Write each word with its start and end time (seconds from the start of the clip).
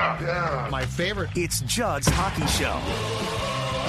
Hockey, 0.00 0.24
yeah, 0.24 0.64
yeah. 0.64 0.70
My 0.70 0.86
favorite. 0.86 1.30
It's 1.36 1.60
Judd's 1.62 2.08
Hockey 2.08 2.46
Show. 2.46 2.80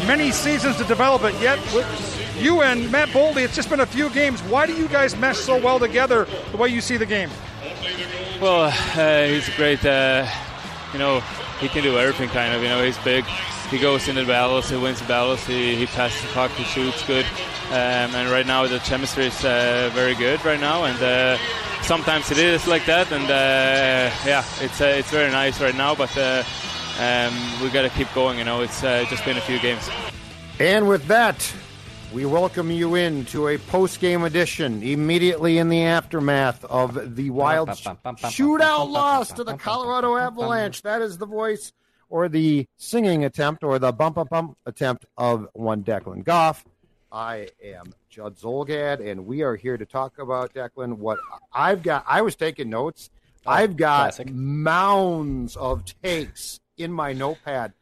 Many 0.07 0.31
seasons 0.31 0.77
to 0.77 0.83
develop 0.83 1.23
it, 1.23 1.39
yet 1.41 1.59
with 1.73 1.87
you 2.39 2.61
and 2.61 2.91
Matt 2.91 3.09
Boldy, 3.09 3.43
it's 3.43 3.55
just 3.55 3.69
been 3.69 3.81
a 3.81 3.85
few 3.85 4.09
games. 4.09 4.41
Why 4.43 4.65
do 4.65 4.73
you 4.73 4.87
guys 4.87 5.15
mesh 5.15 5.37
so 5.37 5.61
well 5.61 5.79
together 5.79 6.27
the 6.51 6.57
way 6.57 6.69
you 6.69 6.81
see 6.81 6.97
the 6.97 7.05
game? 7.05 7.29
Well, 8.41 8.73
uh, 8.95 9.27
he's 9.27 9.47
great. 9.55 9.85
Uh, 9.85 10.27
you 10.91 10.99
know, 10.99 11.19
he 11.59 11.67
can 11.67 11.83
do 11.83 11.97
everything 11.97 12.29
kind 12.29 12.53
of. 12.53 12.63
You 12.63 12.69
know, 12.69 12.83
he's 12.83 12.97
big. 12.99 13.23
He 13.69 13.77
goes 13.77 14.07
into 14.09 14.21
the 14.21 14.27
battles, 14.27 14.69
he 14.69 14.75
wins 14.75 14.99
the 14.99 15.07
battles, 15.07 15.45
he, 15.45 15.75
he 15.75 15.85
passes 15.85 16.21
the 16.23 16.27
puck, 16.33 16.51
he 16.51 16.65
shoots 16.65 17.05
good. 17.05 17.25
Um, 17.69 18.11
and 18.15 18.29
right 18.29 18.45
now 18.45 18.67
the 18.67 18.79
chemistry 18.79 19.27
is 19.27 19.45
uh, 19.45 19.89
very 19.93 20.13
good 20.15 20.43
right 20.43 20.59
now. 20.59 20.83
And 20.83 21.01
uh, 21.01 21.37
sometimes 21.83 22.31
it 22.31 22.37
is 22.37 22.67
like 22.67 22.85
that. 22.85 23.11
And 23.11 23.25
uh, 23.25 24.11
yeah, 24.25 24.43
it's 24.59 24.81
uh, 24.81 24.85
it's 24.85 25.09
very 25.09 25.31
nice 25.31 25.61
right 25.61 25.75
now. 25.75 25.95
But 25.95 26.15
um, 26.17 27.33
we 27.61 27.69
got 27.69 27.83
to 27.83 27.89
keep 27.89 28.11
going. 28.13 28.37
You 28.37 28.43
know, 28.43 28.61
it's 28.61 28.81
just 28.81 29.25
been 29.25 29.37
a 29.37 29.41
few 29.41 29.59
games. 29.59 29.89
And 30.59 30.87
with 30.87 31.05
that, 31.07 31.53
we 32.13 32.25
welcome 32.25 32.69
you 32.71 32.95
in 32.95 33.25
to 33.25 33.47
a 33.47 33.57
post-game 33.57 34.23
edition 34.23 34.83
immediately 34.83 35.57
in 35.57 35.69
the 35.69 35.83
aftermath 35.83 36.63
of 36.65 37.15
the 37.15 37.29
Wild 37.29 37.69
shootout 37.69 38.89
loss 38.89 39.31
to 39.33 39.43
the 39.43 39.55
Colorado 39.55 40.17
Avalanche. 40.17 40.81
That 40.81 41.01
is 41.01 41.17
the 41.17 41.25
voice 41.25 41.71
or 42.09 42.27
the 42.27 42.67
singing 42.77 43.23
attempt 43.23 43.63
or 43.63 43.79
the 43.79 43.93
bump, 43.93 44.15
bump, 44.15 44.29
bump 44.29 44.57
attempt 44.65 45.05
of 45.17 45.47
one 45.53 45.83
Declan 45.83 46.23
Goff. 46.23 46.65
I 47.11 47.47
am 47.63 47.93
Judd 48.11 48.35
Zulgad, 48.35 48.99
and 48.99 49.25
we 49.25 49.41
are 49.41 49.55
here 49.55 49.77
to 49.77 49.85
talk 49.85 50.19
about 50.19 50.53
Declan. 50.53 50.97
What 50.97 51.17
I've 51.53 51.81
got, 51.81 52.03
I 52.05 52.21
was 52.21 52.35
taking 52.35 52.69
notes. 52.69 53.09
Oh, 53.45 53.51
I've 53.51 53.77
got 53.77 54.15
classic. 54.15 54.29
mounds 54.31 55.55
of 55.55 55.85
takes 56.03 56.59
in 56.77 56.91
my 56.91 57.13
notepad. 57.13 57.73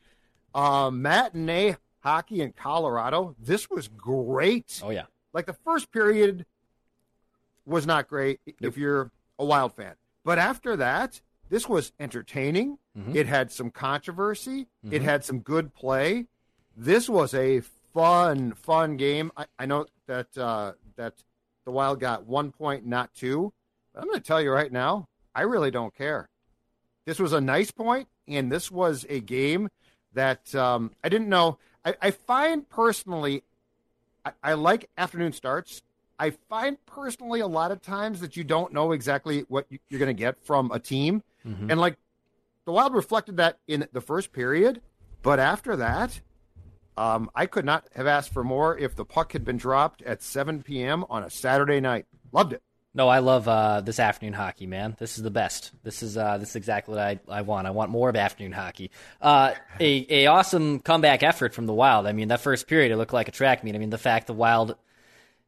Uh, 0.53 0.91
matinee 0.91 1.75
hockey 2.01 2.41
in 2.41 2.53
Colorado. 2.53 3.35
This 3.39 3.71
was 3.71 3.87
great. 3.87 4.79
Oh 4.83 4.91
yeah, 4.91 5.05
like 5.33 5.47
the 5.47 5.53
first 5.53 5.91
period 5.91 6.45
was 7.65 7.87
not 7.87 8.07
great 8.07 8.39
nope. 8.45 8.55
if 8.61 8.77
you're 8.77 9.11
a 9.39 9.45
Wild 9.45 9.73
fan, 9.73 9.95
but 10.23 10.37
after 10.37 10.75
that, 10.75 11.21
this 11.49 11.67
was 11.67 11.91
entertaining. 11.99 12.77
Mm-hmm. 12.95 13.15
It 13.15 13.25
had 13.25 13.51
some 13.51 13.71
controversy. 13.71 14.67
Mm-hmm. 14.85 14.93
It 14.93 15.01
had 15.01 15.25
some 15.25 15.39
good 15.39 15.73
play. 15.73 16.27
This 16.77 17.09
was 17.09 17.33
a 17.33 17.61
fun, 17.93 18.53
fun 18.53 18.97
game. 18.97 19.31
I, 19.35 19.45
I 19.57 19.65
know 19.65 19.85
that 20.07 20.37
uh, 20.37 20.73
that 20.95 21.13
the 21.65 21.71
Wild 21.71 21.99
got 21.99 22.25
one 22.25 22.51
point, 22.51 22.85
not 22.85 23.13
two. 23.13 23.53
But 23.93 24.01
I'm 24.01 24.07
going 24.07 24.19
to 24.19 24.25
tell 24.25 24.41
you 24.41 24.51
right 24.51 24.71
now, 24.71 25.07
I 25.33 25.41
really 25.41 25.71
don't 25.71 25.95
care. 25.95 26.29
This 27.05 27.19
was 27.19 27.33
a 27.33 27.41
nice 27.41 27.71
point, 27.71 28.07
and 28.27 28.51
this 28.51 28.69
was 28.69 29.05
a 29.09 29.19
game 29.19 29.69
that 30.13 30.53
um, 30.55 30.91
I 31.03 31.09
didn't 31.09 31.29
know. 31.29 31.57
I, 31.83 31.95
I 32.01 32.11
find 32.11 32.67
personally, 32.69 33.43
I, 34.25 34.31
I 34.43 34.53
like 34.53 34.89
afternoon 34.97 35.33
starts. 35.33 35.81
I 36.19 36.31
find 36.31 36.77
personally 36.85 37.39
a 37.39 37.47
lot 37.47 37.71
of 37.71 37.81
times 37.81 38.19
that 38.19 38.35
you 38.35 38.43
don't 38.43 38.73
know 38.73 38.91
exactly 38.91 39.45
what 39.47 39.67
you're 39.69 39.99
going 39.99 40.07
to 40.07 40.13
get 40.13 40.43
from 40.43 40.69
a 40.71 40.79
team. 40.79 41.23
Mm-hmm. 41.47 41.71
And 41.71 41.79
like 41.79 41.97
the 42.65 42.73
Wild 42.73 42.93
reflected 42.93 43.37
that 43.37 43.57
in 43.67 43.87
the 43.93 44.01
first 44.01 44.33
period, 44.33 44.81
but 45.21 45.39
after 45.39 45.75
that, 45.77 46.21
um, 46.99 47.31
I 47.33 47.45
could 47.45 47.63
not 47.63 47.85
have 47.95 48.07
asked 48.07 48.33
for 48.33 48.43
more 48.43 48.77
if 48.77 48.93
the 48.93 49.05
puck 49.05 49.31
had 49.31 49.45
been 49.45 49.55
dropped 49.55 50.01
at 50.01 50.21
7 50.21 50.63
p.m. 50.63 51.05
on 51.09 51.23
a 51.23 51.29
Saturday 51.29 51.79
night. 51.79 52.07
Loved 52.33 52.51
it. 52.51 52.61
No, 52.93 53.07
I 53.07 53.19
love 53.19 53.47
uh, 53.47 53.79
this 53.79 53.99
afternoon 53.99 54.33
hockey, 54.33 54.67
man. 54.67 54.97
This 54.99 55.17
is 55.17 55.23
the 55.23 55.31
best. 55.31 55.71
This 55.83 56.03
is 56.03 56.17
uh, 56.17 56.39
this 56.39 56.49
is 56.49 56.55
exactly 56.57 56.95
what 56.95 57.01
I, 57.01 57.19
I 57.29 57.41
want. 57.43 57.67
I 57.67 57.69
want 57.69 57.89
more 57.89 58.09
of 58.09 58.17
afternoon 58.17 58.51
hockey. 58.51 58.91
Uh, 59.21 59.53
a 59.79 60.05
a 60.09 60.25
awesome 60.25 60.79
comeback 60.79 61.23
effort 61.23 61.53
from 61.53 61.67
the 61.67 61.73
Wild. 61.73 62.05
I 62.05 62.11
mean, 62.11 62.27
that 62.29 62.41
first 62.41 62.67
period 62.67 62.91
it 62.91 62.97
looked 62.97 63.13
like 63.13 63.29
a 63.29 63.31
track 63.31 63.63
meet. 63.63 63.75
I 63.75 63.77
mean, 63.77 63.91
the 63.91 63.97
fact 63.97 64.27
the 64.27 64.33
Wild 64.33 64.75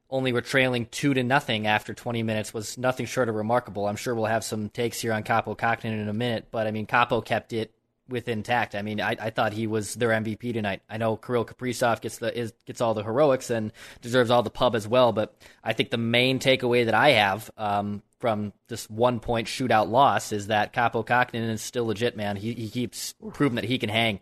only 0.09 0.31
were 0.31 0.41
trailing 0.41 0.85
two 0.85 1.13
to 1.13 1.23
nothing 1.23 1.67
after 1.67 1.93
20 1.93 2.23
minutes 2.23 2.53
was 2.53 2.77
nothing 2.77 3.07
short 3.07 3.27
of 3.27 3.35
remarkable. 3.35 3.87
I'm 3.87 3.95
sure 3.97 4.15
we'll 4.15 4.25
have 4.25 4.43
some 4.43 4.69
takes 4.69 5.01
here 5.01 5.11
on 5.11 5.23
Kaapo 5.23 5.57
Kahkonen 5.57 6.01
in 6.01 6.07
a 6.07 6.13
minute, 6.13 6.47
but 6.51 6.67
I 6.67 6.71
mean, 6.71 6.85
Kaapo 6.85 7.25
kept 7.25 7.53
it 7.53 7.73
with 8.11 8.27
intact. 8.27 8.75
I 8.75 8.81
mean, 8.81 9.01
I, 9.01 9.15
I 9.19 9.29
thought 9.29 9.53
he 9.53 9.67
was 9.67 9.95
their 9.95 10.09
MVP 10.09 10.53
tonight. 10.53 10.81
I 10.89 10.97
know 10.97 11.15
Kirill 11.15 11.45
Kaprizov 11.45 12.01
gets 12.01 12.17
the 12.17 12.37
is, 12.37 12.53
gets 12.65 12.81
all 12.81 12.93
the 12.93 13.03
heroics 13.03 13.49
and 13.49 13.71
deserves 14.01 14.29
all 14.29 14.43
the 14.43 14.49
pub 14.49 14.75
as 14.75 14.87
well, 14.87 15.11
but 15.11 15.35
I 15.63 15.73
think 15.73 15.89
the 15.89 15.97
main 15.97 16.39
takeaway 16.39 16.85
that 16.85 16.93
I 16.93 17.11
have 17.11 17.49
um, 17.57 18.03
from 18.19 18.53
this 18.67 18.89
one 18.89 19.19
point 19.19 19.47
shootout 19.47 19.89
loss 19.89 20.31
is 20.31 20.47
that 20.47 20.73
Kaapo 20.73 21.05
Kahkonen 21.05 21.49
is 21.49 21.61
still 21.61 21.85
legit, 21.85 22.15
man. 22.15 22.35
He 22.35 22.53
he 22.53 22.69
keeps 22.69 23.13
proving 23.33 23.55
that 23.55 23.65
he 23.65 23.77
can 23.77 23.89
hang. 23.89 24.19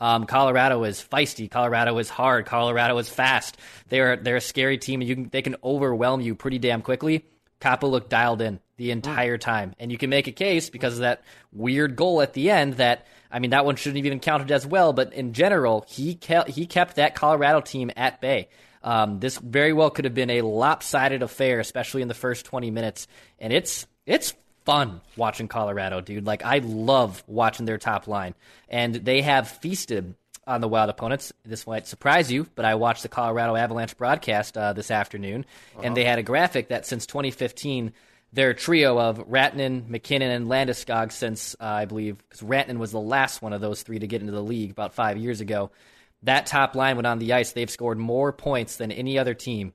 Um, 0.00 0.26
Colorado 0.26 0.82
is 0.82 1.00
feisty. 1.00 1.48
Colorado 1.48 1.96
is 1.98 2.10
hard. 2.10 2.46
Colorado 2.46 2.98
is 2.98 3.08
fast. 3.08 3.56
They're 3.88 4.16
they're 4.16 4.36
a 4.36 4.40
scary 4.40 4.78
team, 4.78 5.00
and 5.00 5.08
you 5.08 5.14
can, 5.14 5.28
they 5.28 5.42
can 5.42 5.56
overwhelm 5.62 6.20
you 6.20 6.34
pretty 6.34 6.58
damn 6.58 6.82
quickly. 6.82 7.24
Kaapo 7.60 7.88
looked 7.88 8.10
dialed 8.10 8.42
in 8.42 8.58
the 8.76 8.90
entire 8.90 9.38
time, 9.38 9.74
and 9.78 9.92
you 9.92 9.98
can 9.98 10.10
make 10.10 10.26
a 10.26 10.32
case 10.32 10.70
because 10.70 10.94
of 10.94 11.00
that 11.00 11.22
weird 11.52 11.94
goal 11.94 12.20
at 12.20 12.32
the 12.32 12.50
end. 12.50 12.74
That 12.74 13.06
I 13.32 13.38
mean, 13.38 13.50
that 13.50 13.64
one 13.64 13.76
shouldn't 13.76 13.96
have 13.96 14.06
even 14.06 14.20
counted 14.20 14.52
as 14.52 14.66
well. 14.66 14.92
But 14.92 15.14
in 15.14 15.32
general, 15.32 15.84
he 15.88 16.14
kept 16.14 16.50
he 16.50 16.66
kept 16.66 16.96
that 16.96 17.14
Colorado 17.14 17.60
team 17.60 17.90
at 17.96 18.20
bay. 18.20 18.48
Um, 18.84 19.20
this 19.20 19.38
very 19.38 19.72
well 19.72 19.90
could 19.90 20.04
have 20.04 20.14
been 20.14 20.30
a 20.30 20.42
lopsided 20.42 21.22
affair, 21.22 21.60
especially 21.60 22.02
in 22.02 22.08
the 22.08 22.14
first 22.14 22.44
20 22.44 22.70
minutes. 22.70 23.06
And 23.38 23.52
it's 23.52 23.86
it's 24.06 24.34
fun 24.64 25.00
watching 25.16 25.48
Colorado, 25.48 26.00
dude. 26.00 26.26
Like 26.26 26.44
I 26.44 26.58
love 26.58 27.24
watching 27.26 27.66
their 27.66 27.78
top 27.78 28.06
line, 28.06 28.34
and 28.68 28.94
they 28.94 29.22
have 29.22 29.48
feasted 29.48 30.14
on 30.46 30.60
the 30.60 30.68
Wild 30.68 30.90
opponents. 30.90 31.32
This 31.44 31.66
might 31.66 31.86
surprise 31.86 32.30
you, 32.30 32.46
but 32.54 32.64
I 32.64 32.74
watched 32.74 33.02
the 33.02 33.08
Colorado 33.08 33.56
Avalanche 33.56 33.96
broadcast 33.96 34.58
uh, 34.58 34.72
this 34.72 34.90
afternoon, 34.90 35.46
uh-huh. 35.74 35.82
and 35.84 35.96
they 35.96 36.04
had 36.04 36.18
a 36.18 36.22
graphic 36.22 36.68
that 36.68 36.86
since 36.86 37.06
2015. 37.06 37.92
Their 38.32 38.54
trio 38.54 38.98
of 38.98 39.18
Rantanen, 39.28 39.88
MacKinnon, 39.88 40.30
and 40.30 40.46
Landeskog, 40.46 41.12
since 41.12 41.54
uh, 41.60 41.64
I 41.64 41.84
believe, 41.84 42.16
because 42.18 42.40
Rantanen 42.40 42.78
was 42.78 42.92
the 42.92 43.00
last 43.00 43.42
one 43.42 43.52
of 43.52 43.60
those 43.60 43.82
three 43.82 43.98
to 43.98 44.06
get 44.06 44.22
into 44.22 44.32
the 44.32 44.42
league 44.42 44.70
about 44.70 44.94
five 44.94 45.18
years 45.18 45.40
ago. 45.40 45.70
That 46.22 46.46
top 46.46 46.74
line 46.74 46.96
went 46.96 47.06
on 47.06 47.18
the 47.18 47.34
ice. 47.34 47.52
They've 47.52 47.70
scored 47.70 47.98
more 47.98 48.32
points 48.32 48.76
than 48.76 48.92
any 48.92 49.18
other 49.18 49.34
team 49.34 49.74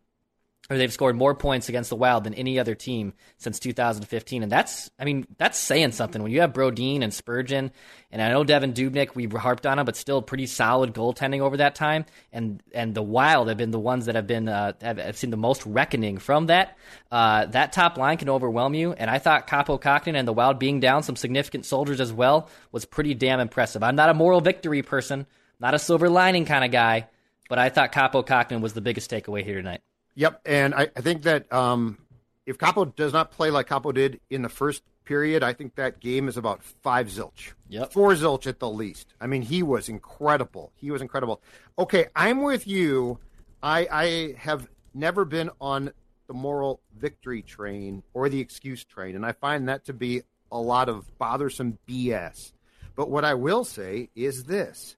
or 0.70 0.78
they've 0.78 0.92
scored 0.92 1.16
more 1.16 1.34
points 1.34 1.70
against 1.70 1.90
the 1.90 1.96
Wild 1.96 2.26
than 2.26 2.34
any 2.34 2.60
other 2.60 2.76
team 2.76 3.14
since 3.38 3.60
2015. 3.60 4.44
And 4.44 4.52
that's, 4.52 4.92
I 5.00 5.06
mean, 5.06 5.26
that's 5.38 5.58
saying 5.58 5.94
something. 5.94 6.22
When 6.22 6.32
you 6.32 6.42
have 6.42 6.52
Brodin 6.52 7.04
and 7.04 7.14
Spurgeon, 7.14 7.72
and 8.12 8.22
I 8.22 8.30
know 8.30 8.44
Devin 8.44 8.74
Dubnyk, 8.74 9.16
we 9.16 9.28
harped 9.28 9.66
on 9.66 9.80
him, 9.80 9.86
but 9.86 9.96
still 9.96 10.22
pretty 10.22 10.46
solid 10.46 10.94
goaltending 10.94 11.40
over 11.40 11.58
that 11.58 11.76
time. 11.76 12.06
And 12.34 12.62
and 12.74 12.94
the 12.94 13.04
Wild 13.04 13.48
have 13.48 13.58
been 13.58 13.72
the 13.72 13.80
ones 13.80 14.06
that 14.06 14.16
have 14.16 14.28
been 14.28 14.50
uh, 14.50 14.74
have, 14.82 14.98
have 14.98 15.18
seen 15.18 15.30
the 15.30 15.38
most 15.38 15.66
reckoning 15.66 16.18
from 16.18 16.48
that. 16.48 16.78
Uh, 17.10 17.46
that 17.48 17.72
top 17.72 17.98
line 17.98 18.18
can 18.18 18.30
overwhelm 18.30 18.74
you. 18.74 18.92
And 18.92 19.10
I 19.10 19.20
thought 19.20 19.48
Kaapo 19.48 19.80
Kahkonen 19.82 20.16
and 20.16 20.28
the 20.28 20.34
Wild 20.34 20.60
being 20.60 20.82
down 20.82 21.04
some 21.04 21.16
significant 21.16 21.66
soldiers 21.66 22.02
as 22.02 22.12
well 22.12 22.50
was 22.74 22.84
pretty 22.86 23.14
damn 23.14 23.40
impressive. 23.40 23.84
I'm 23.84 23.96
not 23.96 24.10
a 24.10 24.14
moral 24.14 24.42
victory 24.42 24.82
person, 24.82 25.28
not 25.60 25.74
a 25.74 25.80
silver 25.80 26.10
lining 26.10 26.46
kind 26.46 26.66
of 26.66 26.72
guy, 26.72 27.08
but 27.48 27.58
I 27.58 27.70
thought 27.70 27.94
Kaapo 27.94 28.26
Kahkonen 28.26 28.62
was 28.62 28.74
the 28.74 28.82
biggest 28.82 29.10
takeaway 29.10 29.44
here 29.44 29.56
tonight. 29.56 29.82
Yep, 30.18 30.42
and 30.48 30.74
I, 30.74 30.90
I 30.96 31.02
think 31.02 31.22
that 31.24 31.52
um, 31.54 32.00
if 32.48 32.58
Kaapo 32.58 32.96
does 32.96 33.14
not 33.14 33.30
play 33.30 33.52
like 33.52 33.70
Kaapo 33.70 33.94
did 33.94 34.20
in 34.32 34.42
the 34.42 34.50
first 34.50 34.82
period, 35.06 35.44
I 35.44 35.54
think 35.54 35.76
that 35.76 36.00
game 36.00 36.28
is 36.28 36.38
about 36.38 36.64
five 36.64 37.08
zilch. 37.08 37.54
Yep. 37.70 37.94
Four 37.94 38.14
zilch 38.14 38.48
at 38.48 38.58
the 38.58 38.68
least. 38.68 39.14
I 39.22 39.28
mean, 39.28 39.44
he 39.44 39.62
was 39.62 39.90
incredible. 39.90 40.72
He 40.76 40.90
was 40.90 41.04
incredible. 41.04 41.40
Okay, 41.78 42.08
I'm 42.16 42.42
with 42.42 42.66
you. 42.66 43.20
I 43.62 43.88
I 43.92 44.36
have 44.40 44.68
never 44.92 45.24
been 45.24 45.52
on 45.62 45.92
the 46.26 46.34
moral 46.34 46.82
victory 46.98 47.44
train 47.44 48.02
or 48.16 48.28
the 48.28 48.40
excuse 48.40 48.84
train, 48.84 49.16
and 49.16 49.24
I 49.24 49.34
find 49.34 49.70
that 49.70 49.86
to 49.86 49.94
be 49.94 50.24
a 50.52 50.58
lot 50.60 50.90
of 50.90 51.16
bothersome 51.20 51.78
BS. 51.88 52.54
But 52.96 53.12
what 53.12 53.24
I 53.24 53.36
will 53.36 53.64
say 53.64 54.10
is 54.16 54.46
this. 54.46 54.96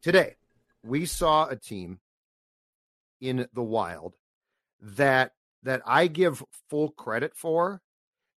Today, 0.00 0.36
we 0.84 1.06
saw 1.06 1.48
a 1.48 1.56
team 1.56 1.98
in 3.20 3.48
the 3.52 3.64
wild 3.64 4.14
that 4.80 5.32
that 5.62 5.82
I 5.86 6.06
give 6.06 6.42
full 6.70 6.90
credit 6.90 7.32
for 7.36 7.80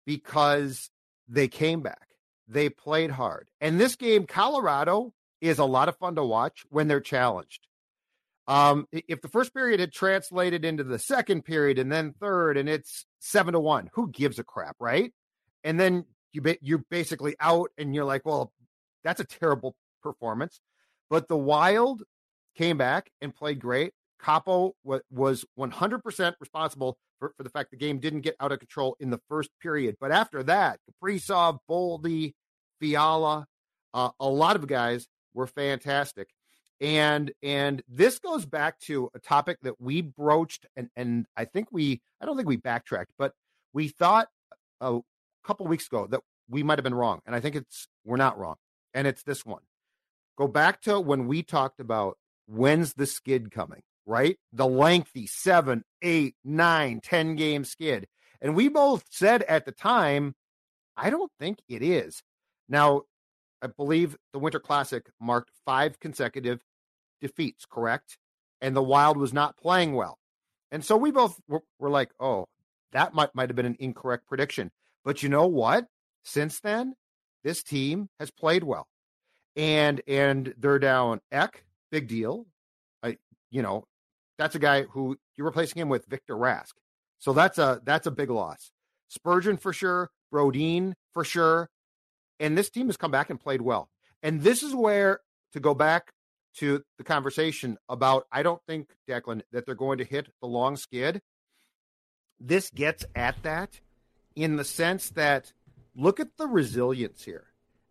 because 0.06 0.90
they 1.28 1.48
came 1.48 1.82
back. 1.82 2.08
they 2.48 2.68
played 2.70 3.10
hard. 3.10 3.50
And 3.60 3.78
this 3.78 3.94
game, 3.96 4.26
Colorado 4.26 5.12
is 5.40 5.58
a 5.58 5.64
lot 5.64 5.88
of 5.88 5.96
fun 5.98 6.14
to 6.16 6.24
watch 6.24 6.64
when 6.70 6.88
they're 6.88 7.00
challenged. 7.00 7.66
Um, 8.46 8.86
if 8.90 9.20
the 9.20 9.28
first 9.28 9.52
period 9.52 9.78
had 9.78 9.92
translated 9.92 10.64
into 10.64 10.82
the 10.82 10.98
second 10.98 11.44
period 11.44 11.78
and 11.78 11.92
then 11.92 12.14
third, 12.18 12.56
and 12.56 12.68
it's 12.68 13.04
seven 13.18 13.52
to 13.52 13.60
one, 13.60 13.90
who 13.92 14.10
gives 14.10 14.38
a 14.38 14.44
crap, 14.44 14.76
right? 14.80 15.12
And 15.62 15.78
then 15.78 16.06
you 16.32 16.42
you're 16.62 16.84
basically 16.90 17.36
out, 17.40 17.70
and 17.76 17.94
you're 17.94 18.06
like, 18.06 18.24
well, 18.24 18.52
that's 19.04 19.20
a 19.20 19.24
terrible 19.24 19.76
performance. 20.02 20.60
But 21.10 21.28
the 21.28 21.36
Wild 21.36 22.04
came 22.56 22.78
back 22.78 23.10
and 23.20 23.34
played 23.34 23.60
great. 23.60 23.92
Kaapo 24.22 24.72
was 25.10 25.44
100% 25.58 26.34
responsible 26.40 26.98
for, 27.18 27.32
for 27.36 27.42
the 27.42 27.50
fact 27.50 27.70
the 27.70 27.76
game 27.76 27.98
didn't 27.98 28.20
get 28.22 28.36
out 28.40 28.52
of 28.52 28.58
control 28.58 28.96
in 29.00 29.10
the 29.10 29.20
first 29.28 29.50
period. 29.60 29.96
But 30.00 30.12
after 30.12 30.42
that, 30.44 30.80
Kaprizov, 30.90 31.58
Boldy, 31.68 32.34
Fiala, 32.80 33.46
uh, 33.94 34.10
a 34.20 34.28
lot 34.28 34.56
of 34.56 34.66
guys 34.66 35.06
were 35.34 35.46
fantastic. 35.46 36.28
And 36.80 37.32
and 37.42 37.82
this 37.88 38.20
goes 38.20 38.46
back 38.46 38.78
to 38.80 39.10
a 39.12 39.18
topic 39.18 39.58
that 39.62 39.80
we 39.80 40.00
broached 40.00 40.64
and 40.76 40.88
and 40.94 41.26
I 41.36 41.44
think 41.44 41.68
we 41.72 42.00
I 42.20 42.26
don't 42.26 42.36
think 42.36 42.48
we 42.48 42.56
backtracked, 42.56 43.10
but 43.18 43.32
we 43.72 43.88
thought 43.88 44.28
a 44.80 45.00
couple 45.42 45.66
weeks 45.66 45.88
ago 45.88 46.06
that 46.10 46.20
we 46.48 46.62
might 46.62 46.78
have 46.78 46.84
been 46.84 46.94
wrong. 46.94 47.20
And 47.26 47.34
I 47.34 47.40
think 47.40 47.56
it's 47.56 47.88
we're 48.04 48.16
not 48.16 48.38
wrong. 48.38 48.56
And 48.94 49.08
it's 49.08 49.24
this 49.24 49.44
one. 49.44 49.62
Go 50.36 50.46
back 50.46 50.80
to 50.82 51.00
when 51.00 51.26
we 51.26 51.42
talked 51.42 51.80
about 51.80 52.16
when's 52.46 52.94
the 52.94 53.06
skid 53.06 53.50
coming, 53.50 53.82
right? 54.08 54.38
The 54.52 54.66
lengthy 54.66 55.26
seven, 55.26 55.84
eight, 56.02 56.34
nine, 56.42 57.00
ten 57.00 57.36
game 57.36 57.64
skid. 57.64 58.08
And 58.40 58.56
we 58.56 58.68
both 58.68 59.04
said 59.10 59.42
at 59.42 59.66
the 59.66 59.72
time, 59.72 60.34
I 60.96 61.10
don't 61.10 61.30
think 61.38 61.58
it 61.68 61.82
is. 61.82 62.22
Now, 62.68 63.02
I 63.62 63.66
believe 63.66 64.16
the 64.32 64.38
Winter 64.38 64.60
Classic 64.60 65.04
marked 65.20 65.50
five 65.66 66.00
consecutive 66.00 66.60
defeats, 67.20 67.66
correct? 67.68 68.16
And 68.60 68.74
the 68.74 68.82
Wild 68.82 69.16
was 69.16 69.32
not 69.32 69.56
playing 69.56 69.94
well. 69.94 70.18
And 70.70 70.84
so 70.84 70.96
we 70.96 71.10
both 71.10 71.38
were, 71.46 71.62
were 71.78 71.90
like, 71.90 72.10
oh, 72.18 72.46
that 72.92 73.14
might, 73.14 73.34
might 73.34 73.50
have 73.50 73.56
been 73.56 73.66
an 73.66 73.76
incorrect 73.78 74.26
prediction. 74.26 74.70
But 75.04 75.22
you 75.22 75.28
know 75.28 75.46
what? 75.46 75.86
Since 76.24 76.60
then, 76.60 76.94
this 77.44 77.62
team 77.62 78.08
has 78.18 78.30
played 78.30 78.64
well. 78.64 78.86
And 79.56 80.00
and 80.06 80.54
they're 80.56 80.78
down 80.78 81.20
Ek, 81.32 81.64
big 81.90 82.06
deal. 82.06 82.46
I 83.02 83.16
you 83.50 83.62
know, 83.62 83.84
that's 84.38 84.54
a 84.54 84.58
guy 84.58 84.82
who 84.82 85.18
you're 85.36 85.46
replacing 85.46 85.80
him 85.80 85.88
with 85.88 86.06
Victor 86.06 86.34
Rask. 86.34 86.72
So 87.18 87.32
that's 87.32 87.58
a 87.58 87.80
that's 87.84 88.06
a 88.06 88.10
big 88.10 88.30
loss. 88.30 88.70
Spurgeon 89.08 89.56
for 89.56 89.72
sure, 89.72 90.10
Brodin 90.32 90.94
for 91.12 91.24
sure. 91.24 91.68
And 92.40 92.56
this 92.56 92.70
team 92.70 92.86
has 92.86 92.96
come 92.96 93.10
back 93.10 93.30
and 93.30 93.40
played 93.40 93.60
well. 93.60 93.88
And 94.22 94.42
this 94.42 94.62
is 94.62 94.74
where 94.74 95.20
to 95.52 95.60
go 95.60 95.74
back 95.74 96.12
to 96.56 96.82
the 96.96 97.04
conversation 97.04 97.78
about 97.88 98.26
I 98.32 98.42
don't 98.42 98.62
think, 98.66 98.88
Declan, 99.08 99.42
that 99.52 99.66
they're 99.66 99.74
going 99.74 99.98
to 99.98 100.04
hit 100.04 100.28
the 100.40 100.48
long 100.48 100.76
skid. 100.76 101.20
This 102.40 102.70
gets 102.70 103.04
at 103.14 103.42
that 103.42 103.80
in 104.36 104.56
the 104.56 104.64
sense 104.64 105.10
that 105.10 105.52
look 105.96 106.20
at 106.20 106.36
the 106.36 106.46
resilience 106.46 107.24
here. 107.24 107.46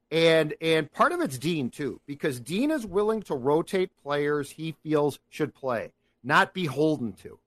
And 0.10 0.54
and 0.62 0.90
part 0.92 1.12
of 1.12 1.20
it's 1.20 1.38
Dean 1.38 1.70
too, 1.70 2.00
because 2.08 2.40
Dean 2.40 2.72
is 2.72 2.86
willing 2.86 3.22
to 3.24 3.36
rotate 3.36 3.92
players 4.02 4.52
he 4.52 4.76
feels 4.84 5.20
should 5.30 5.54
play, 5.54 5.92
not 6.24 6.54
beholden 6.54 7.14
to. 7.14 7.40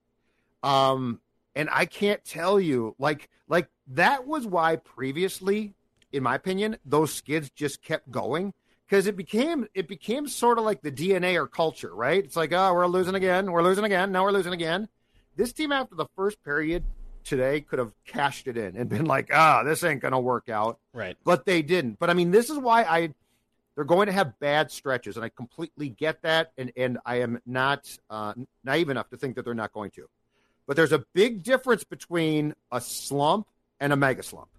Um 0.63 1.19
and 1.55 1.69
I 1.71 1.85
can't 1.85 2.23
tell 2.23 2.59
you 2.59 2.95
like 2.99 3.29
like 3.47 3.69
that 3.87 4.25
was 4.25 4.45
why 4.45 4.77
previously 4.77 5.73
in 6.11 6.23
my 6.23 6.35
opinion 6.35 6.77
those 6.85 7.13
skids 7.13 7.49
just 7.49 7.81
kept 7.81 8.09
going 8.11 8.53
because 8.91 9.07
it 9.07 9.15
became 9.15 9.67
it 9.73 9.87
became 9.87 10.27
sort 10.27 10.57
of 10.57 10.65
like 10.65 10.81
the 10.81 10.91
DNA 10.91 11.35
or 11.35 11.47
culture, 11.47 11.95
right? 11.95 12.21
It's 12.21 12.35
like, 12.35 12.51
oh, 12.51 12.73
we're 12.73 12.87
losing 12.87 13.15
again, 13.15 13.49
we're 13.49 13.63
losing 13.63 13.85
again, 13.85 14.11
now 14.11 14.23
we're 14.23 14.33
losing 14.33 14.51
again. 14.51 14.89
This 15.37 15.53
team 15.53 15.71
after 15.71 15.95
the 15.95 16.07
first 16.17 16.43
period 16.43 16.83
today 17.23 17.61
could 17.61 17.79
have 17.79 17.93
cashed 18.05 18.47
it 18.47 18.57
in 18.57 18.75
and 18.75 18.89
been 18.89 19.05
like, 19.05 19.29
ah, 19.33 19.63
this 19.63 19.85
ain't 19.85 20.01
gonna 20.01 20.19
work 20.19 20.49
out. 20.49 20.77
Right. 20.93 21.15
But 21.23 21.45
they 21.45 21.61
didn't. 21.61 21.99
But 21.99 22.09
I 22.09 22.13
mean, 22.13 22.31
this 22.31 22.49
is 22.49 22.57
why 22.57 22.83
I 22.83 23.13
they're 23.75 23.85
going 23.85 24.07
to 24.07 24.11
have 24.11 24.39
bad 24.39 24.71
stretches, 24.71 25.15
and 25.15 25.25
I 25.25 25.29
completely 25.29 25.89
get 25.89 26.21
that, 26.23 26.51
and 26.57 26.71
and 26.75 26.97
I 27.05 27.21
am 27.21 27.39
not 27.45 27.97
uh, 28.09 28.33
naive 28.63 28.89
enough 28.89 29.09
to 29.09 29.17
think 29.17 29.35
that 29.35 29.45
they're 29.45 29.53
not 29.53 29.73
going 29.73 29.91
to. 29.91 30.07
But 30.67 30.75
there's 30.75 30.91
a 30.91 31.05
big 31.13 31.43
difference 31.43 31.83
between 31.83 32.53
a 32.71 32.79
slump 32.81 33.47
and 33.79 33.91
a 33.91 33.95
mega 33.95 34.23
slump. 34.23 34.49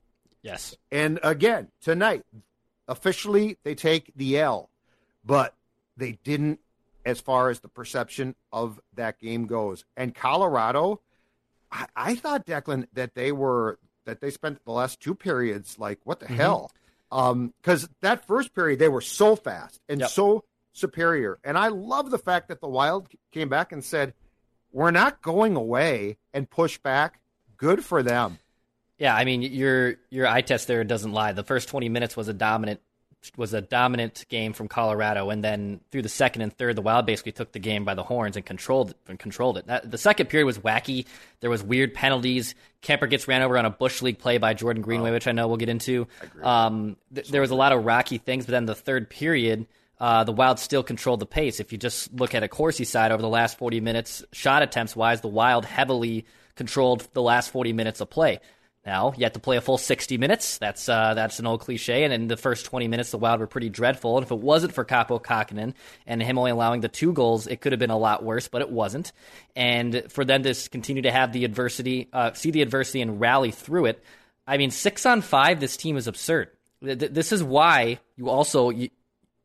Yes. 0.42 0.76
And 0.90 1.20
again, 1.22 1.68
tonight, 1.80 2.24
officially 2.88 3.58
they 3.62 3.74
take 3.74 4.12
the 4.16 4.38
L, 4.38 4.68
but 5.24 5.54
they 5.96 6.18
didn't 6.24 6.58
as 7.04 7.20
far 7.20 7.50
as 7.50 7.60
the 7.60 7.68
perception 7.68 8.34
of 8.52 8.80
that 8.94 9.18
game 9.20 9.46
goes. 9.46 9.84
And 9.96 10.14
Colorado, 10.14 11.00
I, 11.70 11.86
I 11.96 12.14
thought 12.14 12.46
Declan 12.46 12.86
that 12.92 13.14
they 13.14 13.32
were 13.32 13.78
that 14.04 14.20
they 14.20 14.30
spent 14.30 14.64
the 14.64 14.72
last 14.72 15.00
two 15.00 15.14
periods 15.14 15.78
like 15.78 16.00
what 16.04 16.20
the 16.20 16.26
mm-hmm. 16.26 16.36
hell? 16.36 16.72
Because 17.12 17.84
um, 17.84 17.90
that 18.00 18.26
first 18.26 18.54
period 18.54 18.78
they 18.78 18.88
were 18.88 19.02
so 19.02 19.36
fast 19.36 19.80
and 19.88 20.00
yep. 20.00 20.08
so 20.08 20.44
superior, 20.72 21.38
and 21.44 21.58
I 21.58 21.68
love 21.68 22.10
the 22.10 22.18
fact 22.18 22.48
that 22.48 22.60
the 22.60 22.68
Wild 22.68 23.08
came 23.32 23.50
back 23.50 23.70
and 23.70 23.84
said, 23.84 24.14
"We're 24.72 24.90
not 24.90 25.20
going 25.20 25.54
away 25.54 26.16
and 26.32 26.48
push 26.48 26.78
back." 26.78 27.20
Good 27.58 27.84
for 27.84 28.02
them. 28.02 28.38
Yeah, 28.98 29.14
I 29.14 29.24
mean 29.24 29.42
your 29.42 29.96
your 30.08 30.26
eye 30.26 30.40
test 30.40 30.68
there 30.68 30.84
doesn't 30.84 31.12
lie. 31.12 31.32
The 31.32 31.44
first 31.44 31.68
20 31.68 31.90
minutes 31.90 32.16
was 32.16 32.28
a 32.28 32.32
dominant 32.32 32.80
was 33.36 33.54
a 33.54 33.60
dominant 33.60 34.24
game 34.28 34.52
from 34.52 34.69
Colorado, 34.69 35.30
and 35.30 35.42
then 35.42 35.80
through 35.90 36.02
the 36.02 36.08
second 36.08 36.42
and 36.42 36.52
third, 36.52 36.76
the 36.76 36.82
Wild 36.82 37.06
basically 37.06 37.32
took 37.32 37.52
the 37.52 37.58
game 37.58 37.84
by 37.84 37.94
the 37.94 38.02
horns 38.02 38.36
and 38.36 38.44
controlled 38.44 38.90
it, 38.90 38.96
and 39.08 39.19
controlled 39.19 39.58
it. 39.58 39.66
That, 39.66 39.90
the 39.90 39.98
second 39.98 40.26
period 40.26 40.46
was 40.46 40.58
wacky. 40.58 41.06
There 41.40 41.50
was 41.50 41.62
weird 41.62 41.94
penalties. 41.94 42.54
Kuemper 42.82 43.08
gets 43.08 43.28
ran 43.28 43.42
over 43.42 43.56
on 43.56 43.64
a 43.64 43.70
bush 43.70 44.02
league 44.02 44.19
play 44.19 44.38
by 44.38 44.54
Jordan 44.54 44.82
Greenway, 44.82 45.10
oh. 45.10 45.12
which 45.12 45.28
I 45.28 45.32
know 45.32 45.48
we'll 45.48 45.56
get 45.56 45.69
into. 45.69 46.08
Um, 46.42 46.96
th- 47.14 47.28
there 47.28 47.40
was 47.40 47.50
a 47.50 47.54
lot 47.54 47.72
of 47.72 47.84
rocky 47.84 48.19
things, 48.19 48.46
but 48.46 48.52
then 48.52 48.66
the 48.66 48.74
third 48.74 49.08
period. 49.08 49.66
Uh, 50.00 50.24
the 50.24 50.32
Wild 50.32 50.58
still 50.58 50.82
controlled 50.82 51.20
the 51.20 51.26
pace. 51.26 51.60
If 51.60 51.70
you 51.70 51.78
just 51.78 52.12
look 52.12 52.34
at 52.34 52.42
a 52.42 52.48
Corsi 52.48 52.84
side 52.84 53.12
over 53.12 53.22
the 53.22 53.28
last 53.28 53.56
40 53.56 53.80
minutes, 53.80 54.24
shot 54.32 54.62
attempts 54.62 54.96
wise, 54.96 55.20
the 55.20 55.28
Wild 55.28 55.64
heavily 55.64 56.26
controlled 56.56 57.06
the 57.12 57.22
last 57.22 57.50
40 57.50 57.72
minutes 57.72 58.00
of 58.00 58.10
play. 58.10 58.40
Now 58.84 59.12
you 59.17 59.25
have 59.25 59.34
to 59.34 59.40
play 59.40 59.56
a 59.56 59.61
full 59.61 59.79
60 59.79 60.19
minutes. 60.19 60.58
That's 60.58 60.88
uh, 60.88 61.14
that's 61.14 61.38
an 61.38 61.46
old 61.46 61.61
cliche. 61.61 62.02
And 62.02 62.12
in 62.12 62.26
the 62.26 62.37
first 62.37 62.67
20 62.67 62.88
minutes, 62.88 63.12
the 63.12 63.19
Wild 63.19 63.38
were 63.38 63.46
pretty 63.46 63.69
dreadful. 63.69 64.17
And 64.17 64.26
if 64.26 64.32
it 64.32 64.38
wasn't 64.38 64.73
for 64.73 64.84
Kaapo 64.84 65.22
Kähkönen 65.22 65.74
and 66.06 66.22
him 66.22 66.36
only 66.36 66.51
allowing 66.51 66.81
the 66.81 66.89
two 66.89 67.12
goals, 67.12 67.46
it 67.46 67.60
could 67.60 67.72
have 67.72 67.79
been 67.79 67.91
a 67.91 67.98
lot 67.98 68.24
worse. 68.24 68.48
But 68.48 68.62
it 68.62 68.70
wasn't. 68.70 69.12
And 69.55 70.05
for 70.10 70.24
them 70.24 70.43
to 70.43 70.55
continue 70.70 71.03
to 71.03 71.12
have 71.12 71.32
the 71.32 71.44
adversity, 71.44 72.08
uh, 72.12 72.32
see 72.32 72.51
the 72.51 72.62
adversity, 72.62 73.03
and 73.03 73.20
rally 73.20 73.53
through 73.53 73.86
it. 73.86 74.03
I 74.46 74.56
mean, 74.56 74.72
six 74.72 75.06
on 75.06 75.20
five, 75.20 75.60
this 75.60 75.77
team 75.77 75.96
is 75.96 76.08
absurd. 76.08 76.51
This 76.81 77.31
is 77.31 77.44
why 77.44 78.01
you 78.17 78.29
also 78.29 78.70
you, 78.70 78.91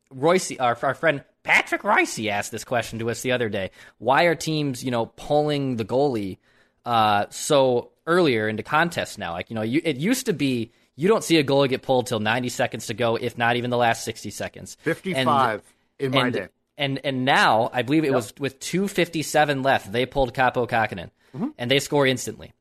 Royce, 0.09 0.51
our, 0.59 0.75
our 0.81 0.95
friend 0.95 1.23
Patrick 1.43 1.83
Royce 1.83 2.19
asked 2.27 2.51
this 2.51 2.63
question 2.63 2.97
to 2.99 3.11
us 3.11 3.21
the 3.21 3.33
other 3.33 3.49
day. 3.49 3.69
Why 3.99 4.23
are 4.23 4.33
teams, 4.33 4.83
you 4.83 4.89
know, 4.89 5.05
pulling 5.05 5.75
the 5.75 5.85
goalie 5.85 6.39
uh, 6.87 7.25
so 7.29 7.91
earlier 8.07 8.47
into 8.47 8.63
contests 8.63 9.17
now. 9.17 9.33
Like 9.33 9.49
you 9.49 9.55
know, 9.55 9.61
you, 9.61 9.81
it 9.83 9.97
used 9.97 10.25
to 10.25 10.33
be 10.33 10.71
you 10.95 11.07
don't 11.07 11.23
see 11.23 11.37
a 11.37 11.43
goal 11.43 11.67
get 11.67 11.83
pulled 11.83 12.07
till 12.07 12.19
90 12.19 12.49
seconds 12.49 12.87
to 12.87 12.95
go, 12.95 13.15
if 13.15 13.37
not 13.37 13.55
even 13.55 13.69
the 13.69 13.77
last 13.77 14.03
60 14.03 14.31
seconds. 14.31 14.77
55 14.81 15.61
and, 15.99 16.05
in 16.05 16.11
my 16.11 16.25
and, 16.25 16.33
day. 16.33 16.47
And 16.77 16.99
and 17.03 17.25
now 17.25 17.69
I 17.71 17.83
believe 17.83 18.03
it 18.03 18.07
yep. 18.07 18.15
was 18.15 18.33
with 18.39 18.59
257 18.59 19.61
left, 19.61 19.91
they 19.91 20.05
pulled 20.05 20.33
Kaapo 20.33 20.67
Kähkönen, 20.67 21.11
mm-hmm. 21.35 21.49
and 21.57 21.69
they 21.69 21.79
score 21.79 22.07
instantly. 22.07 22.53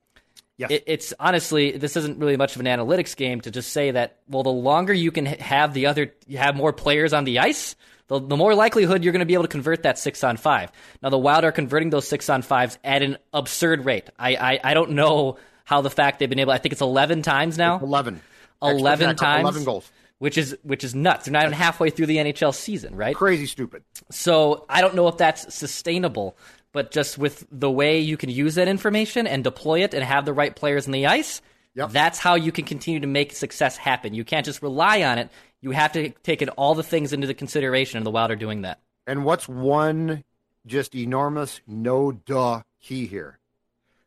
Yes. 0.58 0.70
It, 0.70 0.84
it's 0.86 1.14
honestly 1.20 1.72
this 1.72 1.96
isn't 1.96 2.18
really 2.18 2.36
much 2.36 2.54
of 2.56 2.60
an 2.60 2.66
analytics 2.66 3.14
game 3.14 3.42
to 3.42 3.50
just 3.50 3.72
say 3.72 3.90
that 3.90 4.20
well 4.26 4.42
the 4.42 4.48
longer 4.48 4.94
you 4.94 5.10
can 5.10 5.26
have 5.26 5.74
the 5.74 5.86
other 5.86 6.14
you 6.26 6.38
have 6.38 6.56
more 6.56 6.72
players 6.72 7.12
on 7.12 7.24
the 7.24 7.40
ice 7.40 7.76
the, 8.08 8.20
the 8.20 8.36
more 8.36 8.54
likelihood 8.54 9.02
you're 9.02 9.12
going 9.12 9.20
to 9.20 9.26
be 9.26 9.34
able 9.34 9.44
to 9.44 9.48
convert 9.48 9.82
that 9.82 9.98
six 9.98 10.22
on 10.22 10.36
five. 10.36 10.70
Now, 11.02 11.10
the 11.10 11.18
Wild 11.18 11.44
are 11.44 11.52
converting 11.52 11.90
those 11.90 12.06
six 12.06 12.28
on 12.30 12.42
fives 12.42 12.78
at 12.84 13.02
an 13.02 13.18
absurd 13.32 13.84
rate. 13.84 14.10
I, 14.18 14.36
I, 14.36 14.60
I 14.62 14.74
don't 14.74 14.92
know 14.92 15.38
how 15.64 15.80
the 15.80 15.90
fact 15.90 16.18
they've 16.18 16.30
been 16.30 16.38
able, 16.38 16.52
I 16.52 16.58
think 16.58 16.72
it's 16.72 16.80
11 16.80 17.22
times 17.22 17.58
now. 17.58 17.76
It's 17.76 17.84
11. 17.84 18.20
11 18.62 19.16
times. 19.16 19.42
11 19.42 19.64
goals. 19.64 19.90
Which 20.18 20.38
is 20.38 20.56
which 20.62 20.82
is 20.82 20.94
nuts. 20.94 21.26
They're 21.26 21.32
not 21.32 21.42
even 21.42 21.52
halfway 21.52 21.90
through 21.90 22.06
the 22.06 22.16
NHL 22.16 22.54
season, 22.54 22.96
right? 22.96 23.14
Crazy 23.14 23.44
stupid. 23.44 23.84
So 24.10 24.64
I 24.66 24.80
don't 24.80 24.94
know 24.94 25.08
if 25.08 25.18
that's 25.18 25.54
sustainable, 25.54 26.38
but 26.72 26.90
just 26.90 27.18
with 27.18 27.46
the 27.52 27.70
way 27.70 28.00
you 28.00 28.16
can 28.16 28.30
use 28.30 28.54
that 28.54 28.66
information 28.66 29.26
and 29.26 29.44
deploy 29.44 29.82
it 29.82 29.92
and 29.92 30.02
have 30.02 30.24
the 30.24 30.32
right 30.32 30.56
players 30.56 30.86
in 30.86 30.92
the 30.92 31.04
ice, 31.04 31.42
Yep. 31.76 31.90
That's 31.90 32.18
how 32.18 32.36
you 32.36 32.52
can 32.52 32.64
continue 32.64 33.00
to 33.00 33.06
make 33.06 33.32
success 33.34 33.76
happen. 33.76 34.14
You 34.14 34.24
can't 34.24 34.46
just 34.46 34.62
rely 34.62 35.02
on 35.02 35.18
it. 35.18 35.28
You 35.66 35.72
have 35.72 35.90
to 35.94 36.10
take 36.22 36.42
it, 36.42 36.48
all 36.50 36.76
the 36.76 36.84
things 36.84 37.12
into 37.12 37.26
the 37.26 37.34
consideration, 37.34 37.96
and 37.96 38.06
the 38.06 38.10
Wild 38.12 38.30
are 38.30 38.36
doing 38.36 38.62
that. 38.62 38.78
And 39.04 39.24
what's 39.24 39.48
one 39.48 40.22
just 40.64 40.94
enormous 40.94 41.60
no 41.66 42.12
duh 42.12 42.62
key 42.80 43.06
here? 43.06 43.40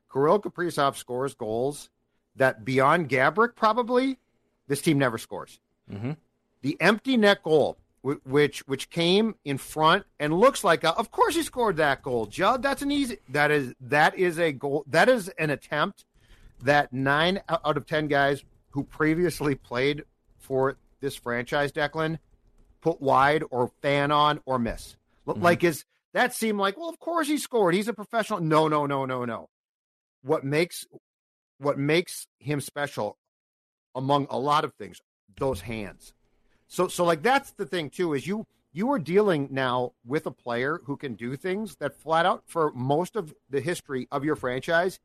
Kirill 0.10 0.40
Kaprizov 0.40 0.96
scores 0.96 1.34
goals 1.34 1.90
that 2.38 2.64
beyond 2.64 3.10
Gaborik 3.10 3.58
probably 3.58 4.18
this 4.70 4.82
team 4.82 4.98
never 4.98 5.18
scores. 5.18 5.60
Mm-hmm. 5.92 6.12
the 6.62 6.78
empty 6.80 7.18
net 7.18 7.44
goal, 7.44 7.78
which 8.04 8.60
which 8.66 8.90
came 8.90 9.36
in 9.44 9.58
front 9.58 10.06
and 10.18 10.34
looks 10.34 10.64
like, 10.64 10.86
a, 10.86 10.98
of 10.98 11.12
course, 11.12 11.36
he 11.36 11.44
scored 11.44 11.76
that 11.76 12.02
goal. 12.04 12.26
Judd, 12.26 12.64
that's 12.64 12.82
an 12.82 12.90
easy. 12.90 13.18
That 13.28 13.52
is 13.52 13.74
that 13.82 14.18
is 14.18 14.40
a 14.40 14.54
goal. 14.54 14.86
That 14.88 15.10
is 15.10 15.28
an 15.38 15.50
attempt 15.50 16.06
that 16.64 16.94
nine 16.94 17.42
out 17.50 17.76
of 17.76 17.86
ten 17.86 18.08
guys 18.08 18.46
who 18.70 18.86
previously 18.86 19.56
played 19.56 20.06
for 20.38 20.78
this 21.00 21.16
franchise, 21.16 21.72
Declan, 21.72 22.20
put 22.82 23.02
wide 23.02 23.44
or 23.52 23.72
fan 23.82 24.12
on 24.12 24.42
or 24.46 24.60
miss. 24.60 24.96
Mm-hmm. 25.28 25.42
Like 25.42 25.64
is 25.64 25.86
that 26.14 26.34
seemed 26.34 26.60
like, 26.60 26.78
well, 26.78 26.90
of 26.90 27.00
course 27.00 27.28
he 27.28 27.38
scored. 27.38 27.76
He's 27.76 27.88
a 27.88 27.94
professional. 27.94 28.40
No, 28.40 28.68
no, 28.68 28.86
no, 28.86 29.06
no, 29.06 29.26
no. 29.26 29.50
What 30.24 30.44
makes 30.44 30.86
what 31.60 31.78
makes 31.78 32.28
him 32.40 32.62
special 32.62 33.18
among 33.96 34.28
a 34.30 34.40
lot 34.40 34.64
of 34.64 34.74
things, 34.74 35.02
those 35.38 35.62
hands. 35.62 36.14
So 36.68 36.88
so 36.88 37.04
like 37.04 37.22
that's 37.22 37.52
the 37.52 37.66
thing 37.66 37.90
too, 37.90 38.14
is 38.14 38.28
you 38.28 38.48
you 38.72 38.92
are 38.92 39.00
dealing 39.00 39.50
now 39.52 39.94
with 40.06 40.26
a 40.26 40.32
player 40.32 40.82
who 40.86 40.96
can 40.96 41.16
do 41.16 41.36
things 41.36 41.76
that 41.78 41.96
flat 41.96 42.26
out 42.26 42.44
for 42.46 42.72
most 42.74 43.16
of 43.16 43.34
the 43.50 43.62
history 43.62 44.08
of 44.12 44.24
your 44.24 44.36
franchise. 44.36 45.00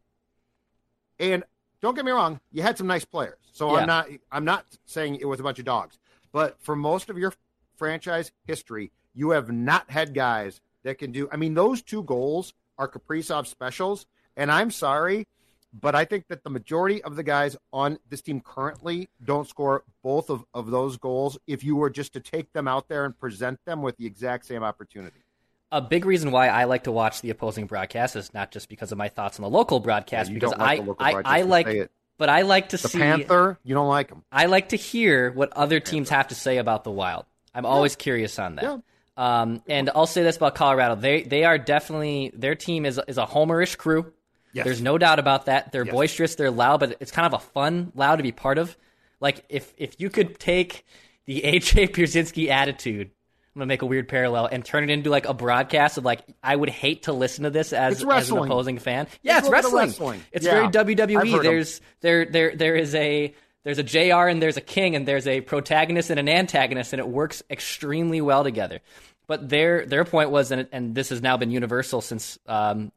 And 1.19 1.45
don't 1.85 1.95
get 1.95 2.07
me 2.07 2.13
wrong, 2.13 2.41
you 2.51 2.63
had 2.63 2.79
some 2.79 2.87
nice 2.87 3.05
players. 3.05 3.37
So 3.53 3.73
yeah. 3.73 3.81
I'm 3.81 3.87
not 3.87 4.09
I'm 4.33 4.45
not 4.45 4.65
saying 4.87 5.17
it 5.17 5.27
was 5.27 5.39
a 5.39 5.43
bunch 5.43 5.59
of 5.59 5.67
dogs. 5.67 5.99
But 6.33 6.57
for 6.61 6.75
most 6.75 7.11
of 7.11 7.19
your 7.19 7.33
franchise 7.77 8.33
history, 8.47 8.91
you 9.15 9.31
have 9.31 9.53
not 9.53 9.91
had 9.91 10.15
guys 10.15 10.61
that 10.83 10.99
can 10.99 11.13
do. 11.13 11.29
I 11.31 11.37
mean, 11.37 11.55
those 11.55 11.83
two 11.83 12.03
goals 12.03 12.55
are 12.79 12.89
Kaprizov 12.89 13.47
specials, 13.47 14.07
and 14.37 14.51
I'm 14.51 14.71
sorry, 14.71 15.27
but 15.73 15.95
I 15.95 16.05
think 16.05 16.27
that 16.29 16.43
the 16.43 16.51
majority 16.51 17.03
of 17.03 17.17
the 17.17 17.23
guys 17.23 17.57
on 17.73 17.99
this 18.09 18.23
team 18.23 18.41
currently 18.41 19.11
don't 19.23 19.47
score 19.47 19.85
both 20.03 20.31
of, 20.31 20.45
of 20.55 20.71
those 20.71 20.97
goals 20.97 21.39
if 21.47 21.63
you 21.63 21.77
were 21.77 21.91
just 21.91 22.15
to 22.15 22.21
take 22.21 22.53
them 22.53 22.67
out 22.67 22.89
there 22.89 23.05
and 23.05 23.19
present 23.19 23.61
them 23.67 23.83
with 23.83 23.97
the 23.99 24.07
exact 24.07 24.47
same 24.47 24.63
opportunity. 24.63 25.24
A 25.73 25.81
big 25.81 26.05
reason 26.05 26.31
why 26.31 26.49
I 26.49 26.65
like 26.65 26.85
to 26.85 26.93
watch 26.93 27.21
the 27.21 27.31
opposing 27.31 27.67
broadcast 27.67 28.15
is 28.15 28.33
not 28.33 28.53
just 28.53 28.69
because 28.69 28.93
of 28.93 28.99
my 28.99 29.09
thoughts 29.09 29.39
on 29.39 29.43
the 29.43 29.51
local 29.51 29.81
broadcast, 29.81 30.31
yeah, 30.31 30.35
because 30.35 30.53
like 30.57 30.83
I, 31.01 31.13
I, 31.13 31.23
I 31.25 31.43
like 31.43 31.91
but 32.17 32.29
I 32.29 32.43
like 32.43 32.69
to 32.71 32.79
see 32.79 32.83
the 32.83 32.89
see 32.89 32.99
Panther. 32.99 33.59
You 33.65 33.75
don't 33.75 33.89
like 33.89 34.09
them. 34.09 34.25
I 34.31 34.47
like 34.47 34.69
to 34.69 34.77
hear 34.77 35.33
what 35.33 35.53
other 35.53 35.81
teams 35.81 36.11
have 36.11 36.29
to 36.29 36.35
say 36.35 36.59
about 36.59 36.85
the 36.85 36.91
Wild. 36.91 37.25
I'm 37.55 37.67
always 37.67 37.97
curious 37.97 38.39
on 38.39 38.57
that. 38.57 38.65
Yeah. 38.65 38.79
Um, 39.17 39.63
and 39.69 39.91
I'll 39.95 40.07
say 40.07 40.23
this 40.23 40.37
about 40.37 40.55
Colorado: 40.55 40.97
they 40.97 41.23
they 41.23 41.45
are 41.45 41.59
definitely 41.59 42.33
their 42.35 42.55
team 42.55 42.87
is 42.87 43.01
is 43.07 43.19
a 43.19 43.27
homerish 43.27 43.77
crew. 43.77 44.13
Yes. 44.53 44.65
There's 44.65 44.81
no 44.81 44.99
doubt 44.99 45.19
about 45.19 45.47
that. 45.47 45.73
They're 45.73 45.85
yes. 45.85 45.93
boisterous, 45.93 46.35
they're 46.37 46.51
loud, 46.51 46.79
but 46.79 46.97
it's 47.01 47.11
kind 47.11 47.27
of 47.27 47.33
a 47.33 47.45
fun 47.45 47.91
loud 47.97 48.17
to 48.17 48.23
be 48.23 48.33
part 48.33 48.59
of. 48.59 48.77
Like 49.21 49.45
if 49.49 49.73
if 49.77 50.01
you 50.01 50.11
could 50.11 50.39
take 50.39 50.85
the 51.27 51.43
AJ 51.43 51.91
Pierzynski 51.91 52.49
attitude, 52.49 53.11
I'm 53.55 53.61
gonna 53.61 53.67
make 53.67 53.83
a 53.83 53.87
weird 53.87 54.09
parallel 54.09 54.47
and 54.47 54.65
turn 54.65 54.85
it 54.85 54.91
into 54.91 55.11
like 55.11 55.27
a 55.27 55.35
broadcast 55.35 55.99
of 55.99 56.05
like 56.05 56.23
I 56.43 56.57
would 56.57 56.71
hate 56.71 57.05
to 57.05 57.13
listen 57.13 57.45
to 57.45 57.51
this 57.51 57.73
as, 57.73 58.05
as 58.05 58.31
an 58.31 58.39
opposing 58.39 58.79
fan. 58.79 59.07
Yeah, 59.23 59.39
it's, 59.39 59.47
it's 59.47 59.53
wrestling. 59.53 59.87
wrestling. 59.87 60.25
It's 60.33 60.45
yeah. 60.45 60.69
very 60.71 60.97
WWE. 60.97 61.43
There's 61.43 61.81
there 62.01 62.25
there 62.25 62.57
there 62.57 62.75
is 62.75 62.95
a 62.97 63.33
there's 63.63 63.79
a 63.79 63.83
JR 63.83 64.29
and 64.29 64.43
there's 64.43 64.57
a 64.57 64.61
king 64.61 64.97
and 64.97 65.07
there's 65.07 65.27
a 65.27 65.41
protagonist 65.41 66.11
and 66.11 66.19
an 66.21 66.29
antagonist 66.29 66.93
and 66.93 67.01
it 67.01 67.09
works 67.09 67.43
extremely 67.49 68.21
well 68.21 68.43
together. 68.45 68.81
But 69.27 69.49
their 69.49 69.87
their 69.87 70.05
point 70.05 70.31
was, 70.31 70.51
and, 70.51 70.69
and 70.71 70.95
this 70.95 71.09
has 71.09 71.23
now 71.23 71.37
been 71.37 71.51
universal 71.51 72.01
since 72.01 72.39
um, 72.47 72.93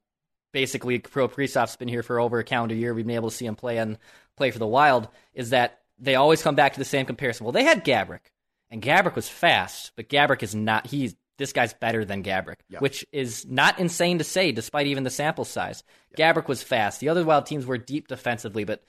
basically 0.51 0.99
Pro 0.99 1.27
Kaprizov's 1.27 1.77
been 1.77 1.87
here 1.87 2.03
for 2.03 2.19
over 2.19 2.39
a 2.39 2.43
calendar 2.43 2.75
year. 2.75 2.93
We've 2.93 3.05
been 3.05 3.15
able 3.15 3.29
to 3.29 3.35
see 3.35 3.45
him 3.45 3.55
play 3.55 3.77
and 3.77 3.97
play 4.35 4.51
for 4.51 4.59
the 4.59 4.67
Wild. 4.67 5.07
Is 5.33 5.51
that 5.51 5.81
they 5.99 6.15
always 6.15 6.41
come 6.41 6.55
back 6.55 6.73
to 6.73 6.79
the 6.79 6.85
same 6.85 7.05
comparison? 7.05 7.45
Well, 7.45 7.53
they 7.53 7.63
had 7.63 7.85
Gaborik, 7.85 8.19
and 8.69 8.81
Gaborik 8.81 9.15
was 9.15 9.29
fast, 9.29 9.91
but 9.95 10.09
Gaborik 10.09 10.43
is 10.43 10.53
not. 10.55 10.87
He's 10.87 11.15
this 11.37 11.53
guy's 11.53 11.73
better 11.73 12.03
than 12.03 12.23
Gaborik, 12.23 12.59
yep. 12.69 12.81
which 12.81 13.05
is 13.11 13.45
not 13.45 13.79
insane 13.79 14.17
to 14.17 14.23
say, 14.23 14.51
despite 14.51 14.87
even 14.87 15.03
the 15.03 15.09
sample 15.09 15.45
size. 15.45 15.83
Yep. 16.17 16.35
Gaborik 16.35 16.47
was 16.47 16.63
fast. 16.63 16.99
The 16.99 17.09
other 17.09 17.23
Wild 17.23 17.45
teams 17.45 17.65
were 17.65 17.77
deep 17.77 18.07
defensively, 18.07 18.63
but 18.63 18.83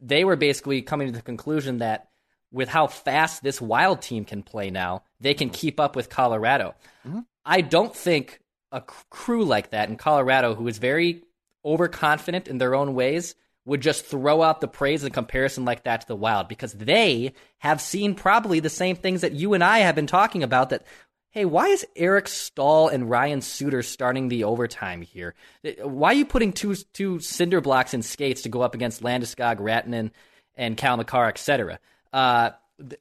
they 0.00 0.24
were 0.24 0.36
basically 0.36 0.82
coming 0.82 1.08
to 1.08 1.12
the 1.12 1.22
conclusion 1.22 1.78
that 1.78 2.08
with 2.52 2.68
how 2.68 2.86
fast 2.86 3.42
this 3.42 3.60
Wild 3.60 4.00
team 4.00 4.24
can 4.24 4.42
play 4.42 4.70
now, 4.70 5.02
they 5.20 5.34
can 5.34 5.50
keep 5.50 5.80
up 5.80 5.96
with 5.96 6.08
Colorado. 6.08 6.74
Mm-hmm. 7.06 7.20
I 7.44 7.60
don't 7.60 7.94
think 7.94 8.40
a 8.70 8.80
crew 8.80 9.44
like 9.44 9.70
that 9.70 9.88
in 9.88 9.96
Colorado, 9.96 10.54
who 10.54 10.68
is 10.68 10.78
very 10.78 11.22
overconfident 11.64 12.48
in 12.48 12.58
their 12.58 12.74
own 12.74 12.94
ways, 12.94 13.34
would 13.68 13.82
just 13.82 14.06
throw 14.06 14.42
out 14.42 14.60
the 14.60 14.66
praise 14.66 15.04
and 15.04 15.12
comparison 15.12 15.64
like 15.64 15.84
that 15.84 16.00
to 16.00 16.06
the 16.08 16.16
Wild 16.16 16.48
because 16.48 16.72
they 16.72 17.34
have 17.58 17.80
seen 17.80 18.14
probably 18.14 18.60
the 18.60 18.70
same 18.70 18.96
things 18.96 19.20
that 19.20 19.32
you 19.32 19.52
and 19.52 19.62
I 19.62 19.80
have 19.80 19.94
been 19.94 20.06
talking 20.06 20.42
about 20.42 20.70
that 20.70 20.84
hey, 21.32 21.44
why 21.44 21.68
is 21.68 21.86
Eric 21.94 22.26
Staal 22.26 22.88
and 22.88 23.08
Ryan 23.08 23.42
Suter 23.42 23.82
starting 23.82 24.28
the 24.28 24.44
overtime 24.44 25.02
here? 25.02 25.34
Why 25.82 26.08
are 26.08 26.14
you 26.14 26.24
putting 26.24 26.52
two 26.52 26.74
two 26.94 27.20
cinder 27.20 27.60
blocks 27.60 27.92
in 27.92 28.02
skates 28.02 28.42
to 28.42 28.48
go 28.48 28.62
up 28.62 28.74
against 28.74 29.02
Landeskog, 29.02 29.58
Rantanen, 29.58 30.10
and 30.56 30.76
Cale 30.76 30.96
Makar, 30.96 31.28
etc.? 31.28 31.78
Uh, 32.12 32.50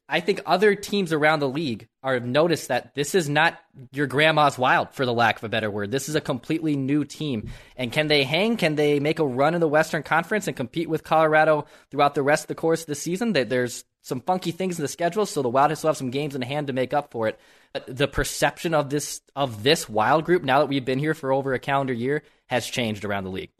I 0.09 0.21
think 0.21 0.41
other 0.45 0.73
teams 0.73 1.13
around 1.13 1.39
the 1.39 1.49
league 1.49 1.87
are 2.01 2.19
noticed 2.19 2.69
that 2.69 2.95
this 2.95 3.13
is 3.13 3.29
not 3.29 3.59
your 3.91 4.07
grandma's 4.07 4.57
wild, 4.57 4.91
for 4.93 5.05
the 5.05 5.13
lack 5.13 5.37
of 5.37 5.43
a 5.43 5.49
better 5.49 5.69
word. 5.69 5.91
This 5.91 6.09
is 6.09 6.15
a 6.15 6.21
completely 6.21 6.75
new 6.75 7.05
team. 7.05 7.49
And 7.75 7.91
can 7.91 8.07
they 8.07 8.23
hang? 8.23 8.57
Can 8.57 8.75
they 8.75 8.99
make 8.99 9.19
a 9.19 9.27
run 9.27 9.53
in 9.53 9.61
the 9.61 9.67
Western 9.67 10.01
Conference 10.01 10.47
and 10.47 10.57
compete 10.57 10.89
with 10.89 11.03
Colorado 11.03 11.65
throughout 11.91 12.15
the 12.15 12.23
rest 12.23 12.45
of 12.45 12.47
the 12.47 12.55
course 12.55 12.81
of 12.81 12.87
the 12.87 12.95
season? 12.95 13.33
There's 13.33 13.83
some 14.01 14.21
funky 14.21 14.51
things 14.51 14.79
in 14.79 14.81
the 14.81 14.87
schedule, 14.87 15.25
so 15.25 15.41
the 15.41 15.49
Wild 15.49 15.77
still 15.77 15.89
have 15.89 15.97
some 15.97 16.11
games 16.11 16.33
in 16.33 16.41
hand 16.41 16.67
to 16.67 16.73
make 16.73 16.93
up 16.93 17.11
for 17.11 17.27
it. 17.27 17.39
But 17.73 17.85
the 17.87 18.07
perception 18.07 18.73
of 18.73 18.89
this 18.89 19.21
of 19.35 19.61
this 19.61 19.87
Wild 19.87 20.25
group, 20.25 20.43
now 20.43 20.59
that 20.59 20.69
we've 20.69 20.85
been 20.85 20.99
here 20.99 21.13
for 21.13 21.31
over 21.31 21.53
a 21.53 21.59
calendar 21.59 21.93
year, 21.93 22.23
has 22.47 22.65
changed 22.65 23.05
around 23.05 23.25
the 23.25 23.31
league. 23.31 23.51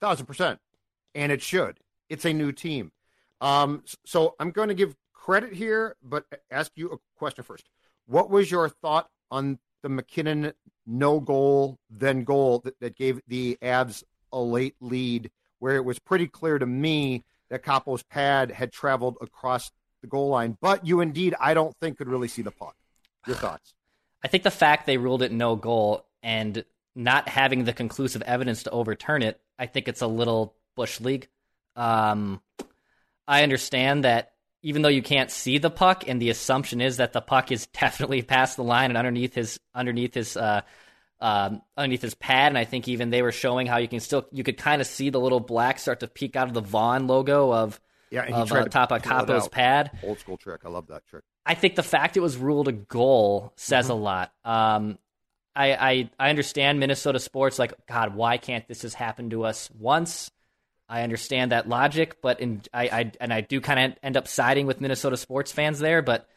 Thousand 0.00 0.26
percent, 0.26 0.58
and 1.14 1.32
it 1.32 1.40
should. 1.40 1.78
It's 2.10 2.26
a 2.26 2.32
new 2.32 2.52
team. 2.52 2.92
Um, 3.40 3.84
so 4.04 4.34
I'm 4.38 4.50
going 4.50 4.68
to 4.68 4.74
give 4.74 4.94
credit 5.22 5.52
here, 5.52 5.94
but 6.02 6.24
ask 6.50 6.72
you 6.74 6.90
a 6.90 6.96
question 7.16 7.44
first. 7.44 7.68
What 8.06 8.28
was 8.28 8.50
your 8.50 8.68
thought 8.68 9.08
on 9.30 9.60
the 9.82 9.88
MacKinnon 9.88 10.52
no 10.84 11.20
goal, 11.20 11.78
then 11.88 12.24
goal 12.24 12.58
that, 12.64 12.78
that 12.80 12.96
gave 12.96 13.20
the 13.28 13.56
Avs 13.62 14.02
a 14.32 14.40
late 14.40 14.74
lead, 14.80 15.30
where 15.60 15.76
it 15.76 15.84
was 15.84 16.00
pretty 16.00 16.26
clear 16.26 16.58
to 16.58 16.66
me 16.66 17.22
that 17.50 17.62
Kaapo's 17.62 18.02
pad 18.02 18.50
had 18.50 18.72
traveled 18.72 19.16
across 19.20 19.70
the 20.00 20.08
goal 20.08 20.28
line, 20.28 20.58
but 20.60 20.84
you 20.84 21.00
indeed, 21.00 21.36
I 21.38 21.54
don't 21.54 21.76
think, 21.80 21.98
could 21.98 22.08
really 22.08 22.26
see 22.26 22.42
the 22.42 22.50
puck. 22.50 22.74
Your 23.28 23.36
thoughts? 23.44 23.74
I 24.24 24.28
think 24.28 24.42
the 24.42 24.50
fact 24.50 24.86
they 24.86 24.96
ruled 24.96 25.22
it 25.22 25.30
no 25.30 25.54
goal 25.54 26.04
and 26.24 26.64
not 26.96 27.28
having 27.28 27.62
the 27.62 27.72
conclusive 27.72 28.22
evidence 28.22 28.64
to 28.64 28.70
overturn 28.70 29.22
it, 29.22 29.40
I 29.56 29.66
think 29.66 29.86
it's 29.86 30.02
a 30.02 30.06
little 30.08 30.56
bush 30.74 31.00
league. 31.00 31.28
Um, 31.76 32.40
I 33.28 33.44
understand 33.44 34.02
that 34.02 34.31
even 34.62 34.82
though 34.82 34.88
you 34.88 35.02
can't 35.02 35.30
see 35.30 35.58
the 35.58 35.70
puck, 35.70 36.04
and 36.06 36.20
the 36.20 36.30
assumption 36.30 36.80
is 36.80 36.98
that 36.98 37.12
the 37.12 37.20
puck 37.20 37.52
is 37.52 37.66
definitely 37.80 38.22
past 38.22 38.56
the 38.56 38.64
line 38.64 38.90
and 38.90 38.96
underneath 38.96 39.34
his 39.34 39.58
underneath 39.74 40.14
his 40.14 40.36
uh, 40.36 40.62
um, 41.20 41.62
underneath 41.76 42.02
his 42.02 42.14
pad, 42.14 42.48
and 42.50 42.58
I 42.58 42.64
think 42.64 42.88
even 42.88 43.10
they 43.10 43.22
were 43.22 43.32
showing 43.32 43.66
how 43.66 43.76
you 43.76 43.88
can 43.88 44.00
still 44.00 44.26
you 44.32 44.44
could 44.44 44.56
kind 44.56 44.80
of 44.80 44.86
see 44.86 45.10
the 45.10 45.20
little 45.20 45.40
black 45.40 45.78
start 45.78 46.00
to 46.00 46.08
peek 46.08 46.36
out 46.36 46.48
of 46.48 46.54
the 46.54 46.60
Vaughn 46.60 47.06
logo 47.06 47.52
of 47.52 47.80
yeah, 48.10 48.24
and 48.24 48.34
of 48.34 48.52
uh, 48.52 48.64
top 48.66 48.92
of 48.92 49.02
Kaapo's 49.02 49.48
pad. 49.48 49.90
Old 50.02 50.18
school 50.18 50.36
trick. 50.36 50.62
I 50.64 50.68
love 50.68 50.88
that 50.88 51.06
trick. 51.06 51.24
I 51.46 51.54
think 51.54 51.76
the 51.76 51.82
fact 51.82 52.16
it 52.16 52.20
was 52.20 52.36
ruled 52.36 52.68
a 52.68 52.72
goal 52.72 53.52
says 53.56 53.86
mm-hmm. 53.86 53.92
a 53.92 53.96
lot. 53.96 54.32
Um, 54.44 54.98
I, 55.54 55.72
I 55.74 56.10
I 56.18 56.30
understand 56.30 56.80
Minnesota 56.80 57.18
sports 57.18 57.58
like 57.58 57.72
God. 57.86 58.14
Why 58.14 58.36
can't 58.36 58.66
this 58.68 58.80
just 58.80 58.96
happen 58.96 59.30
to 59.30 59.44
us 59.44 59.70
once? 59.78 60.30
I 60.92 61.04
understand 61.04 61.52
that 61.52 61.70
logic, 61.70 62.20
but 62.20 62.38
in 62.38 62.60
I, 62.70 62.82
I 62.84 63.12
and 63.18 63.32
I 63.32 63.40
do 63.40 63.62
kind 63.62 63.80
of 63.80 63.98
end 64.02 64.18
up 64.18 64.28
siding 64.28 64.66
with 64.66 64.78
Minnesota 64.78 65.16
sports 65.16 65.50
fans 65.50 65.78
there, 65.78 66.02
but 66.02 66.28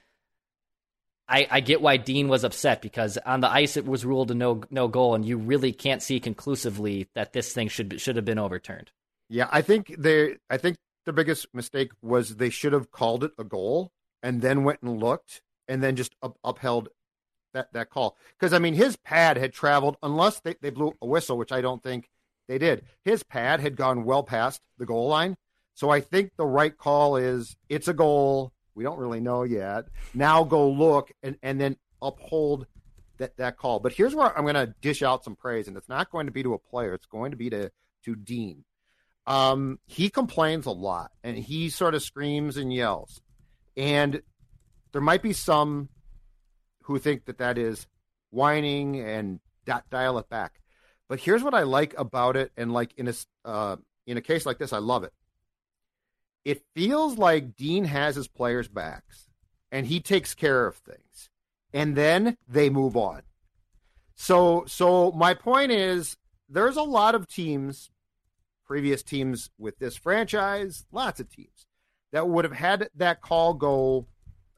I, 1.28 1.46
I 1.52 1.60
get 1.60 1.82
why 1.82 1.98
Dean 1.98 2.30
was 2.30 2.46
upset 2.46 2.82
because 2.82 3.18
on 3.18 3.42
the 3.42 3.52
ice 3.52 3.76
it 3.76 3.86
was 3.86 4.06
ruled 4.06 4.32
a 4.32 4.34
no 4.34 4.62
no 4.72 4.88
goal, 4.88 5.14
and 5.14 5.26
you 5.26 5.38
really 5.38 5.74
can't 5.74 6.02
see 6.02 6.22
conclusively 6.22 7.10
that 7.16 7.34
this 7.34 7.52
thing 7.52 7.68
should 7.68 8.00
should 8.00 8.16
have 8.16 8.24
been 8.24 8.40
overturned. 8.40 8.92
Yeah, 9.28 9.50
I 9.52 9.62
think 9.62 9.94
they 9.98 10.38
I 10.50 10.56
think 10.56 10.78
the 11.06 11.12
biggest 11.12 11.48
mistake 11.54 11.92
was 12.02 12.38
they 12.38 12.50
should 12.50 12.72
have 12.72 12.92
called 12.92 13.26
it 13.26 13.32
a 13.38 13.44
goal 13.44 13.92
and 14.24 14.42
then 14.42 14.64
went 14.64 14.82
and 14.82 15.02
looked 15.02 15.42
and 15.68 15.84
then 15.84 15.98
just 15.98 16.16
up, 16.24 16.38
upheld 16.46 16.88
that 17.54 17.74
that 17.74 17.90
call 17.90 18.16
because 18.40 18.54
I 18.54 18.60
mean 18.60 18.76
his 18.76 18.96
pad 18.96 19.36
had 19.36 19.52
traveled 19.52 19.98
unless 20.02 20.40
they, 20.40 20.56
they 20.62 20.70
blew 20.70 20.94
a 21.02 21.06
whistle, 21.06 21.38
which 21.38 21.52
I 21.52 21.60
don't 21.60 21.84
think 21.84 22.08
they 22.48 22.58
did. 22.58 22.84
His 23.04 23.24
pad 23.24 23.60
had 23.60 23.76
gone 23.76 24.06
well 24.06 24.24
past 24.24 24.62
the 24.78 24.86
goal 24.86 25.08
line. 25.08 25.36
So 25.74 25.90
I 25.90 26.00
think 26.00 26.32
the 26.38 26.46
right 26.46 26.76
call 26.76 27.18
is 27.18 27.56
it's 27.70 27.88
a 27.88 27.94
goal. 27.94 28.54
We 28.76 28.84
don't 28.84 29.00
really 29.00 29.20
know 29.20 29.44
yet. 29.44 29.86
Now 30.14 30.44
go 30.44 30.70
look 30.70 31.12
and, 31.24 31.38
and 31.42 31.60
then 31.60 31.78
uphold 32.02 32.68
that, 33.18 33.38
that 33.38 33.58
call. 33.58 33.80
But 33.80 33.94
here's 33.94 34.16
where 34.16 34.36
I'm 34.38 34.44
going 34.44 34.56
to 34.56 34.74
dish 34.82 35.02
out 35.02 35.24
some 35.24 35.36
praise, 35.36 35.68
and 35.68 35.78
it's 35.78 35.90
not 35.90 36.12
going 36.12 36.28
to 36.28 36.32
be 36.32 36.44
to 36.44 36.54
a 36.54 36.60
player. 36.60 36.94
It's 36.94 37.06
going 37.06 37.32
to 37.32 37.38
be 37.38 37.50
to, 37.50 37.72
to 38.04 38.16
Dean. 38.16 38.64
Um, 39.28 39.80
he 39.86 40.10
complains 40.10 40.66
a 40.66 40.72
lot, 40.72 41.12
and 41.24 41.38
he 41.38 41.70
sort 41.70 41.96
of 41.96 42.04
screams 42.04 42.58
and 42.58 42.74
yells. 42.74 43.22
And 43.76 44.22
there 44.92 45.02
might 45.02 45.22
be 45.22 45.34
some 45.34 45.90
who 46.84 47.00
think 47.00 47.26
that 47.26 47.40
that 47.40 47.58
is 47.58 47.88
whining 48.30 49.00
and 49.00 49.40
dial 49.90 50.20
it 50.20 50.30
back. 50.30 50.62
But 51.08 51.20
here's 51.20 51.44
what 51.44 51.54
I 51.54 51.64
like 51.64 51.94
about 51.98 52.36
it, 52.36 52.52
and 52.58 52.74
like 52.74 52.94
in 52.98 53.08
a 53.08 53.14
uh, 53.44 53.76
in 54.08 54.18
a 54.18 54.22
case 54.22 54.46
like 54.46 54.58
this, 54.58 54.74
I 54.74 54.80
love 54.80 55.04
it. 55.04 55.14
It 56.44 56.64
feels 56.76 57.18
like 57.18 57.56
Dean 57.56 57.86
has 57.86 58.16
his 58.16 58.28
players' 58.28 58.68
backs, 58.68 59.30
and 59.72 59.88
he 59.88 60.00
takes 60.00 60.34
care 60.34 60.68
of 60.68 60.76
things, 60.78 61.30
and 61.74 61.96
then 61.96 62.38
they 62.48 62.70
move 62.70 62.96
on. 62.96 63.24
So, 64.16 64.64
so 64.68 65.12
my 65.12 65.34
point 65.34 65.72
is, 65.72 66.18
there's 66.48 66.78
a 66.78 66.84
lot 66.84 67.16
of 67.16 67.28
teams, 67.28 67.92
previous 68.66 69.04
teams 69.04 69.50
with 69.58 69.78
this 69.80 69.96
franchise, 69.98 70.86
lots 70.92 71.20
of 71.20 71.30
teams 71.30 71.68
that 72.12 72.30
would 72.30 72.46
have 72.46 72.54
had 72.54 72.90
that 72.96 73.22
call 73.22 73.54
go 73.54 74.08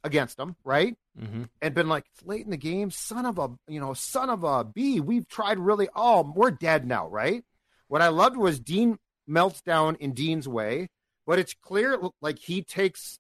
against 0.03 0.37
them, 0.37 0.55
right? 0.63 0.95
Mm-hmm. 1.19 1.43
And 1.62 1.74
been 1.74 1.89
like, 1.89 2.05
it's 2.13 2.25
late 2.25 2.45
in 2.45 2.51
the 2.51 2.57
game, 2.57 2.91
son 2.91 3.25
of 3.25 3.39
a, 3.39 3.50
you 3.67 3.79
know, 3.79 3.93
son 3.93 4.29
of 4.29 4.43
a 4.43 4.63
B. 4.63 5.00
We've 5.00 5.27
tried 5.27 5.59
really. 5.59 5.89
Oh, 5.95 6.31
we're 6.36 6.51
dead 6.51 6.86
now, 6.86 7.07
right? 7.07 7.43
What 7.88 8.01
I 8.01 8.09
loved 8.09 8.38
was 8.38 8.59
Dean 8.59 8.97
melts 9.25 9.62
down 9.62 9.95
in 9.95 10.13
Dean's 10.13 10.47
way, 10.47 10.89
but 11.25 11.39
it's 11.39 11.53
clear 11.53 12.00
like 12.21 12.39
he 12.39 12.62
takes 12.62 13.19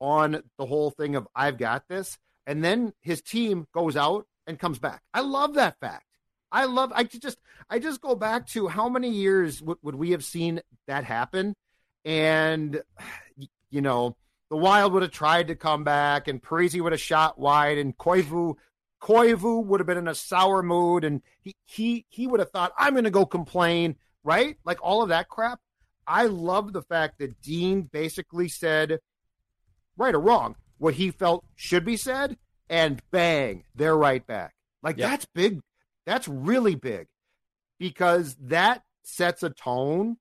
on 0.00 0.42
the 0.58 0.66
whole 0.66 0.90
thing 0.90 1.16
of 1.16 1.26
I've 1.34 1.58
got 1.58 1.88
this, 1.88 2.18
and 2.46 2.64
then 2.64 2.92
his 3.00 3.20
team 3.20 3.66
goes 3.72 3.96
out 3.96 4.26
and 4.46 4.58
comes 4.58 4.78
back. 4.78 5.02
I 5.12 5.20
love 5.20 5.54
that 5.54 5.78
fact. 5.80 6.04
I 6.52 6.64
love. 6.64 6.92
I 6.94 7.04
just 7.04 7.38
I 7.68 7.78
just 7.78 8.00
go 8.00 8.14
back 8.14 8.46
to 8.48 8.68
how 8.68 8.88
many 8.88 9.10
years 9.10 9.60
would, 9.62 9.78
would 9.82 9.94
we 9.94 10.12
have 10.12 10.24
seen 10.24 10.60
that 10.86 11.04
happen, 11.04 11.54
and 12.04 12.80
you 13.70 13.80
know 13.80 14.16
the 14.50 14.56
Wild 14.56 14.92
would 14.92 15.02
have 15.02 15.10
tried 15.10 15.48
to 15.48 15.56
come 15.56 15.84
back, 15.84 16.28
and 16.28 16.42
Parise 16.42 16.80
would 16.80 16.92
have 16.92 17.00
shot 17.00 17.38
wide, 17.38 17.78
and 17.78 17.96
Koivu 17.96 18.56
Koivu 19.00 19.64
would 19.64 19.80
have 19.80 19.86
been 19.86 19.98
in 19.98 20.08
a 20.08 20.14
sour 20.14 20.62
mood, 20.62 21.04
and 21.04 21.22
he 21.42 21.54
he 21.64 22.06
he 22.08 22.26
would 22.26 22.40
have 22.40 22.50
thought 22.50 22.72
I'm 22.78 22.94
going 22.94 23.04
to 23.04 23.10
go 23.10 23.26
complain, 23.26 23.96
right? 24.24 24.56
Like 24.64 24.78
all 24.82 25.02
of 25.02 25.10
that 25.10 25.28
crap. 25.28 25.60
I 26.06 26.26
love 26.26 26.72
the 26.72 26.82
fact 26.82 27.18
that 27.18 27.40
Dean 27.42 27.82
basically 27.82 28.48
said, 28.48 29.00
right 29.96 30.14
or 30.14 30.20
wrong, 30.20 30.54
what 30.78 30.94
he 30.94 31.10
felt 31.10 31.44
should 31.56 31.84
be 31.84 31.96
said, 31.96 32.36
and 32.68 33.02
bang, 33.10 33.64
they're 33.74 33.96
right 33.96 34.24
back. 34.26 34.54
Like 34.82 34.96
that's 34.96 35.26
big. 35.34 35.60
That's 36.04 36.28
really 36.28 36.76
big 36.76 37.08
because 37.78 38.36
that 38.40 38.82
sets 39.02 39.42
a 39.42 39.50
tone 39.50 40.16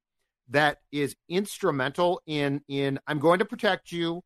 that 0.50 0.80
is 0.92 1.16
instrumental 1.30 2.22
in 2.26 2.62
in 2.68 3.00
I'm 3.08 3.20
going 3.20 3.40
to 3.40 3.46
protect 3.46 3.92
you 3.92 4.24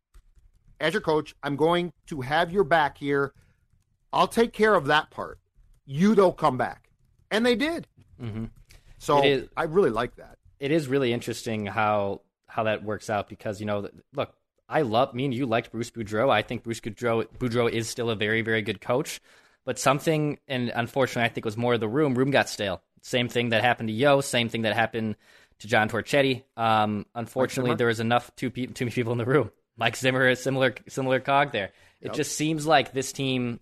as 0.80 0.94
your 0.94 1.02
coach. 1.02 1.36
I'm 1.44 1.56
going 1.56 1.94
to 2.08 2.22
have 2.22 2.52
your 2.52 2.64
back 2.64 2.98
here. 2.98 3.34
I'll 4.12 4.28
take 4.28 4.54
care 4.54 4.76
of 4.76 4.88
that 4.88 5.12
part. 5.12 5.40
You 5.86 6.16
don't 6.16 6.38
come 6.38 6.58
back, 6.58 6.90
and 7.32 7.46
they 7.46 7.56
did. 7.56 7.88
Mm-hmm. 8.22 8.46
So 8.98 9.24
is, 9.24 9.48
I 9.56 9.64
really 9.64 9.90
like 9.90 10.16
that. 10.16 10.38
It 10.60 10.72
is 10.72 10.88
really 10.88 11.14
interesting 11.14 11.66
how 11.66 12.22
how 12.48 12.64
that 12.64 12.84
works 12.84 13.10
out 13.10 13.30
because 13.30 13.60
you 13.60 13.66
know, 13.66 13.90
look, 14.14 14.34
I 14.68 14.82
love 14.82 15.14
me 15.14 15.26
and 15.26 15.34
you 15.34 15.46
liked 15.46 15.72
Bruce 15.72 15.92
Boudreau. 15.92 16.30
I 16.30 16.42
think 16.42 16.64
Bruce 16.64 16.80
Boudreau, 16.80 17.26
Boudreau 17.38 17.72
is 17.72 17.90
still 17.90 18.10
a 18.10 18.16
very 18.16 18.42
very 18.42 18.62
good 18.62 18.82
coach, 18.82 19.22
but 19.66 19.80
something 19.80 20.38
and 20.48 20.72
unfortunately 20.76 21.30
I 21.30 21.30
think 21.30 21.46
was 21.46 21.58
more 21.58 21.76
of 21.76 21.80
the 21.80 21.88
room. 21.88 22.16
Room 22.16 22.32
got 22.32 22.50
stale. 22.50 22.82
Same 23.02 23.30
thing 23.30 23.50
that 23.50 23.64
happened 23.64 23.88
to 23.88 23.94
Yeo. 23.94 24.20
Same 24.20 24.50
thing 24.50 24.64
that 24.64 24.76
happened 24.76 25.16
to 25.60 25.68
John 25.68 25.90
Torchetti. 25.90 26.44
Um, 26.58 27.06
unfortunately, 27.14 27.76
there 27.76 27.88
was 27.88 28.00
enough 28.00 28.36
too, 28.36 28.50
pe- 28.50 28.68
too 28.68 28.86
many 28.86 28.94
people 28.94 29.12
in 29.12 29.18
the 29.18 29.26
room. 29.26 29.52
Mike 29.78 29.96
Zimmer 29.96 30.28
is 30.28 30.42
similar 30.42 30.76
similar 30.88 31.20
cog 31.20 31.52
there. 31.52 31.72
Yep. 32.02 32.12
It 32.12 32.16
just 32.16 32.36
seems 32.36 32.68
like 32.68 32.92
this 32.92 33.14
team 33.14 33.60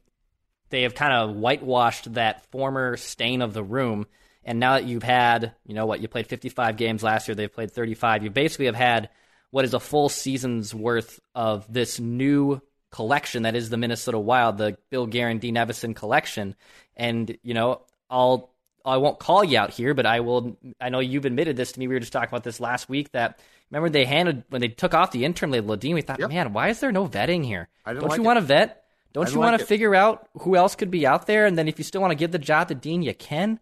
they 0.69 0.81
have 0.83 0.95
kind 0.95 1.13
of 1.13 1.35
whitewashed 1.35 2.13
that 2.13 2.45
former 2.51 2.97
stain 2.97 3.41
of 3.41 3.53
the 3.53 3.63
room. 3.63 4.05
And 4.43 4.59
now 4.59 4.73
that 4.73 4.85
you've 4.85 5.03
had, 5.03 5.53
you 5.65 5.73
know 5.73 5.85
what, 5.85 6.01
you 6.01 6.07
played 6.07 6.27
55 6.27 6.77
games 6.77 7.03
last 7.03 7.27
year, 7.27 7.35
they've 7.35 7.53
played 7.53 7.71
35. 7.71 8.23
You 8.23 8.29
basically 8.29 8.65
have 8.65 8.75
had 8.75 9.09
what 9.51 9.65
is 9.65 9.73
a 9.73 9.79
full 9.79 10.09
season's 10.09 10.73
worth 10.73 11.19
of 11.35 11.71
this 11.71 11.99
new 11.99 12.61
collection 12.91 13.43
that 13.43 13.55
is 13.55 13.69
the 13.69 13.77
Minnesota 13.77 14.19
Wild, 14.19 14.57
the 14.57 14.77
Bill 14.89 15.05
Guerin, 15.05 15.39
Dean 15.39 15.55
Evason 15.55 15.95
collection. 15.95 16.55
And, 16.95 17.37
you 17.43 17.53
know, 17.53 17.81
I'll 18.09 18.51
I 18.91 18.97
won't 18.97 19.19
call 19.19 19.43
you 19.43 19.57
out 19.57 19.71
here, 19.71 19.93
but 19.93 20.05
I 20.05 20.21
will. 20.21 20.57
I 20.79 20.89
know 20.89 20.99
you've 20.99 21.25
admitted 21.25 21.57
this 21.57 21.71
to 21.73 21.79
me. 21.79 21.87
We 21.87 21.95
were 21.95 21.99
just 21.99 22.13
talking 22.13 22.29
about 22.29 22.43
this 22.43 22.59
last 22.59 22.89
week. 22.89 23.11
That 23.11 23.39
remember 23.69 23.89
they 23.89 24.05
handed 24.05 24.43
when 24.49 24.61
they 24.61 24.69
took 24.69 24.93
off 24.93 25.11
the 25.11 25.25
interim 25.25 25.51
label 25.51 25.75
Dean. 25.75 25.95
We 25.95 26.01
thought, 26.01 26.19
yep. 26.19 26.29
man, 26.29 26.53
why 26.53 26.69
is 26.69 26.79
there 26.79 26.91
no 26.91 27.07
vetting 27.07 27.45
here? 27.45 27.69
Don't 27.85 28.01
like 28.01 28.17
you 28.17 28.23
it. 28.23 28.25
want 28.25 28.37
to 28.37 28.45
vet? 28.45 28.83
Don't 29.13 29.31
you 29.31 29.39
want 29.39 29.53
like 29.53 29.61
to 29.61 29.65
figure 29.65 29.95
out 29.95 30.29
who 30.41 30.55
else 30.55 30.75
could 30.75 30.91
be 30.91 31.07
out 31.07 31.25
there? 31.25 31.45
And 31.45 31.57
then 31.57 31.67
if 31.67 31.77
you 31.79 31.83
still 31.83 32.01
want 32.01 32.11
to 32.11 32.15
give 32.15 32.31
the 32.31 32.39
job 32.39 32.67
to 32.67 32.75
Dean, 32.75 33.01
you 33.01 33.13
can. 33.13 33.59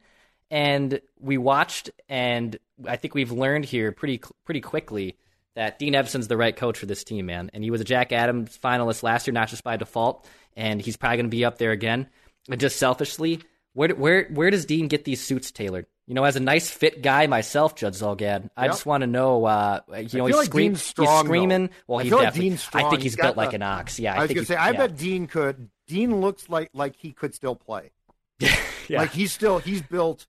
And 0.51 0.99
we 1.19 1.37
watched, 1.37 1.89
and 2.09 2.57
I 2.85 2.97
think 2.97 3.15
we've 3.15 3.31
learned 3.31 3.65
here 3.65 3.91
pretty 3.91 4.21
pretty 4.43 4.61
quickly 4.61 5.17
that 5.55 5.79
Dean 5.79 5.93
Evason's 5.93 6.27
the 6.27 6.37
right 6.37 6.55
coach 6.55 6.77
for 6.77 6.85
this 6.85 7.03
team, 7.03 7.25
man. 7.25 7.49
And 7.53 7.63
he 7.63 7.71
was 7.71 7.81
a 7.81 7.85
Jack 7.85 8.11
Adams 8.11 8.57
finalist 8.61 9.01
last 9.01 9.25
year, 9.25 9.33
not 9.33 9.47
just 9.47 9.63
by 9.63 9.77
default, 9.77 10.27
and 10.55 10.81
he's 10.81 10.97
probably 10.97 11.17
going 11.17 11.25
to 11.27 11.35
be 11.35 11.45
up 11.45 11.57
there 11.57 11.71
again. 11.71 12.07
And 12.49 12.59
just 12.59 12.77
selfishly, 12.77 13.41
where 13.75 13.89
where 13.89 14.25
where 14.29 14.49
does 14.49 14.65
Dean 14.65 14.87
get 14.87 15.03
these 15.03 15.21
suits 15.21 15.51
tailored? 15.51 15.85
You 16.07 16.13
know, 16.13 16.23
as 16.23 16.35
a 16.35 16.39
nice 16.39 16.69
fit 16.69 17.01
guy 17.01 17.27
myself, 17.27 17.75
Judd 17.75 17.93
Zulgad, 17.93 18.49
I 18.55 18.67
just 18.67 18.85
want 18.85 19.01
to 19.01 19.07
know. 19.07 19.45
Uh, 19.45 19.81
you 19.89 20.19
know, 20.19 20.27
he's, 20.27 20.35
like 20.35 20.45
scream, 20.45 20.75
strong, 20.75 21.07
he's 21.07 21.25
screaming. 21.25 21.67
Though. 21.67 21.73
Well, 21.87 21.99
he's 21.99 22.11
definitely. 22.11 22.51
Like 22.51 22.75
I 22.75 22.89
think 22.89 23.01
he's, 23.01 23.13
he's 23.13 23.15
built 23.17 23.35
the, 23.35 23.41
like 23.41 23.53
an 23.53 23.61
ox. 23.61 23.99
Yeah, 23.99 24.13
I, 24.13 24.17
I 24.17 24.21
was 24.21 24.31
gonna 24.31 24.45
say. 24.45 24.55
I 24.55 24.71
bet 24.71 24.95
Dean 24.95 25.27
could. 25.27 25.69
Dean 25.87 26.21
looks 26.21 26.47
like 26.47 26.69
like 26.73 26.95
he 26.95 27.11
could 27.11 27.35
still 27.35 27.55
play. 27.55 27.91
yeah. 28.39 28.55
Like 28.89 29.11
he's 29.11 29.33
still 29.33 29.59
he's 29.59 29.81
built. 29.81 30.25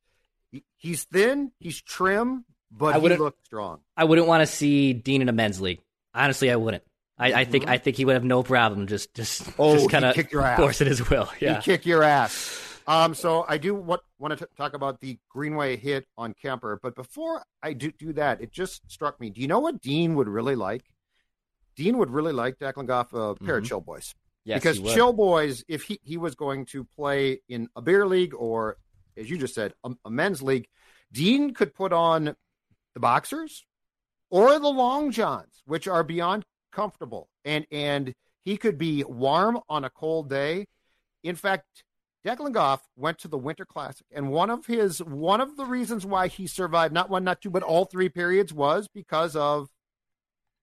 He's 0.76 1.04
thin. 1.04 1.52
He's 1.60 1.80
trim, 1.80 2.44
but 2.72 3.00
he 3.00 3.08
looks 3.16 3.38
strong. 3.44 3.80
I 3.96 4.04
wouldn't 4.04 4.26
want 4.26 4.40
to 4.40 4.46
see 4.46 4.92
Dean 4.92 5.22
in 5.22 5.28
a 5.28 5.32
men's 5.32 5.60
league. 5.60 5.80
Honestly, 6.14 6.50
I 6.50 6.56
wouldn't. 6.56 6.82
I, 7.18 7.32
I 7.32 7.44
think 7.44 7.64
mm-hmm. 7.64 7.72
I 7.72 7.78
think 7.78 7.96
he 7.96 8.04
would 8.04 8.14
have 8.14 8.24
no 8.24 8.42
problem 8.42 8.88
just 8.88 9.14
just 9.14 9.48
oh, 9.58 9.76
just 9.76 9.90
kind 9.90 10.04
of 10.04 10.16
forcing 10.56 10.88
his 10.88 11.08
will. 11.08 11.28
Yeah, 11.38 11.56
He'd 11.56 11.62
kick 11.62 11.86
your 11.86 12.02
ass. 12.02 12.65
Um, 12.86 13.14
so 13.14 13.44
I 13.48 13.58
do 13.58 13.74
what, 13.74 14.02
want 14.18 14.38
to 14.38 14.48
talk 14.56 14.74
about 14.74 15.00
the 15.00 15.18
Greenway 15.28 15.76
hit 15.76 16.06
on 16.16 16.34
Kuemper, 16.34 16.78
but 16.82 16.94
before 16.94 17.42
I 17.62 17.72
do 17.72 17.90
do 17.90 18.12
that, 18.12 18.40
it 18.40 18.52
just 18.52 18.88
struck 18.90 19.20
me. 19.20 19.30
Do 19.30 19.40
you 19.40 19.48
know 19.48 19.58
what 19.58 19.80
Dean 19.80 20.14
would 20.14 20.28
really 20.28 20.54
like? 20.54 20.84
Dean 21.74 21.98
would 21.98 22.10
really 22.10 22.32
like 22.32 22.58
Declan 22.58 22.86
Goff 22.86 23.12
a 23.12 23.16
mm-hmm. 23.16 23.44
pair 23.44 23.56
of 23.56 23.64
mm-hmm. 23.64 23.68
Chill 23.68 23.80
Boys. 23.80 24.14
Yes, 24.44 24.60
because 24.60 24.80
Chill 24.94 25.12
Boys, 25.12 25.64
if 25.66 25.82
he, 25.82 25.98
he 26.04 26.16
was 26.16 26.36
going 26.36 26.66
to 26.66 26.84
play 26.84 27.40
in 27.48 27.68
a 27.74 27.82
beer 27.82 28.06
league 28.06 28.32
or, 28.32 28.76
as 29.16 29.28
you 29.28 29.36
just 29.36 29.54
said, 29.54 29.74
a, 29.82 29.92
a 30.04 30.10
men's 30.10 30.40
league, 30.40 30.68
Dean 31.10 31.52
could 31.52 31.74
put 31.74 31.92
on 31.92 32.36
the 32.94 33.00
boxers 33.00 33.66
or 34.30 34.58
the 34.60 34.68
long 34.68 35.10
johns, 35.10 35.62
which 35.64 35.88
are 35.88 36.04
beyond 36.04 36.44
comfortable, 36.72 37.28
and 37.44 37.66
and 37.72 38.14
he 38.44 38.56
could 38.56 38.78
be 38.78 39.02
warm 39.02 39.58
on 39.68 39.84
a 39.84 39.90
cold 39.90 40.30
day. 40.30 40.66
In 41.24 41.34
fact, 41.34 41.82
Declan 42.26 42.52
Goff 42.52 42.82
went 42.96 43.18
to 43.20 43.28
the 43.28 43.38
Winter 43.38 43.64
Classic, 43.64 44.04
and 44.10 44.30
one 44.30 44.50
of 44.50 44.66
his 44.66 45.00
one 45.00 45.40
of 45.40 45.56
the 45.56 45.64
reasons 45.64 46.04
why 46.04 46.26
he 46.26 46.48
survived 46.48 46.92
not 46.92 47.08
one, 47.08 47.22
not 47.22 47.40
two, 47.40 47.50
but 47.50 47.62
all 47.62 47.84
three 47.84 48.08
periods 48.08 48.52
was 48.52 48.88
because 48.88 49.36
of 49.36 49.68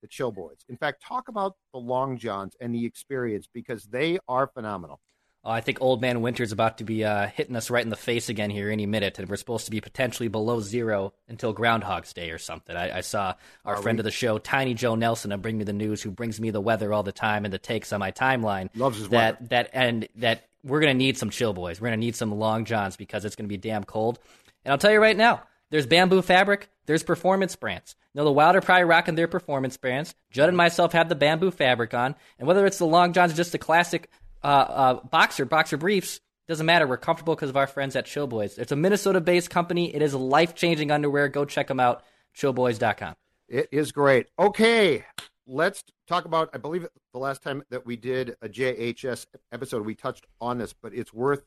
the 0.02 0.10
Chill 0.10 0.34
Boys. 0.34 0.58
In 0.68 0.76
fact, 0.76 1.02
talk 1.02 1.30
about 1.30 1.56
the 1.72 1.80
Long 1.80 2.18
Johns 2.18 2.58
and 2.60 2.76
the 2.76 2.86
experience 2.86 3.48
because 3.54 3.86
they 3.86 4.20
are 4.28 4.48
phenomenal. 4.48 5.00
Oh, 5.46 5.52
I 5.52 5.62
think 5.62 5.80
Old 5.82 6.02
Man 6.02 6.22
Winter's 6.22 6.52
about 6.52 6.78
to 6.80 6.84
be 6.84 7.06
uh, 7.06 7.28
hitting 7.28 7.56
us 7.56 7.70
right 7.70 7.84
in 7.84 7.90
the 7.90 7.96
face 7.96 8.28
again 8.28 8.50
here 8.50 8.70
any 8.70 8.86
minute, 8.86 9.20
and 9.20 9.30
we're 9.30 9.38
supposed 9.38 9.66
to 9.66 9.72
be 9.72 9.80
potentially 9.80 10.28
below 10.28 10.60
zero 10.60 11.14
until 11.30 11.54
Groundhog's 11.54 12.12
Day 12.12 12.32
or 12.32 12.38
something. 12.38 12.76
I, 12.76 12.98
I 12.98 13.02
saw 13.02 13.36
our 13.64 13.76
Are 13.76 13.82
friend 13.82 13.98
we? 13.98 14.02
of 14.02 14.06
the 14.06 14.12
show, 14.12 14.38
Tiny 14.38 14.74
Joe 14.74 14.96
Nelson, 14.96 15.32
and 15.32 15.42
Bring 15.42 15.58
Me 15.58 15.64
the 15.64 15.72
News, 15.72 16.02
who 16.02 16.12
brings 16.12 16.42
me 16.42 16.52
the 16.52 16.62
weather 16.62 16.92
all 16.94 17.04
the 17.04 17.14
time 17.14 17.46
and 17.46 17.54
the 17.54 17.58
takes 17.58 17.94
on 17.94 18.02
my 18.02 18.12
timeline. 18.12 18.70
Loves 18.76 18.98
his 18.98 19.10
that 19.10 19.42
weather. 19.42 19.48
that 19.50 19.70
and 19.74 20.08
that 20.16 20.46
we're 20.64 20.80
going 20.80 20.94
to 20.94 20.98
need 20.98 21.18
some 21.18 21.30
chill 21.30 21.54
boys. 21.54 21.80
We're 21.80 21.88
going 21.88 22.00
to 22.00 22.06
need 22.06 22.16
some 22.16 22.32
long 22.32 22.66
johns 22.66 22.96
because 22.96 23.26
it's 23.26 23.36
going 23.36 23.46
to 23.46 23.54
be 23.54 23.58
damn 23.58 23.84
cold. 23.84 24.20
And 24.64 24.72
I'll 24.72 24.78
tell 24.78 24.92
you 24.92 25.00
right 25.00 25.18
now, 25.18 25.44
there's 25.70 25.86
bamboo 25.86 26.22
fabric, 26.22 26.70
there's 26.86 27.04
performance 27.04 27.56
brands. 27.56 27.96
Now, 28.16 28.24
the 28.24 28.32
Wild 28.32 28.56
are 28.56 28.62
probably 28.62 28.84
rocking 28.84 29.16
their 29.16 29.28
performance 29.28 29.76
brands. 29.78 30.14
Judd 30.32 30.48
and 30.48 30.58
myself 30.58 30.94
have 30.94 31.10
the 31.10 31.16
bamboo 31.16 31.52
fabric 31.52 31.94
on. 31.94 32.16
And 32.38 32.48
whether 32.48 32.66
it's 32.66 32.78
the 32.78 32.86
long 32.86 33.14
johns 33.14 33.34
or 33.34 33.36
just 33.36 33.52
the 33.52 33.58
classic 33.58 34.10
uh, 34.44 34.48
uh, 34.48 34.94
boxer, 35.06 35.46
boxer 35.46 35.78
briefs, 35.78 36.20
doesn't 36.48 36.66
matter. 36.66 36.86
We're 36.86 36.98
comfortable 36.98 37.36
because 37.36 37.50
of 37.50 37.58
our 37.58 37.68
friends 37.68 37.96
at 37.96 38.06
Chill 38.06 38.28
Boys. 38.28 38.58
It's 38.58 38.72
a 38.72 38.76
Minnesota 38.76 39.22
based 39.22 39.50
company. 39.50 39.94
It 39.96 40.02
is 40.02 40.14
life 40.14 40.54
changing 40.56 40.92
underwear. 40.92 41.30
Go 41.30 41.46
check 41.46 41.68
them 41.68 41.80
out. 41.80 42.04
Chillboys.com. 42.36 43.16
It 43.48 43.70
is 43.72 43.92
great. 43.92 44.28
Okay 44.38 45.06
let's 45.48 45.84
talk 46.08 46.26
about. 46.26 46.50
I 46.54 46.58
believe 46.58 46.88
the 47.14 47.20
last 47.20 47.42
time 47.42 47.64
that 47.70 47.86
we 47.86 47.96
did 47.96 48.36
a 48.42 48.50
JHS 48.50 49.26
episode, 49.52 49.86
we 49.86 49.96
touched 49.96 50.26
on 50.42 50.58
this, 50.58 50.74
but 50.74 50.94
it's 50.94 51.14
worth 51.14 51.46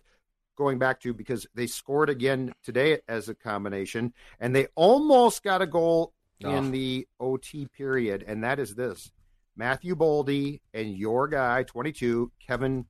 going 0.57 0.79
back 0.79 1.01
to 1.01 1.13
because 1.13 1.47
they 1.55 1.67
scored 1.67 2.09
again 2.09 2.53
today 2.63 2.99
as 3.09 3.29
a 3.29 3.35
combination, 3.35 4.13
and 4.41 4.55
they 4.55 4.69
almost 4.75 5.43
got 5.43 5.63
a 5.63 5.67
goal 5.67 6.13
oh. 6.45 6.51
in 6.51 6.71
the 6.71 7.07
OT 7.21 7.67
period, 7.67 8.25
and 8.27 8.43
that 8.45 8.59
is 8.59 8.75
this: 8.75 9.11
Matthew 9.57 9.95
Boldy 9.95 10.61
and 10.75 10.97
your 10.97 11.29
guy, 11.29 11.63
22, 11.63 12.31
Kevin 12.47 12.87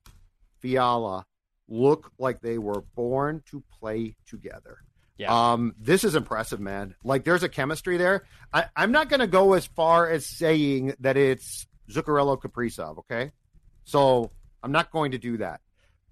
Fiala, 0.59 1.25
look 1.67 2.11
like 2.17 2.41
they 2.41 2.57
were 2.57 2.81
born 2.95 3.43
to 3.49 3.63
play 3.79 4.15
together. 4.25 4.79
Yeah. 5.17 5.51
Um, 5.53 5.73
this 5.79 6.03
is 6.03 6.13
impressive, 6.15 6.59
man. 6.59 6.93
Like 7.03 7.23
there's 7.23 7.43
a 7.43 7.49
chemistry 7.49 7.97
there. 7.97 8.23
I, 8.53 8.65
I'm 8.75 8.91
not 8.91 9.09
going 9.09 9.19
to 9.21 9.27
go 9.27 9.53
as 9.53 9.65
far 9.65 10.07
as 10.09 10.25
saying 10.25 10.93
that 10.99 11.17
it's 11.17 11.65
Zuccarello 11.89 12.39
Kaprizov. 12.39 12.99
Okay, 12.99 13.31
so 13.83 14.31
I'm 14.61 14.71
not 14.71 14.91
going 14.91 15.11
to 15.11 15.17
do 15.17 15.37
that, 15.37 15.61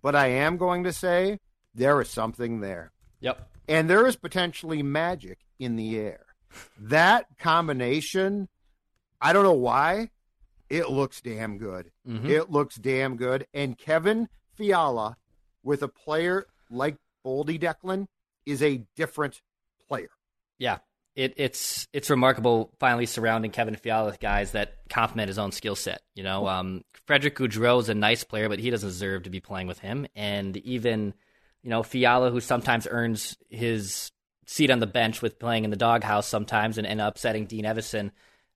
but 0.01 0.15
I 0.15 0.27
am 0.27 0.57
going 0.57 0.85
to 0.85 0.93
say 0.93 1.39
there 1.75 2.01
is 2.01 2.09
something 2.09 2.61
there, 2.61 2.91
Yep. 3.19 3.47
and 3.67 3.89
there 3.89 4.07
is 4.07 4.15
potentially 4.15 4.81
magic 4.81 5.39
in 5.59 5.75
the 5.75 5.97
air. 5.99 6.25
That 6.79 7.25
combination, 7.37 8.47
I 9.21 9.33
don't 9.33 9.43
know 9.43 9.53
why, 9.53 10.09
it 10.69 10.89
looks 10.89 11.21
damn 11.21 11.57
good. 11.57 11.91
Mhm. 12.07 12.29
It 12.29 12.49
looks 12.49 12.75
damn 12.75 13.17
good. 13.17 13.45
And 13.53 13.77
Kevin 13.77 14.29
Fiala 14.55 15.17
with 15.63 15.83
a 15.83 15.87
player 15.87 16.45
like 16.71 16.95
Boldy 17.25 17.59
Declan 17.59 18.07
is 18.45 18.62
a 18.62 18.84
different 18.95 19.41
player. 19.88 20.10
Yeah, 20.58 20.77
it, 21.15 21.34
it's 21.38 21.88
it's 21.93 22.10
remarkable 22.10 22.71
finally 22.79 23.05
surrounding 23.05 23.51
Kevin 23.51 23.75
Fiala 23.75 24.08
with 24.08 24.19
guys 24.19 24.51
that 24.51 24.75
complement 24.89 25.29
his 25.29 25.39
own 25.39 25.51
skill 25.51 25.75
set. 25.75 26.01
You 26.13 26.23
know, 26.23 26.47
um, 26.47 26.84
Frederick 27.05 27.38
Gaudreau 27.38 27.79
is 27.79 27.89
a 27.89 27.95
nice 27.95 28.23
player, 28.23 28.49
but 28.49 28.60
he 28.60 28.69
doesn't 28.69 28.89
deserve 28.89 29.23
to 29.23 29.29
be 29.29 29.39
playing 29.39 29.67
with 29.67 29.79
him. 29.79 30.08
And 30.15 30.58
even 30.58 31.13
you 31.63 31.69
know 31.69 31.84
Fiala, 31.84 32.31
who 32.31 32.41
sometimes 32.41 32.88
earns 32.89 33.38
his 33.49 34.12
seat 34.45 34.69
on 34.69 34.79
the 34.79 34.88
bench 34.88 35.21
with 35.21 35.39
playing 35.39 35.63
in 35.63 35.71
the 35.71 35.75
doghouse 35.75 36.27
sometimes 36.27 36.77
and, 36.77 36.86
and 36.86 37.01
upsetting 37.01 37.45
Dean 37.45 37.65
Evason. 37.65 38.12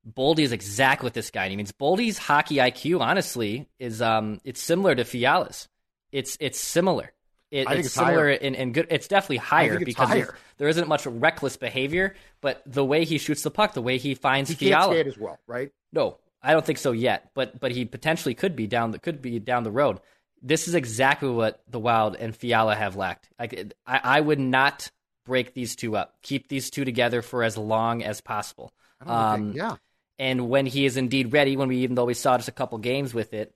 Boldy 0.08 0.40
is 0.40 0.52
exactly 0.52 1.06
what 1.06 1.14
this 1.14 1.32
guy 1.32 1.44
And 1.44 1.52
he 1.52 1.58
means. 1.58 1.72
Boldy's 1.72 2.18
hockey 2.18 2.56
IQ, 2.56 3.02
honestly, 3.02 3.68
is 3.80 4.02
um 4.02 4.40
it's 4.44 4.62
similar 4.62 4.96
to 4.96 5.04
Fiala's. 5.04 5.68
It's 6.12 6.38
it's 6.40 6.60
similar. 6.60 7.14
It, 7.52 7.68
it's, 7.70 7.88
it's 7.88 7.96
similar 7.96 8.30
in, 8.30 8.74
good. 8.74 8.88
It's 8.92 9.08
definitely 9.08 9.38
higher 9.38 9.76
it's 9.76 9.84
because 9.84 10.10
higher. 10.10 10.36
there 10.58 10.68
isn't 10.68 10.88
much 10.88 11.06
reckless 11.08 11.58
behavior, 11.58 12.16
but 12.42 12.62
the 12.66 12.86
way 12.86 13.06
he 13.06 13.18
shoots 13.18 13.42
the 13.42 13.50
puck, 13.50 13.74
the 13.74 13.82
way 13.82 13.98
he 13.98 14.14
finds 14.14 14.52
He 14.52 14.56
Fiala. 14.56 14.96
as 15.00 15.18
well, 15.18 15.40
right? 15.48 15.72
No, 15.92 16.18
I 16.44 16.54
don't 16.54 16.64
think 16.66 16.78
so 16.78 16.92
yet. 16.92 17.32
But 17.34 17.60
but 17.60 17.72
he 17.72 17.86
potentially 17.86 18.36
could 18.36 18.56
be 18.56 18.68
down 18.68 18.92
the 18.92 19.00
could 19.00 19.22
be 19.22 19.40
down 19.40 19.64
the 19.64 19.72
road. 19.72 20.00
This 20.42 20.68
is 20.68 20.76
exactly 20.76 21.30
what 21.30 21.62
the 21.68 21.80
Wild 21.80 22.16
and 22.16 22.36
Fiala 22.36 22.76
have 22.76 22.96
lacked. 22.96 23.30
Like 23.40 23.74
I, 23.86 24.00
I 24.04 24.22
would 24.22 24.40
not 24.40 24.92
break 25.26 25.54
these 25.54 25.76
two 25.76 25.98
up. 25.98 26.16
Keep 26.22 26.50
these 26.50 26.70
two 26.70 26.86
together 26.86 27.22
for 27.22 27.44
as 27.44 27.58
long 27.58 28.04
as 28.04 28.22
possible. 28.22 28.72
Don't 29.06 29.08
think- 29.08 29.48
Um, 29.50 29.52
yeah. 29.54 29.76
And 30.20 30.50
when 30.50 30.66
he 30.66 30.86
is 30.86 30.98
indeed 30.98 31.32
ready, 31.32 31.56
when 31.56 31.70
we 31.70 31.78
even 31.78 31.96
though 31.96 32.06
we 32.06 32.14
saw 32.14 32.38
just 32.38 32.50
a 32.50 32.52
couple 32.54 32.78
games 32.78 33.14
with 33.14 33.34
it, 33.34 33.56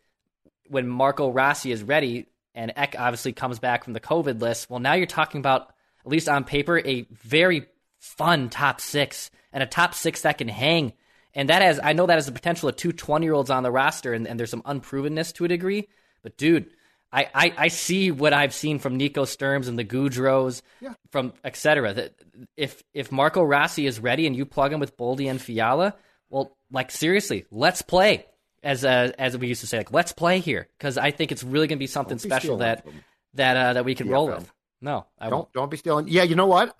when 0.69 0.87
Marco 0.87 1.29
Rossi 1.29 1.71
is 1.71 1.83
ready 1.83 2.27
and 2.55 2.71
Ek 2.75 2.95
obviously 2.97 3.33
comes 3.33 3.59
back 3.59 3.83
from 3.83 3.93
the 3.93 3.99
COVID 3.99 4.41
list, 4.41 4.69
well 4.69 4.79
now 4.79 4.93
you're 4.93 5.05
talking 5.05 5.39
about 5.39 5.73
at 6.05 6.11
least 6.11 6.27
on 6.29 6.43
paper 6.43 6.79
a 6.79 7.05
very 7.11 7.65
fun 7.99 8.49
top 8.49 8.81
six 8.81 9.31
and 9.51 9.63
a 9.63 9.65
top 9.67 9.93
six 9.93 10.21
that 10.21 10.37
can 10.37 10.47
hang. 10.49 10.93
And 11.33 11.49
that 11.49 11.61
has 11.61 11.79
I 11.83 11.93
know 11.93 12.05
that 12.05 12.15
has 12.15 12.25
the 12.25 12.31
potential 12.31 12.69
of 12.69 12.75
two 12.75 12.91
20 12.91 13.25
year 13.25 13.33
olds 13.33 13.49
on 13.49 13.63
the 13.63 13.71
roster 13.71 14.13
and, 14.13 14.27
and 14.27 14.39
there's 14.39 14.51
some 14.51 14.61
unprovenness 14.63 15.33
to 15.35 15.45
a 15.45 15.47
degree. 15.47 15.87
But 16.21 16.37
dude, 16.37 16.67
I, 17.11 17.29
I, 17.33 17.53
I 17.57 17.67
see 17.67 18.09
what 18.11 18.33
I've 18.33 18.53
seen 18.53 18.79
from 18.79 18.97
Nico 18.97 19.25
Sturms 19.25 19.67
and 19.67 19.77
the 19.77 19.85
Gaudreaus, 19.85 20.61
Yeah. 20.81 20.93
from 21.11 21.31
et 21.43 21.55
cetera. 21.55 21.93
That 21.93 22.13
if 22.57 22.83
if 22.93 23.11
Marco 23.11 23.43
Rossi 23.43 23.85
is 23.85 23.99
ready 23.99 24.25
and 24.27 24.35
you 24.35 24.45
plug 24.45 24.73
him 24.73 24.79
with 24.79 24.97
Boldy 24.97 25.29
and 25.29 25.39
Fiala, 25.41 25.95
well, 26.29 26.57
like 26.71 26.89
seriously, 26.91 27.45
let's 27.51 27.81
play. 27.83 28.25
As 28.63 28.85
uh, 28.85 29.11
as 29.19 29.37
we 29.37 29.47
used 29.47 29.61
to 29.61 29.67
say, 29.67 29.77
like 29.77 29.91
let's 29.91 30.13
play 30.13 30.39
here 30.39 30.69
because 30.77 30.97
I 30.97 31.11
think 31.11 31.31
it's 31.31 31.43
really 31.43 31.67
going 31.67 31.77
to 31.77 31.83
be 31.83 31.87
something 31.87 32.15
be 32.17 32.21
special 32.29 32.57
that 32.57 32.85
that 33.33 33.57
uh, 33.57 33.73
that 33.73 33.85
we 33.85 33.93
can 33.93 34.07
roll 34.09 34.27
with. 34.27 34.51
No, 34.81 35.05
I 35.19 35.29
Don't 35.29 35.39
won't. 35.39 35.53
don't 35.53 35.71
be 35.71 35.77
stealing. 35.77 36.07
Yeah, 36.07 36.23
you 36.23 36.35
know 36.35 36.47
what? 36.47 36.75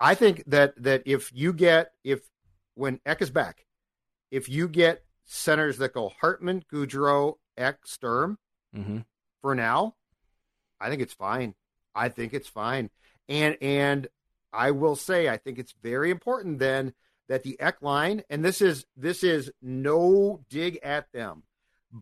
I 0.00 0.14
think 0.16 0.42
that 0.48 0.74
that 0.82 1.02
if 1.06 1.30
you 1.32 1.52
get 1.52 1.92
if 2.02 2.20
when 2.74 2.98
Ek 3.06 3.22
is 3.22 3.30
back, 3.30 3.66
if 4.30 4.48
you 4.48 4.66
get 4.68 5.04
centers 5.24 5.78
that 5.78 5.92
go 5.94 6.12
Hartman, 6.20 6.64
Gaudreau, 6.72 7.34
Ek, 7.56 7.78
Sturm 7.84 8.38
hmm 8.74 8.98
for 9.40 9.54
now, 9.54 9.94
I 10.80 10.88
think 10.88 11.02
it's 11.02 11.14
fine. 11.14 11.54
I 11.94 12.08
think 12.08 12.32
it's 12.34 12.48
fine. 12.48 12.90
And 13.28 13.56
and 13.60 14.08
I 14.52 14.72
will 14.72 14.96
say 14.96 15.28
I 15.28 15.36
think 15.36 15.58
it's 15.58 15.74
very 15.82 16.10
important 16.10 16.58
then 16.58 16.94
that 17.28 17.42
the 17.42 17.58
Ek 17.60 17.82
line, 17.82 18.22
and 18.28 18.44
this 18.44 18.60
is 18.60 18.84
this 18.96 19.22
is 19.22 19.50
no 19.60 20.44
dig 20.50 20.78
at 20.82 21.10
them, 21.12 21.44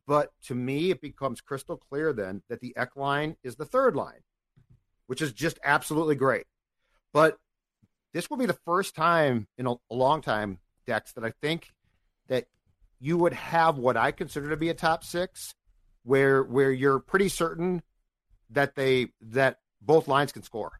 but 0.07 0.33
to 0.45 0.55
me 0.55 0.91
it 0.91 1.01
becomes 1.01 1.41
crystal 1.41 1.77
clear 1.77 2.13
then 2.13 2.43
that 2.49 2.61
the 2.61 2.77
Ek 2.77 2.97
line 2.97 3.37
is 3.43 3.57
the 3.57 3.65
third 3.65 3.95
line, 3.95 4.23
which 5.07 5.23
is 5.23 5.33
just 5.33 5.59
absolutely 5.65 6.15
great. 6.17 6.47
But 7.13 7.39
this 8.13 8.29
will 8.29 8.37
be 8.37 8.47
the 8.47 8.59
first 8.65 8.95
time 8.95 9.47
in 9.57 9.67
a, 9.67 9.73
a 9.73 9.95
long 9.95 10.23
time, 10.23 10.59
Dex, 10.87 11.13
that 11.13 11.25
I 11.25 11.33
think 11.41 11.69
that 12.29 12.47
you 12.99 13.17
would 13.17 13.33
have 13.33 13.79
what 13.79 13.97
I 13.97 14.13
consider 14.13 14.51
to 14.51 14.57
be 14.57 14.69
a 14.69 14.75
top 14.75 15.05
six, 15.05 15.55
where 16.03 16.43
where 16.43 16.73
you're 16.73 16.99
pretty 16.99 17.29
certain 17.29 17.83
that 18.51 18.75
they 18.75 19.09
that 19.21 19.59
both 19.81 20.09
lines 20.09 20.33
can 20.33 20.43
score. 20.43 20.80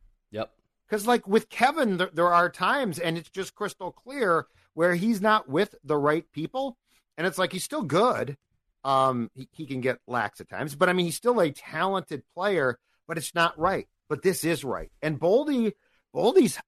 Because 0.91 1.07
like 1.07 1.27
with 1.29 1.49
Kevin, 1.49 1.99
there, 1.99 2.11
there 2.13 2.33
are 2.33 2.51
times, 2.51 2.99
and 2.99 3.17
it's 3.17 3.31
just 3.31 3.55
crystal 3.55 3.93
clear 3.93 4.47
where 4.75 4.97
he's 4.97 5.21
not 5.21 5.49
with 5.49 5.75
the 5.85 5.97
right 5.97 6.25
people, 6.33 6.77
and 7.17 7.27
it's 7.27 7.39
like 7.39 7.53
he's 7.53 7.65
still 7.65 7.83
good. 7.83 8.37
Um, 8.83 9.31
he, 9.35 9.49
he 9.53 9.67
can 9.67 9.81
get 9.81 9.99
lax 10.09 10.41
at 10.41 10.49
times, 10.49 10.75
but 10.75 10.89
I 10.89 10.93
mean 10.93 11.07
he's 11.07 11.17
still 11.17 11.41
a 11.41 11.53
talented 11.53 12.23
player, 12.35 12.79
but 13.07 13.19
it's 13.19 13.35
not 13.35 13.59
right. 13.59 13.87
But 14.09 14.23
this 14.23 14.45
is 14.45 14.65
right, 14.65 14.91
and 15.01 15.21
Boldy, 15.21 15.73
Boldy's 16.15 16.59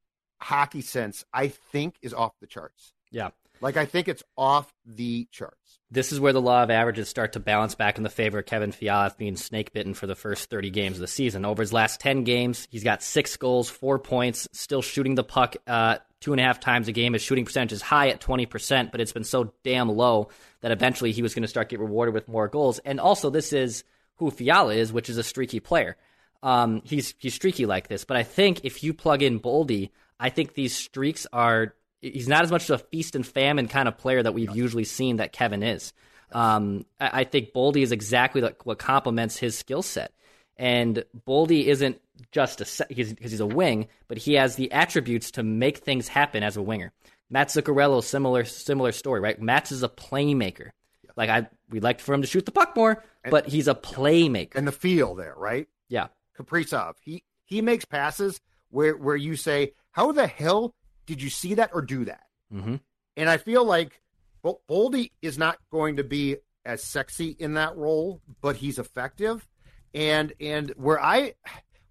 hockey 0.40 0.82
sense, 0.82 1.24
I 1.32 1.48
think, 1.48 1.96
is 2.00 2.14
off 2.14 2.32
the 2.40 2.46
charts. 2.46 2.92
Yeah. 3.10 3.30
Like 3.62 3.76
I 3.76 3.86
think 3.86 4.08
it's 4.08 4.22
off 4.36 4.72
the 4.84 5.26
charts. 5.30 5.78
This 5.90 6.10
is 6.10 6.18
where 6.18 6.32
the 6.32 6.40
law 6.40 6.62
of 6.62 6.70
averages 6.70 7.08
start 7.08 7.34
to 7.34 7.40
balance 7.40 7.74
back 7.74 7.96
in 7.96 8.02
the 8.02 8.10
favor 8.10 8.40
of 8.40 8.46
Kevin 8.46 8.72
Fiala 8.72 9.14
being 9.16 9.36
snake 9.36 9.72
bitten 9.72 9.94
for 9.94 10.06
the 10.06 10.14
first 10.14 10.50
30 10.50 10.70
games 10.70 10.96
of 10.96 11.00
the 11.00 11.06
season. 11.06 11.44
Over 11.44 11.62
his 11.62 11.72
last 11.72 12.00
10 12.00 12.24
games, 12.24 12.66
he's 12.70 12.82
got 12.82 13.02
six 13.02 13.36
goals, 13.36 13.68
four 13.68 13.98
points, 13.98 14.48
still 14.52 14.82
shooting 14.82 15.14
the 15.14 15.22
puck 15.22 15.56
uh, 15.66 15.98
two 16.20 16.32
and 16.32 16.40
a 16.40 16.44
half 16.44 16.60
times 16.60 16.88
a 16.88 16.92
game. 16.92 17.12
His 17.12 17.22
shooting 17.22 17.44
percentage 17.44 17.72
is 17.72 17.82
high 17.82 18.08
at 18.08 18.20
20%, 18.20 18.90
but 18.90 19.00
it's 19.00 19.12
been 19.12 19.24
so 19.24 19.52
damn 19.64 19.90
low 19.90 20.28
that 20.62 20.72
eventually 20.72 21.12
he 21.12 21.22
was 21.22 21.34
going 21.34 21.42
to 21.42 21.48
start 21.48 21.68
get 21.68 21.78
rewarded 21.80 22.14
with 22.14 22.28
more 22.28 22.48
goals. 22.48 22.78
And 22.80 22.98
also, 22.98 23.28
this 23.28 23.52
is 23.52 23.84
who 24.16 24.30
Fiala 24.30 24.74
is, 24.74 24.92
which 24.92 25.10
is 25.10 25.18
a 25.18 25.22
streaky 25.22 25.60
player. 25.60 25.96
Um, 26.42 26.82
he's 26.84 27.14
he's 27.18 27.34
streaky 27.34 27.66
like 27.66 27.88
this, 27.88 28.04
but 28.04 28.16
I 28.16 28.22
think 28.22 28.64
if 28.64 28.82
you 28.82 28.94
plug 28.94 29.22
in 29.22 29.38
Boldy, 29.38 29.90
I 30.18 30.30
think 30.30 30.54
these 30.54 30.74
streaks 30.74 31.26
are. 31.32 31.74
He's 32.02 32.28
not 32.28 32.42
as 32.42 32.50
much 32.50 32.68
of 32.68 32.80
a 32.80 32.84
feast 32.84 33.14
and 33.14 33.26
famine 33.26 33.68
kind 33.68 33.88
of 33.88 33.96
player 33.96 34.22
that 34.22 34.34
we've 34.34 34.54
usually 34.54 34.84
seen 34.84 35.16
that 35.16 35.32
Kevin 35.32 35.62
is. 35.62 35.92
Um, 36.32 36.84
I, 37.00 37.20
I 37.20 37.24
think 37.24 37.52
Boldy 37.52 37.82
is 37.82 37.92
exactly 37.92 38.40
like 38.40 38.66
what 38.66 38.78
complements 38.78 39.36
his 39.36 39.56
skill 39.56 39.82
set. 39.82 40.12
And 40.56 41.04
Boldy 41.26 41.66
isn't 41.66 42.00
just 42.30 42.60
a 42.60 42.64
se- 42.64 42.86
because 42.88 43.14
he's 43.18 43.40
a 43.40 43.46
wing, 43.46 43.88
but 44.08 44.18
he 44.18 44.34
has 44.34 44.56
the 44.56 44.72
attributes 44.72 45.30
to 45.32 45.42
make 45.42 45.78
things 45.78 46.08
happen 46.08 46.42
as 46.42 46.56
a 46.56 46.62
winger. 46.62 46.92
Matt 47.30 47.48
Zuccarello, 47.48 48.02
similar 48.02 48.44
similar 48.44 48.92
story, 48.92 49.20
right? 49.20 49.40
Matt's 49.40 49.72
is 49.72 49.82
a 49.82 49.88
playmaker. 49.88 50.70
Like 51.16 51.30
I, 51.30 51.48
we'd 51.70 51.82
like 51.82 52.00
for 52.00 52.14
him 52.14 52.22
to 52.22 52.28
shoot 52.28 52.44
the 52.44 52.52
puck 52.52 52.76
more, 52.76 53.02
but 53.30 53.48
he's 53.48 53.68
a 53.68 53.74
playmaker. 53.74 54.54
And 54.54 54.66
the 54.66 54.72
feel 54.72 55.14
there, 55.14 55.34
right? 55.36 55.66
Yeah, 55.88 56.08
Kaprizov, 56.38 56.94
he 57.00 57.22
he 57.44 57.62
makes 57.62 57.84
passes 57.84 58.40
where 58.70 58.96
where 58.96 59.16
you 59.16 59.36
say, 59.36 59.72
"How 59.92 60.12
the 60.12 60.26
hell 60.26 60.74
did 61.06 61.22
you 61.22 61.30
see 61.30 61.54
that 61.54 61.70
or 61.74 61.82
do 61.82 62.04
that?" 62.04 62.26
Mhm. 62.52 62.80
And 63.16 63.28
I 63.30 63.36
feel 63.36 63.64
like 63.64 64.02
Bol- 64.42 64.62
Boldy 64.68 65.12
is 65.20 65.38
not 65.38 65.58
going 65.70 65.96
to 65.96 66.04
be 66.04 66.36
as 66.64 66.82
sexy 66.82 67.28
in 67.38 67.54
that 67.54 67.76
role, 67.76 68.22
but 68.40 68.56
he's 68.56 68.78
effective. 68.78 69.48
And 69.94 70.32
and 70.40 70.70
where 70.76 71.00
I 71.00 71.34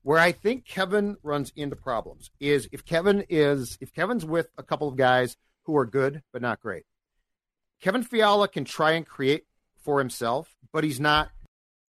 where 0.03 0.17
I 0.17 0.31
think 0.31 0.65
Kevin 0.65 1.17
runs 1.21 1.51
into 1.55 1.75
problems 1.75 2.31
is 2.39 2.67
if 2.71 2.83
Kevin 2.85 3.25
is 3.29 3.77
if 3.81 3.93
Kevin's 3.93 4.25
with 4.25 4.49
a 4.57 4.63
couple 4.63 4.87
of 4.87 4.95
guys 4.95 5.37
who 5.65 5.77
are 5.77 5.85
good 5.85 6.23
but 6.33 6.41
not 6.41 6.59
great. 6.59 6.85
Kevin 7.81 8.03
Fiala 8.03 8.47
can 8.47 8.65
try 8.65 8.91
and 8.91 9.05
create 9.05 9.45
for 9.83 9.99
himself, 9.99 10.55
but 10.71 10.83
he's 10.83 10.99
not 10.99 11.31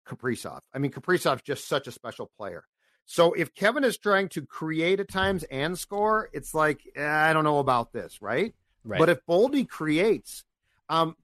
Kaprizov. 0.07 0.61
I 0.73 0.79
mean, 0.79 0.91
Kaprizov's 0.93 1.43
just 1.43 1.67
such 1.67 1.87
a 1.87 1.93
special 1.93 2.31
player. 2.37 2.65
So 3.07 3.33
if 3.33 3.55
Kevin 3.55 3.85
is 3.85 3.97
trying 3.97 4.29
to 4.31 4.43
create 4.45 4.99
at 4.99 5.09
times 5.09 5.45
and 5.45 5.79
score, 5.79 6.29
it's 6.33 6.53
like 6.53 6.81
eh, 6.97 7.07
I 7.07 7.33
don't 7.33 7.45
know 7.45 7.61
about 7.61 7.93
this, 7.93 8.21
right? 8.21 8.55
right. 8.85 8.99
But 8.99 9.09
if 9.09 9.25
Boldy 9.27 9.67
creates, 9.67 10.45
um, 10.89 11.17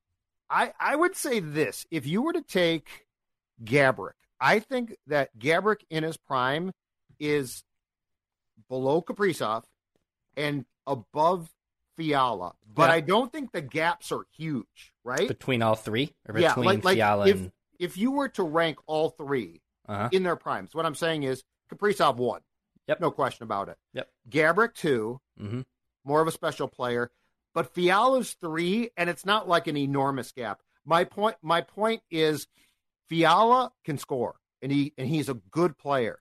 I 0.49 0.73
I 0.79 0.95
would 0.95 1.17
say 1.17 1.41
this: 1.41 1.85
if 1.91 2.07
you 2.07 2.23
were 2.23 2.33
to 2.33 2.43
take 2.43 3.07
Gaborik, 3.63 4.13
I 4.41 4.61
think 4.61 4.97
that 5.09 5.37
Gaborik 5.37 5.83
in 5.91 6.05
his 6.05 6.17
prime 6.17 6.73
is 7.19 7.65
below 8.69 9.03
Kaprizov 9.03 9.65
and 10.37 10.65
above 10.87 11.51
Fiala, 11.97 12.55
but 12.73 12.91
Yeah. 12.91 12.95
I 12.95 13.01
don't 13.01 13.33
think 13.33 13.53
the 13.53 13.61
gaps 13.61 14.13
are 14.13 14.25
huge, 14.37 14.93
right? 15.05 15.29
between 15.29 15.63
all 15.63 15.75
three 15.75 16.15
or 16.29 16.39
yeah, 16.39 16.51
between 16.51 16.67
like, 16.67 16.85
like 16.85 16.97
Fiala 16.97 17.27
if, 17.27 17.37
and 17.37 17.53
if 17.79 17.97
you 17.97 18.13
were 18.13 18.29
to 18.31 18.43
rank 18.45 18.79
all 18.87 19.11
three 19.11 19.61
uh-huh. 19.89 20.09
in 20.13 20.23
their 20.23 20.37
primes, 20.37 20.75
what 20.75 20.87
I'm 20.87 20.95
saying 20.95 21.25
is 21.25 21.43
Kaprizov 21.73 22.17
one. 22.17 22.41
Yep. 22.89 23.01
No 23.01 23.11
question 23.11 23.45
about 23.45 23.69
it. 23.69 23.77
Yep. 23.95 24.09
Gaborik 24.29 24.75
two, 24.75 25.21
Mhm. 25.41 25.65
more 26.05 26.21
of 26.21 26.29
a 26.29 26.33
special 26.33 26.69
player, 26.69 27.11
but 27.55 27.73
Fiala's 27.75 28.35
three, 28.35 28.91
and 28.97 29.09
it's 29.09 29.25
not 29.25 29.49
like 29.49 29.67
an 29.67 29.77
enormous 29.77 30.33
gap. 30.33 30.61
My 30.85 31.05
point, 31.05 31.37
my 31.43 31.61
point 31.61 32.03
is, 32.11 32.49
Fiala 33.09 33.73
can 33.85 33.99
score, 33.99 34.37
and 34.61 34.73
he 34.73 34.93
and 34.97 35.09
he's 35.09 35.29
a 35.29 35.35
good 35.35 35.77
player, 35.79 36.19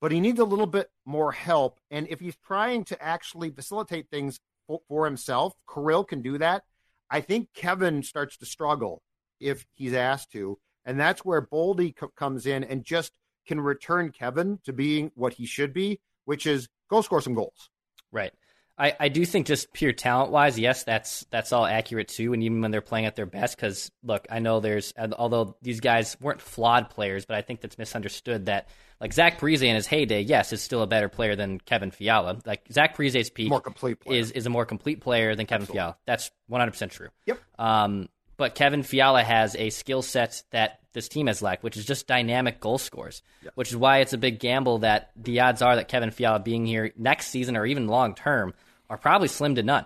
but 0.00 0.12
he 0.12 0.20
needs 0.20 0.40
a 0.40 0.44
little 0.44 0.66
bit 0.66 0.90
more 1.04 1.32
help. 1.32 1.80
And 1.90 2.06
if 2.08 2.20
he's 2.20 2.36
trying 2.36 2.84
to 2.86 3.02
actually 3.02 3.50
facilitate 3.50 4.08
things 4.10 4.40
for, 4.66 4.80
for 4.88 5.04
himself, 5.04 5.54
Kirill 5.72 6.04
can 6.04 6.20
do 6.22 6.38
that. 6.38 6.64
I 7.10 7.20
think 7.20 7.52
Kevin 7.54 8.02
starts 8.02 8.36
to 8.38 8.46
struggle 8.46 9.02
if 9.40 9.66
he's 9.74 9.94
asked 9.94 10.32
to, 10.32 10.58
and 10.84 10.98
that's 10.98 11.24
where 11.24 11.42
Boldy 11.42 11.94
co- 11.94 12.08
comes 12.08 12.46
in 12.46 12.64
and 12.64 12.84
just 12.84 13.12
can 13.46 13.60
return 13.60 14.10
Kevin 14.10 14.58
to 14.64 14.72
being 14.72 15.10
what 15.14 15.34
he 15.34 15.46
should 15.46 15.72
be, 15.72 16.00
which 16.24 16.46
is 16.46 16.68
go 16.88 17.00
score 17.00 17.20
some 17.20 17.34
goals. 17.34 17.70
Right. 18.10 18.32
I, 18.78 18.96
I 18.98 19.08
do 19.10 19.24
think 19.26 19.46
just 19.46 19.72
pure 19.72 19.92
talent 19.92 20.32
wise, 20.32 20.58
yes, 20.58 20.84
that's 20.84 21.26
that's 21.30 21.52
all 21.52 21.66
accurate 21.66 22.08
too. 22.08 22.32
And 22.32 22.42
even 22.42 22.62
when 22.62 22.70
they're 22.70 22.80
playing 22.80 23.04
at 23.04 23.14
their 23.16 23.26
best, 23.26 23.54
because 23.54 23.90
look, 24.02 24.26
I 24.30 24.38
know 24.38 24.60
there's 24.60 24.94
although 24.96 25.56
these 25.60 25.80
guys 25.80 26.16
weren't 26.20 26.40
flawed 26.40 26.88
players, 26.88 27.26
but 27.26 27.36
I 27.36 27.42
think 27.42 27.60
that's 27.60 27.76
misunderstood 27.76 28.46
that 28.46 28.68
like 28.98 29.12
Zach 29.12 29.38
Parise 29.38 29.62
in 29.62 29.74
his 29.74 29.86
heyday, 29.86 30.22
yes, 30.22 30.52
is 30.52 30.62
still 30.62 30.82
a 30.82 30.86
better 30.86 31.08
player 31.10 31.36
than 31.36 31.60
Kevin 31.60 31.90
Fiala. 31.90 32.38
Like 32.46 32.62
Zach 32.72 32.96
Parise's 32.96 33.28
peak 33.28 33.50
More 33.50 33.60
complete 33.60 34.00
player. 34.00 34.18
is 34.18 34.30
is 34.30 34.46
a 34.46 34.50
more 34.50 34.64
complete 34.64 35.00
player 35.02 35.34
than 35.36 35.44
Kevin 35.46 35.66
Fiala. 35.66 35.96
That's 36.06 36.30
100 36.48 36.70
percent 36.70 36.92
true. 36.92 37.08
Yep. 37.26 37.40
Um, 37.58 38.08
but 38.42 38.56
Kevin 38.56 38.82
Fiala 38.82 39.22
has 39.22 39.54
a 39.54 39.70
skill 39.70 40.02
set 40.02 40.42
that 40.50 40.80
this 40.94 41.08
team 41.08 41.28
has 41.28 41.42
lacked, 41.42 41.62
which 41.62 41.76
is 41.76 41.84
just 41.84 42.08
dynamic 42.08 42.58
goal 42.58 42.76
scores. 42.76 43.22
Which 43.54 43.68
is 43.68 43.76
why 43.76 43.98
it's 43.98 44.14
a 44.14 44.18
big 44.18 44.40
gamble 44.40 44.78
that 44.80 45.12
the 45.14 45.38
odds 45.38 45.62
are 45.62 45.76
that 45.76 45.86
Kevin 45.86 46.10
Fiala 46.10 46.40
being 46.40 46.66
here 46.66 46.90
next 46.96 47.28
season 47.28 47.56
or 47.56 47.64
even 47.64 47.86
long 47.86 48.16
term 48.16 48.52
are 48.90 48.98
probably 48.98 49.28
slim 49.28 49.54
to 49.54 49.62
none. 49.62 49.84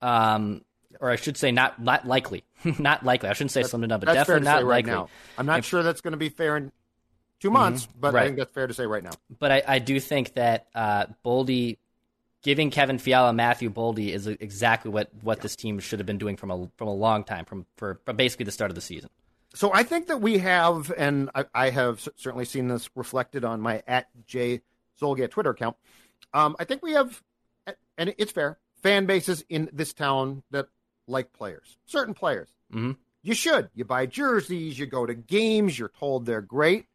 Um, 0.00 0.62
or 0.98 1.10
I 1.10 1.14
should 1.14 1.36
say, 1.36 1.52
not 1.52 1.80
not 1.80 2.04
likely, 2.04 2.42
not 2.80 3.04
likely. 3.04 3.28
I 3.28 3.34
shouldn't 3.34 3.52
say 3.52 3.62
slim 3.62 3.82
to 3.82 3.86
none, 3.86 4.00
but 4.00 4.06
that's 4.06 4.26
fair 4.26 4.40
definitely 4.40 4.62
not 4.62 4.68
right 4.68 4.84
likely. 4.84 4.90
now. 4.90 5.08
I'm 5.38 5.46
not 5.46 5.64
sure 5.64 5.84
that's 5.84 6.00
going 6.00 6.10
to 6.10 6.18
be 6.18 6.28
fair 6.28 6.56
in 6.56 6.72
two 7.38 7.50
months, 7.52 7.86
but 7.86 8.16
I 8.16 8.24
think 8.24 8.36
that's 8.36 8.50
fair 8.50 8.66
to 8.66 8.74
say 8.74 8.84
right 8.84 9.04
now. 9.04 9.12
But 9.38 9.52
I, 9.52 9.62
I 9.64 9.78
do 9.78 10.00
think 10.00 10.34
that 10.34 10.66
uh, 10.74 11.06
Boldy 11.24 11.78
giving 12.42 12.70
Kevin 12.70 12.98
Fiala 12.98 13.32
Matthew 13.32 13.70
Boldy 13.70 14.10
is 14.10 14.26
exactly 14.26 14.90
what, 14.90 15.10
what 15.22 15.40
this 15.40 15.56
team 15.56 15.78
should 15.78 15.98
have 15.98 16.06
been 16.06 16.18
doing 16.18 16.36
from 16.36 16.50
a 16.50 16.68
from 16.76 16.88
a 16.88 16.94
long 16.94 17.24
time, 17.24 17.44
from 17.44 17.66
for, 17.76 18.00
from 18.04 18.16
basically 18.16 18.44
the 18.44 18.52
start 18.52 18.70
of 18.70 18.74
the 18.74 18.80
season. 18.80 19.10
So 19.54 19.72
I 19.72 19.82
think 19.82 20.06
that 20.08 20.20
we 20.20 20.38
have, 20.38 20.90
and 20.96 21.30
I, 21.34 21.44
I 21.54 21.70
have 21.70 22.08
certainly 22.16 22.46
seen 22.46 22.68
this 22.68 22.88
reflected 22.94 23.44
on 23.44 23.60
my 23.60 23.82
at 23.86 24.08
J 24.26 24.62
Zulgad 25.00 25.30
Twitter 25.30 25.50
account. 25.50 25.76
Um, 26.32 26.56
I 26.58 26.64
think 26.64 26.82
we 26.82 26.92
have, 26.92 27.22
and 27.98 28.14
it's 28.16 28.32
fair, 28.32 28.58
fan 28.82 29.06
bases 29.06 29.44
in 29.48 29.68
this 29.72 29.92
town 29.92 30.42
that 30.50 30.68
like 31.06 31.32
players, 31.32 31.76
certain 31.84 32.14
players. 32.14 32.48
Mhm. 32.72 32.96
You 33.22 33.34
should. 33.34 33.68
You 33.74 33.84
buy 33.84 34.06
jerseys, 34.06 34.78
you 34.78 34.86
go 34.86 35.06
to 35.06 35.14
games, 35.14 35.78
you're 35.78 35.92
told 35.98 36.26
they're 36.26 36.40
great. 36.40 36.86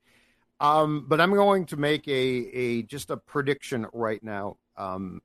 Um, 0.60 1.06
but 1.08 1.22
I'm 1.22 1.34
going 1.34 1.68
to 1.68 1.78
make 1.78 2.08
a, 2.08 2.12
a 2.12 2.82
just 2.82 3.12
a 3.12 3.18
prediction 3.18 3.86
right 3.94 4.22
now. 4.24 4.58
Um, 4.76 5.22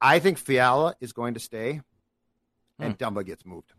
I 0.00 0.18
think 0.18 0.38
Fiala 0.38 0.94
is 1.00 1.12
going 1.12 1.34
to 1.34 1.40
stay, 1.40 1.80
and 2.78 2.94
hmm. 2.94 3.02
Dumba 3.02 3.24
gets 3.24 3.44
moved 3.44 3.72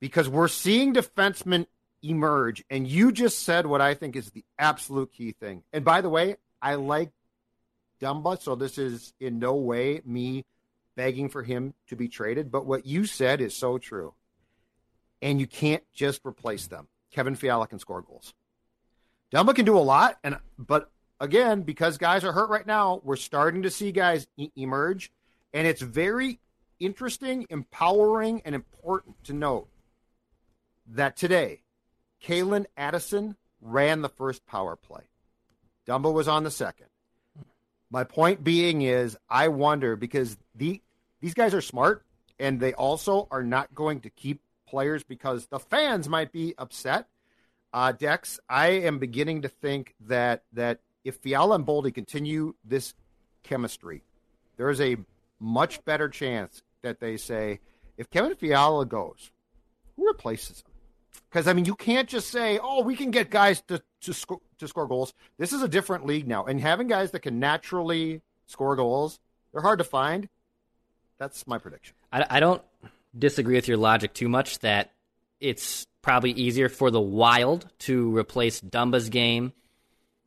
because 0.00 0.28
we're 0.28 0.48
seeing 0.48 0.94
defensemen 0.94 1.66
emerge. 2.02 2.64
And 2.70 2.88
you 2.88 3.12
just 3.12 3.40
said 3.40 3.66
what 3.66 3.80
I 3.80 3.94
think 3.94 4.16
is 4.16 4.30
the 4.30 4.44
absolute 4.58 5.12
key 5.12 5.32
thing. 5.32 5.62
And 5.72 5.84
by 5.84 6.00
the 6.00 6.08
way, 6.08 6.36
I 6.60 6.74
like 6.74 7.10
Dumba, 8.00 8.40
so 8.40 8.54
this 8.54 8.78
is 8.78 9.12
in 9.20 9.38
no 9.38 9.54
way 9.54 10.00
me 10.04 10.46
begging 10.96 11.28
for 11.28 11.42
him 11.42 11.74
to 11.88 11.96
be 11.96 12.08
traded. 12.08 12.50
But 12.50 12.66
what 12.66 12.86
you 12.86 13.04
said 13.04 13.40
is 13.40 13.54
so 13.54 13.78
true. 13.78 14.14
And 15.22 15.38
you 15.38 15.46
can't 15.46 15.82
just 15.92 16.22
replace 16.24 16.66
them. 16.66 16.88
Kevin 17.12 17.34
Fiala 17.34 17.66
can 17.66 17.78
score 17.78 18.00
goals. 18.00 18.32
Dumba 19.32 19.54
can 19.54 19.64
do 19.64 19.76
a 19.76 19.80
lot, 19.80 20.18
and 20.24 20.38
but 20.58 20.90
again, 21.20 21.62
because 21.62 21.98
guys 21.98 22.24
are 22.24 22.32
hurt 22.32 22.50
right 22.50 22.66
now, 22.66 23.00
we're 23.04 23.16
starting 23.16 23.62
to 23.62 23.70
see 23.70 23.92
guys 23.92 24.26
e- 24.36 24.50
emerge, 24.56 25.12
and 25.52 25.66
it's 25.66 25.82
very 25.82 26.40
interesting, 26.80 27.46
empowering, 27.50 28.42
and 28.44 28.54
important 28.54 29.22
to 29.24 29.32
note 29.32 29.68
that 30.88 31.16
today, 31.16 31.62
Calen 32.24 32.66
Addison 32.76 33.36
ran 33.60 34.02
the 34.02 34.08
first 34.08 34.46
power 34.46 34.76
play. 34.76 35.02
Dumba 35.86 36.12
was 36.12 36.28
on 36.28 36.44
the 36.44 36.50
second. 36.50 36.86
My 37.90 38.04
point 38.04 38.42
being 38.44 38.82
is, 38.82 39.16
I 39.28 39.48
wonder 39.48 39.96
because 39.96 40.36
the 40.54 40.80
these 41.20 41.34
guys 41.34 41.54
are 41.54 41.60
smart, 41.60 42.04
and 42.38 42.60
they 42.60 42.72
also 42.72 43.28
are 43.30 43.42
not 43.42 43.74
going 43.74 44.00
to 44.00 44.10
keep 44.10 44.40
players 44.66 45.02
because 45.02 45.46
the 45.46 45.58
fans 45.58 46.08
might 46.08 46.32
be 46.32 46.54
upset. 46.56 47.08
Uh, 47.72 47.92
Dex, 47.92 48.40
I 48.48 48.68
am 48.68 48.98
beginning 48.98 49.42
to 49.42 49.48
think 49.48 49.94
that 50.06 50.44
that 50.52 50.80
if 51.04 51.16
Fiala 51.16 51.56
and 51.56 51.66
Boldy 51.66 51.92
continue 51.92 52.54
this 52.64 52.94
chemistry, 53.42 54.02
there 54.56 54.70
is 54.70 54.80
a 54.80 54.96
much 55.38 55.84
better 55.84 56.08
chance 56.08 56.62
that 56.82 57.00
they 57.00 57.16
say, 57.16 57.60
if 57.96 58.10
Kevin 58.10 58.34
Fiala 58.34 58.86
goes, 58.86 59.30
who 59.96 60.06
replaces 60.06 60.60
him? 60.60 60.70
Because 61.30 61.46
I 61.46 61.52
mean, 61.52 61.64
you 61.64 61.74
can't 61.74 62.08
just 62.08 62.28
say, 62.28 62.58
"Oh, 62.60 62.82
we 62.82 62.96
can 62.96 63.10
get 63.10 63.30
guys 63.30 63.62
to 63.68 63.82
to 64.02 64.12
score 64.12 64.40
to 64.58 64.66
score 64.66 64.86
goals." 64.86 65.14
This 65.38 65.52
is 65.52 65.62
a 65.62 65.68
different 65.68 66.06
league 66.06 66.26
now, 66.26 66.44
and 66.44 66.60
having 66.60 66.88
guys 66.88 67.12
that 67.12 67.20
can 67.20 67.38
naturally 67.38 68.22
score 68.46 68.74
goals, 68.74 69.20
they're 69.52 69.62
hard 69.62 69.78
to 69.78 69.84
find. 69.84 70.28
That's 71.18 71.46
my 71.46 71.58
prediction. 71.58 71.94
I, 72.12 72.26
I 72.28 72.40
don't 72.40 72.62
disagree 73.16 73.54
with 73.54 73.68
your 73.68 73.76
logic 73.76 74.12
too 74.14 74.28
much 74.28 74.58
that 74.60 74.92
it's 75.40 75.86
probably 76.02 76.32
easier 76.32 76.68
for 76.68 76.90
the 76.90 77.00
Wild 77.00 77.68
to 77.80 78.16
replace 78.16 78.60
Dumba's 78.60 79.08
game 79.08 79.52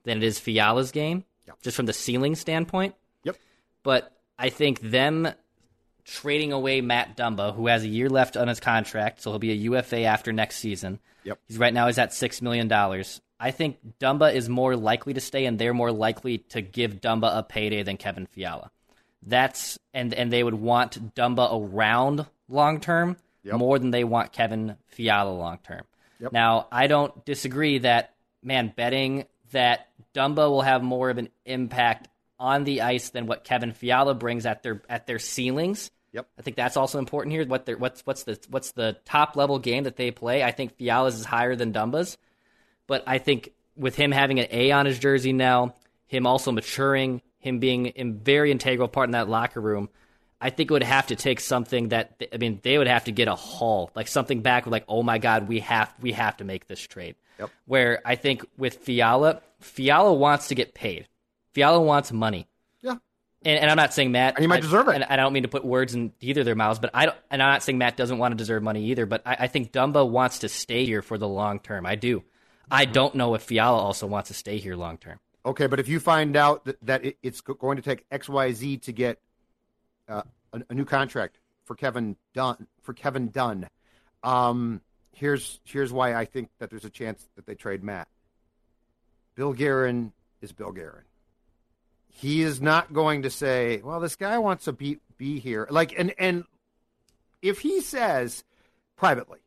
than 0.03 0.17
it 0.17 0.23
is 0.23 0.39
Fiala's 0.39 0.91
game, 0.91 1.23
Yep. 1.47 1.61
just 1.61 1.75
from 1.77 1.85
the 1.85 1.93
ceiling 1.93 2.35
standpoint. 2.35 2.95
Yep. 3.23 3.37
But 3.83 4.11
I 4.37 4.49
think 4.49 4.79
them 4.81 5.27
trading 6.05 6.51
away 6.51 6.81
Matt 6.81 7.15
Dumba, 7.15 7.55
who 7.55 7.67
has 7.67 7.83
a 7.83 7.87
year 7.87 8.09
left 8.09 8.35
on 8.37 8.47
his 8.47 8.59
contract, 8.59 9.21
so 9.21 9.31
he'll 9.31 9.39
be 9.39 9.51
a 9.51 9.55
UFA 9.55 10.03
after 10.03 10.31
next 10.33 10.57
season. 10.57 10.99
Yep. 11.23 11.39
He's 11.47 11.57
right 11.57 11.73
now 11.73 11.87
he's 11.87 11.97
at 11.97 12.13
six 12.13 12.41
million 12.41 12.67
dollars. 12.67 13.21
I 13.39 13.51
think 13.51 13.77
Dumba 13.99 14.33
is 14.33 14.47
more 14.49 14.75
likely 14.75 15.13
to 15.13 15.21
stay, 15.21 15.45
and 15.45 15.57
they're 15.59 15.73
more 15.73 15.91
likely 15.91 16.37
to 16.49 16.61
give 16.61 17.01
Dumba 17.01 17.37
a 17.37 17.43
payday 17.43 17.83
than 17.83 17.97
Kevin 17.97 18.25
Fiala. 18.25 18.71
That's 19.25 19.79
and 19.93 20.13
and 20.13 20.31
they 20.31 20.43
would 20.43 20.53
want 20.55 21.15
Dumba 21.15 21.49
around 21.51 22.25
long 22.49 22.79
term 22.79 23.17
Yep. 23.43 23.55
more 23.55 23.79
than 23.79 23.91
they 23.91 24.03
want 24.05 24.31
Kevin 24.31 24.77
Fiala 24.87 25.31
long 25.31 25.59
term. 25.63 25.83
Yep. 26.19 26.31
Now 26.33 26.67
I 26.71 26.87
don't 26.87 27.25
disagree 27.25 27.79
that 27.79 28.13
man 28.41 28.73
betting 28.75 29.25
that 29.53 29.87
Dumba 30.13 30.49
will 30.49 30.61
have 30.61 30.83
more 30.83 31.09
of 31.09 31.17
an 31.17 31.29
impact 31.45 32.09
on 32.39 32.65
the 32.65 32.81
ice 32.81 33.09
than 33.09 33.25
what 33.25 33.43
Kevin 33.43 33.71
Fiala 33.71 34.13
brings 34.13 34.45
at 34.45 34.63
their 34.63 34.81
at 34.89 35.07
their 35.07 35.19
ceilings. 35.19 35.89
Yep. 36.11 36.27
I 36.37 36.41
think 36.43 36.57
that's 36.57 36.77
also 36.77 36.99
important 36.99 37.33
here. 37.33 37.45
What 37.45 37.65
their 37.65 37.77
what's 37.77 38.05
what's 38.05 38.23
the 38.23 38.37
what's 38.49 38.73
the 38.73 38.97
top 39.05 39.35
level 39.35 39.57
game 39.57 39.85
that 39.85 39.95
they 39.95 40.11
play? 40.11 40.43
I 40.43 40.51
think 40.51 40.77
Fiala's 40.77 41.15
is 41.15 41.25
higher 41.25 41.55
than 41.55 41.73
Dumba's, 41.73 42.17
but 42.85 43.03
I 43.07 43.17
think 43.17 43.51
with 43.75 43.95
him 43.95 44.11
having 44.11 44.39
an 44.39 44.47
A 44.51 44.71
on 44.71 44.85
his 44.85 44.99
jersey 44.99 45.33
now, 45.33 45.75
him 46.05 46.27
also 46.27 46.51
maturing, 46.51 47.21
him 47.39 47.59
being 47.59 47.93
a 47.95 48.03
very 48.03 48.51
integral 48.51 48.87
part 48.87 49.07
in 49.07 49.13
that 49.13 49.27
locker 49.27 49.59
room, 49.59 49.89
I 50.39 50.49
think 50.49 50.69
it 50.69 50.73
would 50.73 50.83
have 50.83 51.07
to 51.07 51.15
take 51.15 51.39
something 51.39 51.89
that 51.89 52.21
I 52.31 52.37
mean 52.37 52.59
they 52.61 52.77
would 52.77 52.87
have 52.87 53.05
to 53.05 53.11
get 53.11 53.27
a 53.27 53.35
haul, 53.35 53.89
like 53.95 54.07
something 54.07 54.41
back 54.41 54.65
with 54.65 54.71
like, 54.71 54.85
oh 54.87 55.01
my 55.01 55.17
god, 55.17 55.47
we 55.47 55.61
have 55.61 55.91
we 56.01 56.11
have 56.11 56.37
to 56.37 56.43
make 56.43 56.67
this 56.67 56.81
trade. 56.81 57.15
Yep. 57.39 57.49
Where 57.65 58.01
I 58.05 58.15
think 58.15 58.45
with 58.57 58.75
Fiala, 58.75 59.41
Fiala 59.59 60.13
wants 60.13 60.49
to 60.49 60.55
get 60.55 60.73
paid. 60.73 61.07
Fiala 61.53 61.81
wants 61.81 62.11
money. 62.11 62.47
Yeah. 62.81 62.95
And, 63.43 63.59
and 63.59 63.69
I'm 63.69 63.77
not 63.77 63.93
saying 63.93 64.11
Matt. 64.11 64.35
And 64.35 64.43
he 64.43 64.47
might 64.47 64.57
I- 64.57 64.61
deserve 64.61 64.87
it. 64.87 64.95
And 64.95 65.03
I 65.05 65.15
don't 65.15 65.33
mean 65.33 65.43
to 65.43 65.49
put 65.49 65.65
words 65.65 65.93
in 65.93 66.13
either 66.21 66.41
of 66.41 66.45
their 66.45 66.55
mouths, 66.55 66.79
but 66.79 66.91
I 66.93 67.05
don't. 67.05 67.17
And 67.31 67.41
I'm 67.41 67.51
not 67.51 67.63
saying 67.63 67.77
Matt 67.77 67.97
doesn't 67.97 68.17
want 68.17 68.31
to 68.31 68.37
deserve 68.37 68.63
money 68.63 68.85
either. 68.85 69.05
But 69.05 69.21
I, 69.25 69.37
I 69.41 69.47
think 69.47 69.71
Dumba 69.71 70.07
wants 70.07 70.39
to 70.39 70.49
stay 70.49 70.85
here 70.85 71.01
for 71.01 71.17
the 71.17 71.27
long 71.27 71.59
term. 71.59 71.85
I 71.85 71.95
do. 71.95 72.23
I 72.71 72.85
don't 72.85 73.15
know 73.15 73.35
if 73.35 73.43
Fiala 73.43 73.79
also 73.79 74.07
wants 74.07 74.29
to 74.29 74.33
stay 74.33 74.57
here 74.57 74.75
long 74.75 74.97
term. 74.97 75.19
Okay, 75.45 75.67
but 75.67 75.79
if 75.79 75.89
you 75.89 75.99
find 75.99 76.37
out 76.37 76.63
that, 76.65 76.85
that 76.85 77.05
it, 77.05 77.17
it's 77.21 77.41
going 77.41 77.75
to 77.75 77.83
take 77.83 78.05
X 78.09 78.29
Y 78.29 78.51
Z 78.53 78.77
to 78.77 78.91
get 78.93 79.19
uh, 80.07 80.21
a, 80.53 80.61
a 80.69 80.73
new 80.73 80.85
contract 80.85 81.39
for 81.65 81.75
Kevin 81.75 82.15
Dunn 82.33 82.67
for 82.81 82.93
Kevin 82.93 83.29
Dunn, 83.29 83.67
um, 84.23 84.81
here's 85.13 85.59
here's 85.63 85.91
why 85.91 86.15
I 86.15 86.25
think 86.25 86.49
that 86.59 86.69
there's 86.69 86.85
a 86.85 86.89
chance 86.89 87.27
that 87.35 87.45
they 87.45 87.55
trade 87.55 87.83
Matt. 87.83 88.07
Bill 89.35 89.53
Guerin 89.53 90.11
is 90.41 90.51
Bill 90.51 90.71
Guerin. 90.71 91.03
He 92.09 92.43
is 92.43 92.61
not 92.61 92.93
going 92.93 93.23
to 93.23 93.29
say, 93.29 93.81
"Well, 93.83 93.99
this 93.99 94.15
guy 94.15 94.37
wants 94.37 94.65
to 94.65 94.73
be 94.73 94.99
be 95.17 95.39
here. 95.39 95.67
Like, 95.69 95.97
and 95.97 96.13
and 96.17 96.43
if 97.41 97.59
he 97.59 97.81
says 97.81 98.43
privately, 98.95 99.39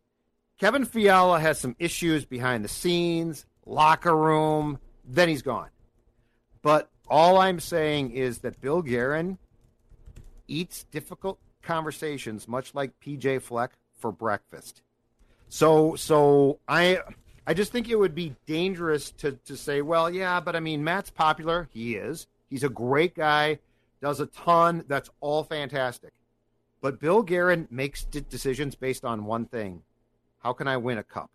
Kevin 0.59 0.85
Fiala 0.85 1.38
has 1.38 1.59
some 1.59 1.76
issues 1.79 2.24
behind 2.24 2.64
the 2.64 2.68
scenes, 2.68 3.44
locker 3.66 4.16
room, 4.16 4.79
then 5.05 5.29
he's 5.29 5.42
gone. 5.42 5.68
But 6.62 6.90
all 7.09 7.38
I'm 7.38 7.61
saying 7.61 8.12
is 8.12 8.38
that 8.38 8.61
Bill 8.61 8.83
Guerin 8.83 9.38
eats 10.48 10.85
difficult 10.85 11.38
conversations, 11.62 12.48
much 12.48 12.74
like 12.74 12.98
PJ 13.00 13.42
Fleck 13.42 13.72
for 13.98 14.11
breakfast. 14.11 14.83
So, 15.48 15.94
so 15.94 16.59
I, 16.68 17.00
I 17.46 17.54
just 17.54 17.72
think 17.72 17.88
it 17.88 17.96
would 17.96 18.14
be 18.14 18.35
dangerous 18.46 19.11
to 19.12 19.32
to 19.46 19.56
say, 19.56 19.82
well, 19.82 20.11
yeah, 20.11 20.40
but 20.40 20.56
I 20.56 20.61
mean, 20.61 20.82
Matt's 20.82 21.11
popular. 21.11 21.68
He 21.72 21.94
is. 21.94 22.26
He's 22.50 22.64
a 22.64 22.68
great 22.68 23.14
guy. 23.14 23.59
Does 24.02 24.20
a 24.20 24.26
ton. 24.26 24.85
That's 24.88 25.11
all 25.20 25.44
fantastic. 25.44 26.12
But 26.80 27.00
Bill 27.00 27.22
Guerin 27.22 27.68
makes 27.70 28.04
decisions 28.04 28.74
based 28.74 29.04
on 29.04 29.24
one 29.24 29.46
thing: 29.46 29.82
how 30.42 30.52
can 30.52 30.68
I 30.68 30.76
win 30.76 30.98
a 30.98 31.04
cup? 31.04 31.30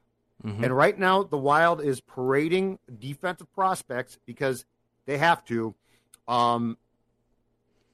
Mm-hmm. 0.46 0.64
And 0.64 0.76
right 0.76 0.98
now, 0.98 1.24
the 1.24 1.38
Wild 1.38 1.82
is 1.82 2.02
parading 2.02 2.80
defensive 3.00 3.52
prospects 3.54 4.18
because 4.26 4.66
they 5.06 5.18
have 5.18 5.46
to 5.46 5.76
um, 6.28 6.78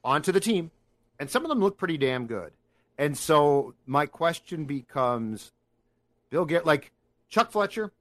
onto 0.04 0.32
the 0.32 0.40
team, 0.40 0.72
and 1.20 1.30
some 1.30 1.44
of 1.44 1.50
them 1.50 1.60
look 1.60 1.78
pretty 1.78 1.98
damn 1.98 2.28
good. 2.28 2.52
And 2.98 3.18
so 3.18 3.74
my 3.86 4.06
question 4.06 4.66
becomes, 4.66 5.52
Bill 6.30 6.46
get 6.46 6.66
like 6.66 6.92
Chuck 7.30 7.52
Fletcher. 7.52 7.92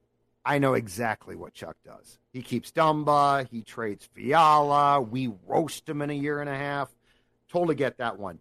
I 0.45 0.59
know 0.59 0.75
exactly 0.75 1.35
what 1.35 1.53
Chuck 1.53 1.75
does. 1.85 2.19
He 2.31 2.41
keeps 2.41 2.71
Dumba. 2.71 3.47
He 3.49 3.63
trades 3.63 4.07
Fiala. 4.13 5.01
We 5.01 5.33
roast 5.45 5.89
him 5.89 6.01
in 6.01 6.09
a 6.09 6.13
year 6.13 6.39
and 6.39 6.49
a 6.49 6.55
half. 6.55 6.89
Totally 7.51 7.75
get 7.75 7.97
that 7.97 8.17
one. 8.17 8.39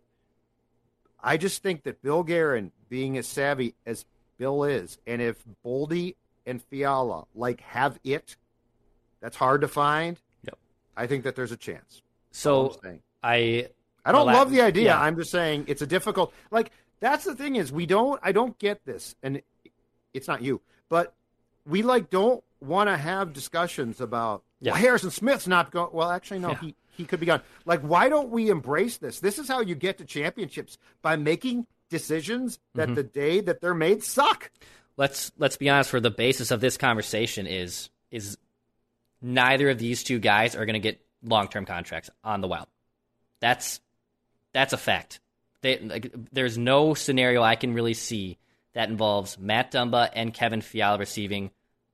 I 1.20 1.36
just 1.36 1.62
think 1.62 1.82
that 1.82 2.02
Bill 2.02 2.22
Guerin, 2.22 2.70
being 2.88 3.18
as 3.18 3.26
savvy 3.26 3.74
as 3.84 4.04
Bill 4.38 4.64
is, 4.64 4.98
and 5.06 5.20
if 5.20 5.42
Boldy 5.64 6.14
and 6.46 6.62
Fiala 6.62 7.24
like 7.34 7.60
have 7.62 7.98
it, 8.04 8.36
that's 9.20 9.36
hard 9.36 9.62
to 9.62 9.68
find. 9.68 10.20
Yep. 10.44 10.58
I 10.96 11.06
think 11.06 11.24
that 11.24 11.34
there's 11.34 11.52
a 11.52 11.56
chance. 11.56 12.02
So 12.30 12.76
I 13.22 13.68
I 14.04 14.12
don't 14.12 14.26
love 14.26 14.50
the 14.50 14.60
idea. 14.60 14.84
Yeah. 14.84 15.00
I'm 15.00 15.16
just 15.16 15.30
saying 15.30 15.64
it's 15.66 15.82
a 15.82 15.86
difficult 15.86 16.32
like 16.50 16.70
that's 17.00 17.24
the 17.24 17.34
thing 17.34 17.56
is 17.56 17.72
we 17.72 17.86
don't 17.86 18.20
I 18.22 18.32
don't 18.32 18.56
get 18.58 18.84
this 18.84 19.16
and 19.22 19.42
it's 20.16 20.28
not 20.28 20.42
you, 20.42 20.60
but 20.88 21.14
we 21.66 21.82
like 21.82 22.10
don't 22.10 22.42
want 22.60 22.88
to 22.88 22.96
have 22.96 23.32
discussions 23.32 24.00
about 24.00 24.42
yeah. 24.60 24.72
well, 24.72 24.80
Harrison 24.80 25.10
Smith's 25.10 25.46
not 25.46 25.70
going 25.70 25.90
well 25.92 26.10
actually 26.10 26.38
no 26.38 26.50
yeah. 26.50 26.60
he 26.60 26.74
he 26.96 27.04
could 27.04 27.20
be 27.20 27.26
gone. 27.26 27.42
Like 27.64 27.80
why 27.80 28.08
don't 28.08 28.30
we 28.30 28.48
embrace 28.50 28.96
this? 28.96 29.20
This 29.20 29.38
is 29.38 29.48
how 29.48 29.60
you 29.60 29.74
get 29.74 29.98
to 29.98 30.04
championships 30.04 30.78
by 31.02 31.16
making 31.16 31.66
decisions 31.90 32.58
that 32.74 32.86
mm-hmm. 32.86 32.94
the 32.94 33.02
day 33.02 33.40
that 33.40 33.60
they're 33.60 33.74
made 33.74 34.02
suck. 34.02 34.50
Let's 34.96 35.32
let's 35.38 35.56
be 35.56 35.68
honest. 35.68 35.90
For 35.90 36.00
the 36.00 36.10
basis 36.10 36.50
of 36.50 36.60
this 36.60 36.76
conversation 36.76 37.46
is 37.46 37.90
is 38.10 38.38
neither 39.20 39.70
of 39.70 39.78
these 39.78 40.02
two 40.02 40.18
guys 40.18 40.54
are 40.54 40.64
going 40.64 40.74
to 40.74 40.80
get 40.80 41.00
long 41.22 41.48
term 41.48 41.66
contracts 41.66 42.10
on 42.24 42.40
the 42.40 42.48
Wild. 42.48 42.68
That's 43.40 43.80
that's 44.52 44.72
a 44.72 44.78
fact. 44.78 45.20
They, 45.60 45.78
like, 45.78 46.12
there's 46.32 46.56
no 46.56 46.94
scenario 46.94 47.42
I 47.42 47.56
can 47.56 47.74
really 47.74 47.94
see 47.94 48.38
that 48.76 48.90
involves 48.90 49.38
Matt 49.38 49.72
Dumba 49.72 50.10
and 50.12 50.34
Kevin 50.34 50.60
Fiala 50.60 50.98
receiving 50.98 51.50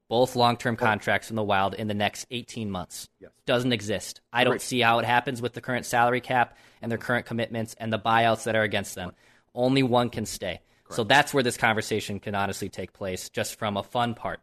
both 0.09 0.35
long 0.35 0.57
term 0.57 0.75
contracts 0.75 1.29
from 1.29 1.37
the 1.37 1.43
Wild 1.45 1.75
in 1.75 1.87
the 1.87 1.95
next 1.95 2.27
18 2.33 2.73
months. 2.73 3.09
Yes. 3.21 3.31
Doesn't 3.47 3.73
exist. 3.73 4.21
I 4.33 4.43
don't 4.43 4.61
see 4.61 4.81
how 4.81 4.99
it 4.99 5.05
happens 5.05 5.41
with 5.41 5.53
the 5.53 5.61
current 5.61 5.87
salary 5.87 6.21
cap 6.21 6.59
and 6.83 6.91
their 6.91 6.99
current 6.99 7.25
commitments 7.25 7.77
and 7.79 7.93
the 7.93 8.01
buyouts 8.01 8.43
that 8.45 8.57
are 8.57 8.65
against 8.65 8.97
them. 8.97 9.13
Only 9.55 9.85
one 9.85 10.11
can 10.11 10.27
stay. 10.27 10.61
Correct. 10.83 10.97
So 10.97 11.05
that's 11.05 11.33
where 11.33 11.45
this 11.45 11.57
conversation 11.57 12.19
can 12.19 12.35
honestly 12.35 12.69
take 12.69 12.93
place, 12.93 13.29
just 13.29 13.61
from 13.61 13.77
a 13.77 13.85
fun 13.85 14.15
part. 14.15 14.41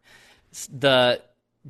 The 0.72 1.22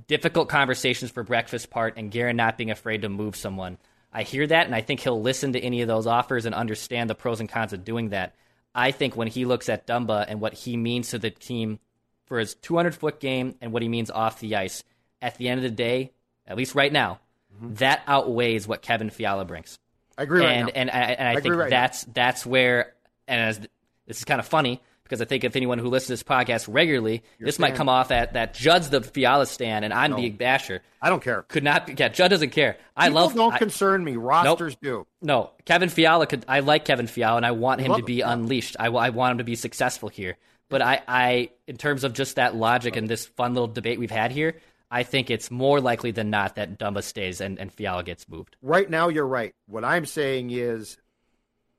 difficult 0.05 0.49
conversations 0.49 1.09
for 1.09 1.23
breakfast 1.23 1.71
part 1.71 1.95
and 1.97 2.11
Guerin 2.11 2.35
not 2.35 2.59
being 2.59 2.69
afraid 2.69 3.01
to 3.01 3.09
move 3.09 3.35
someone. 3.35 3.79
I 4.13 4.21
hear 4.21 4.45
that, 4.45 4.67
and 4.67 4.75
I 4.75 4.81
think 4.81 4.99
he'll 4.99 5.19
listen 5.19 5.53
to 5.53 5.59
any 5.59 5.81
of 5.81 5.87
those 5.87 6.05
offers 6.05 6.45
and 6.45 6.53
understand 6.53 7.09
the 7.09 7.15
pros 7.15 7.39
and 7.39 7.49
cons 7.49 7.73
of 7.73 7.83
doing 7.83 8.09
that. 8.09 8.35
I 8.73 8.91
think 8.91 9.15
when 9.15 9.27
he 9.27 9.45
looks 9.45 9.69
at 9.69 9.87
Dumba 9.87 10.25
and 10.27 10.39
what 10.39 10.53
he 10.53 10.77
means 10.77 11.09
to 11.09 11.19
the 11.19 11.29
team 11.29 11.79
for 12.25 12.39
his 12.39 12.55
200 12.55 12.95
foot 12.95 13.19
game 13.19 13.55
and 13.61 13.71
what 13.71 13.81
he 13.81 13.89
means 13.89 14.11
off 14.11 14.39
the 14.39 14.55
ice, 14.55 14.83
at 15.21 15.37
the 15.37 15.49
end 15.49 15.59
of 15.59 15.63
the 15.63 15.71
day, 15.71 16.11
at 16.47 16.57
least 16.57 16.75
right 16.75 16.91
now, 16.91 17.19
mm-hmm. 17.55 17.73
that 17.75 18.01
outweighs 18.07 18.67
what 18.67 18.81
Kevin 18.81 19.09
Fiala 19.09 19.45
brings. 19.45 19.77
I 20.17 20.23
agree. 20.23 20.45
And 20.45 20.65
right 20.65 20.75
and, 20.75 20.89
and, 20.89 20.89
and 20.89 21.27
I, 21.27 21.31
I 21.31 21.39
think 21.41 21.55
right 21.55 21.69
that's 21.69 22.05
now. 22.05 22.13
that's 22.15 22.45
where 22.45 22.93
and 23.27 23.41
as 23.41 23.59
this 24.05 24.17
is 24.17 24.25
kind 24.25 24.39
of 24.39 24.47
funny 24.47 24.81
because 25.09 25.21
I 25.21 25.25
think 25.25 25.43
if 25.43 25.55
anyone 25.55 25.79
who 25.79 25.87
listens 25.87 26.19
to 26.19 26.23
this 26.25 26.35
podcast 26.35 26.71
regularly, 26.71 27.23
You're 27.39 27.47
this 27.47 27.57
might 27.57 27.73
come 27.73 27.89
off 27.89 28.11
at 28.11 28.33
that 28.33 28.53
Judd's 28.53 28.91
the 28.91 29.01
Fiala 29.01 29.47
stand 29.47 29.83
and 29.83 29.91
I'm 29.91 30.11
no. 30.11 30.17
the 30.17 30.29
basher. 30.29 30.83
I 31.01 31.09
don't 31.09 31.23
care. 31.23 31.41
Could 31.43 31.63
not 31.63 31.87
be. 31.87 31.95
Yeah, 31.97 32.09
Judd 32.09 32.29
doesn't 32.29 32.51
care. 32.51 32.77
I 32.95 33.07
People 33.07 33.21
love. 33.21 33.33
Don't 33.33 33.53
I, 33.53 33.57
concern 33.57 34.03
me. 34.03 34.17
Rosters 34.17 34.77
nope, 34.81 35.07
do. 35.21 35.25
No, 35.25 35.51
Kevin 35.65 35.89
Fiala 35.89 36.27
could. 36.27 36.45
I 36.47 36.59
like 36.59 36.85
Kevin 36.85 37.07
Fiala 37.07 37.37
and 37.37 37.45
I 37.45 37.51
want 37.51 37.81
him 37.81 37.95
to 37.95 38.03
be 38.03 38.21
unleashed. 38.21 38.75
I, 38.79 38.87
I 38.87 39.09
want 39.09 39.31
him 39.31 39.37
to 39.39 39.43
be 39.43 39.55
successful 39.55 40.09
here. 40.09 40.37
But 40.69 40.83
I, 40.83 41.01
I, 41.07 41.49
in 41.65 41.77
terms 41.77 42.03
of 42.03 42.13
just 42.13 42.35
that 42.35 42.55
logic 42.55 42.95
and 42.95 43.07
this 43.07 43.25
fun 43.25 43.55
little 43.55 43.67
debate 43.67 43.97
we've 43.97 44.11
had 44.11 44.31
here, 44.31 44.57
I 44.91 45.01
think 45.01 45.31
it's 45.31 45.49
more 45.49 45.81
likely 45.81 46.11
than 46.11 46.29
not 46.29 46.55
that 46.55 46.77
Dumba 46.77 47.03
stays 47.03 47.41
and, 47.41 47.57
and 47.57 47.73
Fiala 47.73 48.03
gets 48.03 48.29
moved. 48.29 48.55
Right 48.61 48.87
now, 48.87 49.09
you're 49.09 49.25
right. 49.25 49.55
What 49.65 49.83
I'm 49.83 50.05
saying 50.05 50.51
is, 50.51 50.97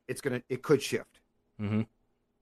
it's 0.08 0.20
gonna, 0.20 0.42
it 0.48 0.62
could 0.62 0.82
shift. 0.82 1.20
Mm-hmm. 1.60 1.82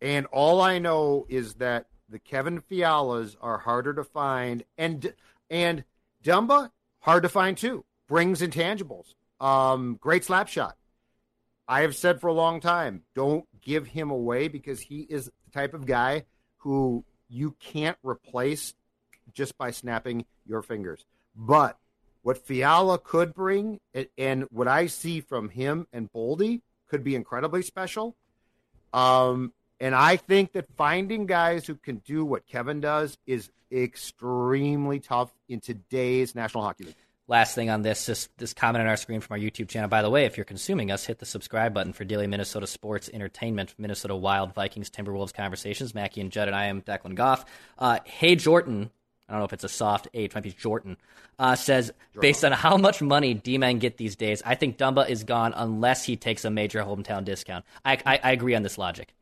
And 0.00 0.26
all 0.26 0.60
I 0.60 0.78
know 0.78 1.26
is 1.28 1.54
that 1.54 1.86
the 2.08 2.18
Kevin 2.18 2.60
Fialas 2.60 3.36
are 3.40 3.58
harder 3.58 3.94
to 3.94 4.04
find, 4.04 4.64
and 4.76 5.12
and 5.50 5.84
Dumba 6.22 6.70
hard 7.00 7.22
to 7.24 7.28
find 7.28 7.56
too. 7.56 7.84
Brings 8.08 8.40
intangibles. 8.40 9.14
Um, 9.40 9.98
great 10.00 10.24
slap 10.24 10.48
shot. 10.48 10.76
I 11.66 11.82
have 11.82 11.94
said 11.94 12.20
for 12.20 12.28
a 12.28 12.32
long 12.32 12.60
time, 12.60 13.02
don't 13.14 13.44
give 13.60 13.86
him 13.86 14.10
away 14.10 14.48
because 14.48 14.80
he 14.80 15.00
is 15.00 15.26
the 15.26 15.50
type 15.52 15.74
of 15.74 15.84
guy 15.84 16.24
who 16.58 17.04
you 17.28 17.54
can't 17.60 17.98
replace 18.02 18.72
just 19.34 19.58
by 19.58 19.70
snapping 19.70 20.24
your 20.46 20.62
fingers. 20.62 21.04
But 21.36 21.76
what 22.22 22.46
Fiala 22.46 22.98
could 22.98 23.34
bring, 23.34 23.80
and 24.16 24.44
what 24.50 24.66
I 24.66 24.86
see 24.86 25.20
from 25.20 25.50
him 25.50 25.86
and 25.92 26.10
Boldy, 26.10 26.62
could 26.88 27.04
be 27.04 27.14
incredibly 27.14 27.62
special. 27.62 28.16
Um, 28.94 29.52
and 29.80 29.94
I 29.94 30.16
think 30.16 30.52
that 30.52 30.66
finding 30.76 31.26
guys 31.26 31.66
who 31.66 31.74
can 31.74 31.96
do 31.96 32.24
what 32.24 32.46
Kevin 32.46 32.80
does 32.80 33.18
is 33.26 33.50
extremely 33.70 34.98
tough 35.00 35.32
in 35.48 35.60
today's 35.60 36.34
National 36.34 36.64
Hockey 36.64 36.84
League. 36.84 36.96
Last 37.30 37.54
thing 37.54 37.68
on 37.68 37.82
this, 37.82 38.06
just 38.06 38.30
this 38.38 38.54
comment 38.54 38.80
on 38.80 38.88
our 38.88 38.96
screen 38.96 39.20
from 39.20 39.34
our 39.34 39.38
YouTube 39.38 39.68
channel. 39.68 39.88
By 39.88 40.00
the 40.00 40.08
way, 40.08 40.24
if 40.24 40.38
you're 40.38 40.44
consuming 40.46 40.90
us, 40.90 41.04
hit 41.04 41.18
the 41.18 41.26
subscribe 41.26 41.74
button 41.74 41.92
for 41.92 42.04
daily 42.04 42.26
Minnesota 42.26 42.66
sports 42.66 43.10
entertainment, 43.12 43.74
Minnesota 43.76 44.16
Wild, 44.16 44.54
Vikings, 44.54 44.88
Timberwolves 44.88 45.34
conversations. 45.34 45.94
Mackey 45.94 46.22
and 46.22 46.32
Judd 46.32 46.48
and 46.48 46.56
I 46.56 46.66
am 46.66 46.80
Declan 46.80 47.14
Goff. 47.14 47.44
Uh, 47.78 47.98
hey 48.04 48.34
Jordan, 48.34 48.90
I 49.28 49.32
don't 49.32 49.40
know 49.40 49.44
if 49.44 49.52
it's 49.52 49.64
a 49.64 49.68
soft 49.68 50.08
H, 50.14 50.34
might 50.34 50.42
be 50.42 50.52
Jordan, 50.52 50.96
uh, 51.38 51.54
says, 51.54 51.92
Jordan. 52.14 52.20
based 52.20 52.44
on 52.46 52.52
how 52.52 52.78
much 52.78 53.02
money 53.02 53.34
D-men 53.34 53.78
get 53.78 53.98
these 53.98 54.16
days, 54.16 54.42
I 54.46 54.54
think 54.54 54.78
Dumba 54.78 55.06
is 55.06 55.24
gone 55.24 55.52
unless 55.54 56.04
he 56.04 56.16
takes 56.16 56.46
a 56.46 56.50
major 56.50 56.80
hometown 56.82 57.26
discount. 57.26 57.66
I, 57.84 57.98
I, 58.06 58.20
I 58.24 58.32
agree 58.32 58.54
on 58.54 58.62
this 58.62 58.78
logic. 58.78 59.14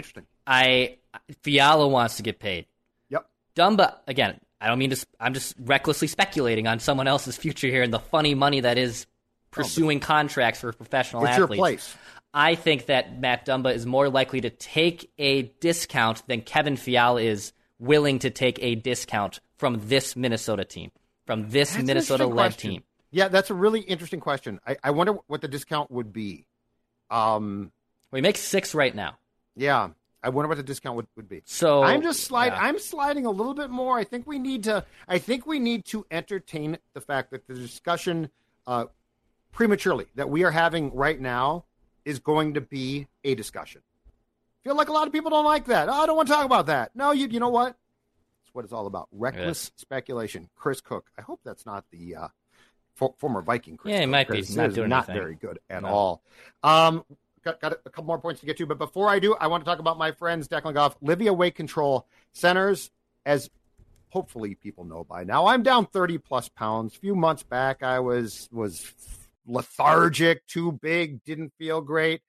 Interesting. 0.00 0.26
I 0.46 0.96
Fiala 1.42 1.86
wants 1.86 2.16
to 2.16 2.22
get 2.22 2.38
paid. 2.38 2.66
Yep. 3.10 3.26
Dumba 3.54 3.96
again. 4.06 4.40
I 4.60 4.68
don't 4.68 4.78
mean 4.78 4.90
to. 4.90 5.06
I'm 5.18 5.34
just 5.34 5.54
recklessly 5.60 6.08
speculating 6.08 6.66
on 6.66 6.80
someone 6.80 7.06
else's 7.06 7.36
future 7.36 7.68
here 7.68 7.82
and 7.82 7.92
the 7.92 7.98
funny 7.98 8.34
money 8.34 8.60
that 8.60 8.78
is 8.78 9.06
pursuing 9.50 9.98
oh, 9.98 10.06
contracts 10.06 10.60
for 10.60 10.72
professional 10.72 11.22
it's 11.24 11.32
athletes. 11.32 11.50
Your 11.50 11.56
place. 11.56 11.96
I 12.32 12.54
think 12.54 12.86
that 12.86 13.18
Matt 13.20 13.44
Dumba 13.44 13.74
is 13.74 13.84
more 13.84 14.08
likely 14.08 14.40
to 14.42 14.50
take 14.50 15.10
a 15.18 15.42
discount 15.60 16.22
than 16.28 16.42
Kevin 16.42 16.76
Fiala 16.76 17.20
is 17.20 17.52
willing 17.78 18.20
to 18.20 18.30
take 18.30 18.58
a 18.62 18.76
discount 18.76 19.40
from 19.58 19.80
this 19.88 20.14
Minnesota 20.14 20.64
team, 20.64 20.92
from 21.26 21.50
this 21.50 21.76
Minnesota 21.76 22.26
led 22.26 22.56
team. 22.56 22.84
Yeah, 23.10 23.28
that's 23.28 23.50
a 23.50 23.54
really 23.54 23.80
interesting 23.80 24.20
question. 24.20 24.60
I, 24.66 24.76
I 24.82 24.90
wonder 24.92 25.14
what 25.26 25.40
the 25.40 25.48
discount 25.48 25.90
would 25.90 26.12
be. 26.12 26.46
Um, 27.10 27.72
well, 28.10 28.18
he 28.18 28.22
makes 28.22 28.40
six 28.40 28.74
right 28.74 28.94
now. 28.94 29.18
Yeah. 29.60 29.90
I 30.22 30.30
wonder 30.30 30.48
what 30.48 30.56
the 30.56 30.62
discount 30.62 30.96
would, 30.96 31.06
would 31.16 31.28
be. 31.28 31.42
So 31.44 31.82
I'm 31.82 32.02
just 32.02 32.24
sliding. 32.24 32.58
Yeah. 32.58 32.66
I'm 32.66 32.78
sliding 32.78 33.26
a 33.26 33.30
little 33.30 33.54
bit 33.54 33.70
more. 33.70 33.98
I 33.98 34.04
think 34.04 34.26
we 34.26 34.38
need 34.38 34.64
to. 34.64 34.84
I 35.06 35.18
think 35.18 35.46
we 35.46 35.58
need 35.58 35.84
to 35.86 36.06
entertain 36.10 36.78
the 36.94 37.00
fact 37.00 37.30
that 37.30 37.46
the 37.46 37.54
discussion 37.54 38.30
uh, 38.66 38.86
prematurely 39.52 40.06
that 40.14 40.28
we 40.28 40.44
are 40.44 40.50
having 40.50 40.94
right 40.94 41.18
now 41.18 41.64
is 42.04 42.18
going 42.18 42.54
to 42.54 42.60
be 42.60 43.06
a 43.24 43.34
discussion. 43.34 43.82
I 44.06 44.68
feel 44.68 44.76
like 44.76 44.88
a 44.88 44.92
lot 44.92 45.06
of 45.06 45.12
people 45.12 45.30
don't 45.30 45.44
like 45.44 45.66
that. 45.66 45.88
Oh, 45.88 45.92
I 45.92 46.06
don't 46.06 46.16
want 46.16 46.28
to 46.28 46.34
talk 46.34 46.44
about 46.44 46.66
that. 46.66 46.94
No, 46.94 47.12
you. 47.12 47.28
You 47.28 47.40
know 47.40 47.48
what? 47.48 47.76
That's 48.42 48.54
what 48.54 48.64
it's 48.64 48.74
all 48.74 48.86
about. 48.86 49.08
Reckless 49.12 49.70
yes. 49.74 49.80
speculation. 49.80 50.48
Chris 50.54 50.80
Cook. 50.80 51.10
I 51.18 51.22
hope 51.22 51.40
that's 51.44 51.64
not 51.64 51.84
the 51.90 52.16
uh, 52.16 52.28
for, 52.94 53.14
former 53.18 53.40
Viking. 53.40 53.78
Chris 53.78 53.92
yeah, 53.92 54.00
Cook, 54.00 54.10
might 54.10 54.28
be. 54.28 54.44
Not, 54.50 54.74
doing 54.74 54.88
not 54.90 55.06
very 55.06 55.34
good 55.34 55.60
at 55.70 55.82
no. 55.82 55.88
all. 55.88 56.22
Um, 56.62 57.04
got, 57.44 57.60
got 57.60 57.72
a 57.72 57.90
couple 57.90 58.04
more 58.04 58.18
points 58.18 58.40
to 58.40 58.46
get 58.46 58.56
to, 58.58 58.66
but 58.66 58.78
before 58.78 59.08
I 59.08 59.18
do, 59.18 59.34
I 59.34 59.46
want 59.46 59.64
to 59.64 59.68
talk 59.68 59.78
about 59.78 59.98
my 59.98 60.12
friends 60.12 60.48
Declan 60.48 60.74
Goff, 60.74 60.98
Livea 61.00 61.36
Weight 61.36 61.54
Control 61.54 62.06
Centers. 62.32 62.90
As 63.26 63.50
hopefully 64.10 64.54
people 64.54 64.84
know 64.84 65.04
by 65.04 65.24
now, 65.24 65.46
I'm 65.46 65.62
down 65.62 65.86
30 65.86 66.18
plus 66.18 66.48
pounds. 66.48 66.96
A 66.96 66.98
few 66.98 67.14
months 67.14 67.42
back, 67.42 67.82
I 67.82 68.00
was 68.00 68.48
was 68.50 68.92
lethargic, 69.46 70.46
too 70.46 70.72
big, 70.72 71.22
didn't 71.24 71.52
feel 71.58 71.80
great, 71.80 72.22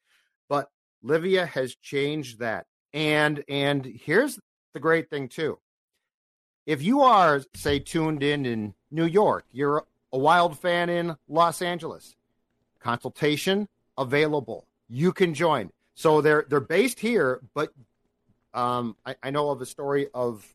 but 0.49 0.69
Livea 1.03 1.47
has 1.47 1.75
changed 1.75 2.39
that. 2.39 2.65
And 2.93 3.43
and 3.47 3.85
here's 3.85 4.39
the 4.73 4.79
great 4.79 5.09
thing 5.09 5.29
too. 5.29 5.59
If 6.65 6.81
you 6.81 7.01
are 7.01 7.41
say 7.55 7.79
tuned 7.79 8.23
in 8.23 8.45
in 8.45 8.73
New 8.91 9.05
York, 9.05 9.45
you're 9.51 9.85
a 10.13 10.17
wild 10.17 10.59
fan 10.59 10.89
in 10.89 11.15
Los 11.27 11.61
Angeles, 11.61 12.15
consultation 12.79 13.67
available. 13.97 14.67
You 14.93 15.13
can 15.13 15.33
join. 15.33 15.71
So 15.95 16.19
they're 16.19 16.45
they're 16.49 16.59
based 16.59 16.99
here, 16.99 17.39
but 17.53 17.71
um, 18.53 18.97
I, 19.05 19.15
I 19.23 19.29
know 19.31 19.49
of 19.49 19.61
a 19.61 19.65
story 19.65 20.07
of 20.13 20.45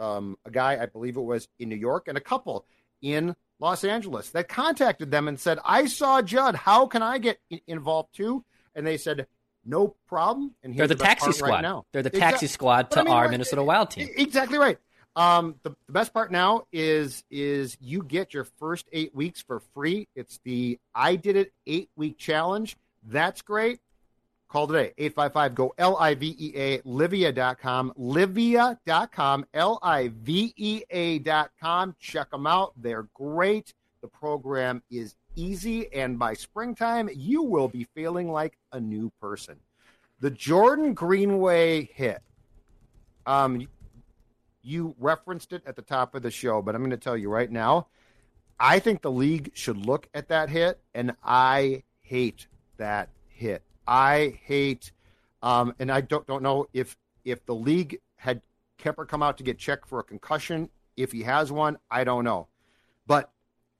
um, 0.00 0.36
a 0.44 0.50
guy, 0.50 0.82
I 0.82 0.86
believe 0.86 1.16
it 1.16 1.22
was 1.22 1.48
in 1.60 1.68
New 1.68 1.76
York, 1.76 2.08
and 2.08 2.18
a 2.18 2.20
couple 2.20 2.66
in 3.00 3.36
Los 3.60 3.84
Angeles 3.84 4.30
that 4.30 4.48
contacted 4.48 5.10
them 5.12 5.28
and 5.28 5.38
said, 5.38 5.58
"I 5.64 5.86
saw 5.86 6.22
Judd. 6.22 6.56
How 6.56 6.86
can 6.86 7.02
I 7.02 7.18
get 7.18 7.38
involved 7.68 8.14
too?" 8.14 8.44
And 8.74 8.84
they 8.84 8.96
said, 8.96 9.28
"No 9.64 9.94
problem." 10.08 10.54
And 10.64 10.76
they're 10.76 10.88
the, 10.88 10.96
the 10.96 11.04
taxi 11.04 11.32
squad. 11.32 11.48
Right 11.50 11.62
now. 11.62 11.84
They're 11.92 12.02
the 12.02 12.10
taxi 12.10 12.46
exactly. 12.46 12.48
squad 12.48 12.90
to 12.92 13.00
I 13.00 13.02
mean, 13.04 13.12
our 13.12 13.22
right, 13.22 13.30
Minnesota 13.30 13.62
Wild 13.62 13.90
team. 13.90 14.08
Exactly 14.16 14.58
right. 14.58 14.78
Um, 15.16 15.56
the, 15.64 15.70
the, 15.86 15.92
best 15.92 16.12
part 16.12 16.30
now 16.30 16.66
is 16.72 17.24
is 17.30 17.76
you 17.80 18.02
get 18.02 18.34
your 18.34 18.44
first 18.44 18.88
eight 18.92 19.14
weeks 19.14 19.42
for 19.42 19.60
free. 19.74 20.06
It's 20.14 20.38
the 20.44 20.78
I 20.94 21.16
did 21.16 21.36
it 21.36 21.52
eight 21.66 21.90
week 21.96 22.18
challenge. 22.18 22.76
That's 23.10 23.42
great. 23.42 23.80
Call 24.48 24.66
today, 24.66 24.92
855 24.96 25.54
go 25.54 25.74
L 25.76 25.96
I 25.98 26.14
V 26.14 26.34
E 26.38 26.52
A, 26.56 26.78
Livea.com, 26.78 27.92
Livea.com, 27.98 29.46
L 29.52 29.78
I 29.82 30.10
V 30.14 30.54
E 30.56 30.82
A.com. 30.90 31.94
Check 31.98 32.30
them 32.30 32.46
out. 32.46 32.72
They're 32.76 33.08
great. 33.14 33.74
The 34.00 34.08
program 34.08 34.82
is 34.90 35.16
easy, 35.36 35.92
and 35.92 36.18
by 36.18 36.34
springtime, 36.34 37.10
you 37.14 37.42
will 37.42 37.68
be 37.68 37.86
feeling 37.94 38.30
like 38.30 38.58
a 38.72 38.80
new 38.80 39.12
person. 39.20 39.56
The 40.20 40.30
Jordan 40.30 40.94
Greenway 40.94 41.90
hit. 41.92 42.22
Um, 43.26 43.68
you 44.62 44.94
referenced 44.98 45.52
it 45.52 45.62
at 45.66 45.76
the 45.76 45.82
top 45.82 46.14
of 46.14 46.22
the 46.22 46.30
show, 46.30 46.62
but 46.62 46.74
I'm 46.74 46.80
going 46.80 46.90
to 46.90 46.96
tell 46.96 47.16
you 47.16 47.28
right 47.28 47.50
now. 47.50 47.88
I 48.58 48.78
think 48.78 49.02
the 49.02 49.10
league 49.10 49.52
should 49.54 49.76
look 49.76 50.08
at 50.14 50.28
that 50.28 50.48
hit, 50.48 50.80
and 50.94 51.14
I 51.22 51.82
hate 52.00 52.46
that 52.78 53.10
hit. 53.28 53.62
I 53.86 54.38
hate, 54.44 54.92
um, 55.42 55.74
and 55.78 55.90
I 55.90 56.00
don't 56.00 56.26
don't 56.26 56.42
know 56.42 56.66
if 56.72 56.96
if 57.24 57.44
the 57.46 57.54
league 57.54 58.00
had 58.16 58.42
Kuemper 58.78 59.06
come 59.06 59.22
out 59.22 59.38
to 59.38 59.44
get 59.44 59.58
checked 59.58 59.88
for 59.88 60.00
a 60.00 60.04
concussion. 60.04 60.70
If 60.96 61.12
he 61.12 61.22
has 61.22 61.52
one, 61.52 61.78
I 61.90 62.04
don't 62.04 62.24
know. 62.24 62.48
But 63.06 63.30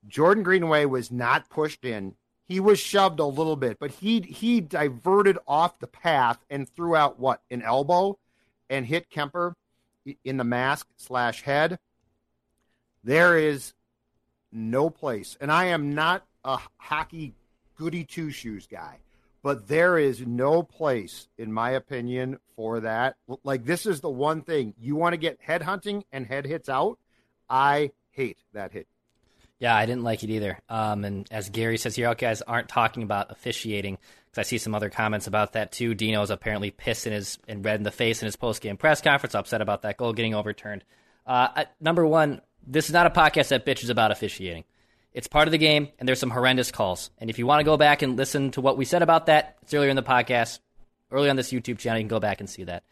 Jordan 0.07 0.45
Greenway 0.45 0.85
was 0.85 1.11
not 1.11 1.51
pushed 1.51 1.85
in. 1.85 2.15
He 2.45 2.61
was 2.61 2.79
shoved 2.79 3.21
a 3.21 3.27
little 3.27 3.57
bit, 3.57 3.79
but 3.79 3.91
he 3.91 4.21
he 4.21 4.61
diverted 4.61 5.39
off 5.47 5.79
the 5.79 5.87
path 5.87 6.45
and 6.49 6.69
threw 6.69 6.95
out 6.95 7.19
what 7.19 7.43
an 7.51 7.63
elbow 7.63 8.19
and 8.71 8.87
hit 8.87 9.11
Kuemper 9.11 9.55
in 10.25 10.37
the 10.37 10.45
mask 10.45 10.87
slash 10.97 11.43
head, 11.43 11.79
there 13.05 13.39
is 13.39 13.75
no 14.53 14.91
place. 14.91 15.37
And 15.41 15.53
I 15.53 15.67
am 15.67 15.95
not 15.95 16.27
a 16.45 16.59
hockey 16.79 17.35
goody 17.79 18.05
two 18.05 18.31
shoes 18.31 18.67
guy, 18.67 18.99
but 19.43 19.69
there 19.69 19.97
is 19.99 20.27
no 20.27 20.63
place, 20.63 21.29
in 21.39 21.53
my 21.53 21.71
opinion, 21.71 22.39
for 22.57 22.81
that. 22.81 23.17
Like, 23.45 23.65
this 23.65 23.87
is 23.87 24.01
the 24.01 24.11
one 24.11 24.43
thing 24.43 24.75
you 24.79 24.97
want 24.97 25.13
to 25.15 25.19
get 25.19 25.39
head 25.41 25.63
hunting 25.63 26.05
and 26.13 26.27
head 26.27 26.45
hits 26.45 26.69
out. 26.69 26.99
I 27.49 27.93
hate 28.11 28.39
that 28.53 28.73
hit. 28.73 28.89
Yeah, 29.61 29.75
I 29.75 29.87
didn't 29.87 30.05
like 30.05 30.23
it 30.23 30.31
either. 30.31 30.59
Um, 30.69 31.05
and 31.05 31.27
as 31.31 31.51
Gary 31.51 31.79
says 31.79 31.97
here, 31.97 32.09
you 32.09 32.15
guys 32.15 32.43
aren't 32.43 32.69
talking 32.69 33.03
about 33.03 33.31
officiating 33.31 33.99
because 34.27 34.39
I 34.39 34.43
see 34.43 34.59
some 34.59 34.75
other 34.75 34.91
comments 34.91 35.27
about 35.27 35.55
that 35.55 35.73
too. 35.73 35.95
Dino 35.95 36.23
is 36.23 36.31
apparently 36.31 36.71
pissed 36.71 37.07
in 37.07 37.13
his 37.13 37.39
and 37.49 37.65
red 37.65 37.77
in 37.77 37.83
the 37.83 37.91
face 37.91 38.23
in 38.23 38.27
his 38.27 38.37
post 38.37 38.63
game 38.63 38.77
press 38.77 39.01
conference, 39.01 39.35
upset 39.35 39.61
about 39.61 39.83
that 39.83 39.97
goal 39.97 40.13
getting 40.13 40.35
overturned. 40.35 40.85
Uh, 41.27 41.65
number 41.81 42.07
one, 42.07 42.41
this 42.67 42.87
is 42.87 42.93
not 42.93 43.07
a 43.07 43.11
podcast 43.11 43.49
that 43.49 43.67
bitches 43.67 43.91
about 43.91 44.13
officiating. 44.13 44.65
It's 45.13 45.27
part 45.27 45.49
of 45.49 45.53
the 45.53 45.59
game, 45.59 45.89
and 45.99 46.09
there's 46.09 46.21
some 46.21 46.31
horrendous 46.31 46.71
calls. 46.71 47.11
And 47.19 47.31
if 47.31 47.39
you 47.39 47.47
want 47.47 47.61
to 47.61 47.65
go 47.65 47.77
back 47.77 48.03
and 48.03 48.17
listen 48.17 48.51
to 48.53 48.61
what 48.61 48.77
we 48.77 48.85
said 48.85 49.03
about 49.03 49.27
that, 49.27 49.57
it's 49.63 49.75
earlier 49.75 49.91
in 49.91 49.97
the 49.97 50.03
podcast, 50.03 50.61
early 51.11 51.31
on 51.31 51.37
this 51.37 51.51
YouTube 51.51 51.79
channel. 51.79 51.99
You 51.99 52.05
can 52.05 52.09
go 52.09 52.21
back 52.21 52.41
and 52.41 52.49
see 52.49 52.65
that. 52.65 52.85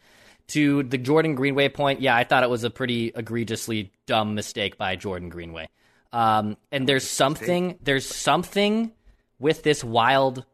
To 0.49 0.83
the 0.83 0.97
Jordan 0.97 1.35
Greenway 1.35 1.69
point, 1.69 2.01
yeah, 2.01 2.15
I 2.15 2.23
thought 2.23 2.43
it 2.43 2.49
was 2.49 2.63
a 2.63 2.69
pretty 2.69 3.11
egregiously 3.13 3.91
dumb 4.05 4.33
mistake 4.33 4.77
by 4.77 4.95
Jordan 4.95 5.29
Greenway. 5.29 5.69
Um, 6.13 6.57
and 6.71 6.87
there's 6.87 7.07
something, 7.07 7.77
there's 7.81 8.05
something 8.05 8.91
with 9.39 9.63
this 9.63 9.83
wild 9.83 10.45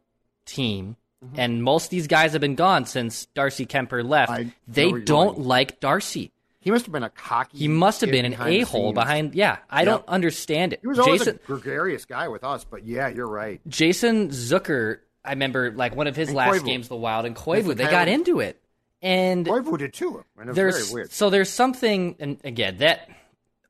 team. 0.46 0.96
Mm-hmm. 1.24 1.40
And 1.40 1.62
most 1.62 1.84
of 1.84 1.90
these 1.90 2.08
guys 2.08 2.32
have 2.32 2.40
been 2.40 2.56
gone 2.56 2.86
since 2.86 3.26
Darcy 3.26 3.66
Kuemper 3.66 4.06
left. 4.06 4.32
I 4.32 4.52
they 4.66 4.92
don't 4.92 5.38
like 5.38 5.80
Darcy. 5.80 6.32
He 6.64 6.70
must 6.70 6.86
have 6.86 6.92
been 6.92 7.02
a 7.02 7.10
cocky. 7.10 7.58
He 7.58 7.68
must 7.68 8.00
have 8.00 8.10
been 8.10 8.24
an 8.24 8.40
a 8.40 8.60
hole 8.62 8.94
behind. 8.94 9.34
Yeah, 9.34 9.58
I 9.68 9.80
yep. 9.80 9.84
don't 9.84 10.08
understand 10.08 10.72
it. 10.72 10.80
He 10.80 10.86
was 10.86 10.98
always 10.98 11.20
Jason, 11.20 11.38
a 11.44 11.46
gregarious 11.46 12.06
guy 12.06 12.28
with 12.28 12.42
us, 12.42 12.64
but 12.64 12.86
yeah, 12.86 13.08
you're 13.08 13.28
right. 13.28 13.60
Jason 13.68 14.30
Zucker, 14.30 15.00
I 15.22 15.30
remember 15.32 15.72
like 15.72 15.94
one 15.94 16.06
of 16.06 16.16
his 16.16 16.28
and 16.28 16.38
last 16.38 16.62
Koivu. 16.62 16.64
games, 16.64 16.88
the 16.88 16.96
Wild 16.96 17.26
and 17.26 17.36
Koivu, 17.36 17.76
they 17.76 17.84
got 17.84 18.08
into 18.08 18.40
it, 18.40 18.62
and 19.02 19.44
Koivu 19.44 19.76
did 19.76 19.92
too. 19.92 20.24
And 20.38 20.54
there's 20.54 20.90
so 21.12 21.28
there's 21.28 21.50
something, 21.50 22.16
and 22.18 22.40
again 22.44 22.78
that 22.78 23.10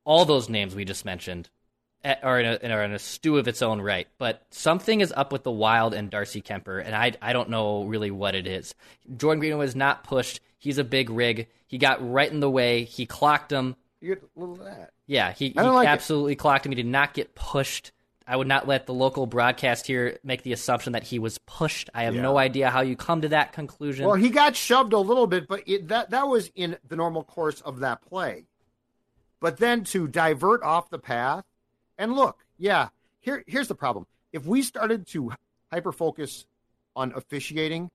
all 0.04 0.24
those 0.24 0.48
names 0.48 0.76
we 0.76 0.84
just 0.84 1.04
mentioned 1.04 1.50
eh, 2.04 2.14
are 2.22 2.38
in, 2.38 2.46
a, 2.46 2.72
are 2.72 2.84
in 2.84 2.92
a 2.92 3.00
stew 3.00 3.38
of 3.38 3.48
its 3.48 3.60
own 3.60 3.80
right. 3.80 4.06
But 4.18 4.46
something 4.50 5.00
is 5.00 5.12
up 5.16 5.32
with 5.32 5.42
the 5.42 5.50
Wild 5.50 5.94
and 5.94 6.10
Darcy 6.10 6.42
Kuemper, 6.42 6.80
and 6.80 6.94
I 6.94 7.14
I 7.20 7.32
don't 7.32 7.50
know 7.50 7.86
really 7.86 8.12
what 8.12 8.36
it 8.36 8.46
is. 8.46 8.72
Jordan 9.16 9.40
Green 9.40 9.58
was 9.58 9.74
not 9.74 10.04
pushed. 10.04 10.38
He's 10.64 10.78
a 10.78 10.84
big 10.84 11.10
rig. 11.10 11.48
He 11.66 11.76
got 11.76 12.10
right 12.10 12.32
in 12.32 12.40
the 12.40 12.48
way. 12.48 12.84
He 12.84 13.04
clocked 13.04 13.52
him. 13.52 13.76
You 14.00 14.14
get 14.14 14.22
a 14.22 14.40
little 14.40 14.54
of 14.54 14.64
that. 14.64 14.92
Yeah, 15.06 15.30
he, 15.32 15.50
he 15.50 15.60
like 15.60 15.86
absolutely 15.86 16.32
it. 16.32 16.36
clocked 16.36 16.64
him. 16.64 16.72
He 16.72 16.76
did 16.76 16.86
not 16.86 17.12
get 17.12 17.34
pushed. 17.34 17.92
I 18.26 18.34
would 18.34 18.46
not 18.46 18.66
let 18.66 18.86
the 18.86 18.94
local 18.94 19.26
broadcast 19.26 19.86
here 19.86 20.18
make 20.24 20.42
the 20.42 20.54
assumption 20.54 20.94
that 20.94 21.02
he 21.02 21.18
was 21.18 21.36
pushed. 21.36 21.90
I 21.92 22.04
have 22.04 22.14
yeah. 22.14 22.22
no 22.22 22.38
idea 22.38 22.70
how 22.70 22.80
you 22.80 22.96
come 22.96 23.20
to 23.20 23.28
that 23.28 23.52
conclusion. 23.52 24.06
Well, 24.06 24.14
he 24.14 24.30
got 24.30 24.56
shoved 24.56 24.94
a 24.94 24.98
little 24.98 25.26
bit, 25.26 25.48
but 25.48 25.64
it, 25.66 25.88
that 25.88 26.08
that 26.08 26.28
was 26.28 26.50
in 26.54 26.78
the 26.88 26.96
normal 26.96 27.24
course 27.24 27.60
of 27.60 27.80
that 27.80 28.00
play. 28.00 28.46
But 29.38 29.58
then 29.58 29.84
to 29.84 30.08
divert 30.08 30.62
off 30.62 30.88
the 30.88 30.98
path 30.98 31.44
and 31.98 32.14
look, 32.14 32.38
yeah, 32.56 32.88
here 33.20 33.44
here's 33.46 33.68
the 33.68 33.74
problem. 33.74 34.06
If 34.32 34.46
we 34.46 34.62
started 34.62 35.06
to 35.08 35.32
hyper 35.70 35.92
focus 35.92 36.46
on 36.96 37.12
officiating, 37.14 37.90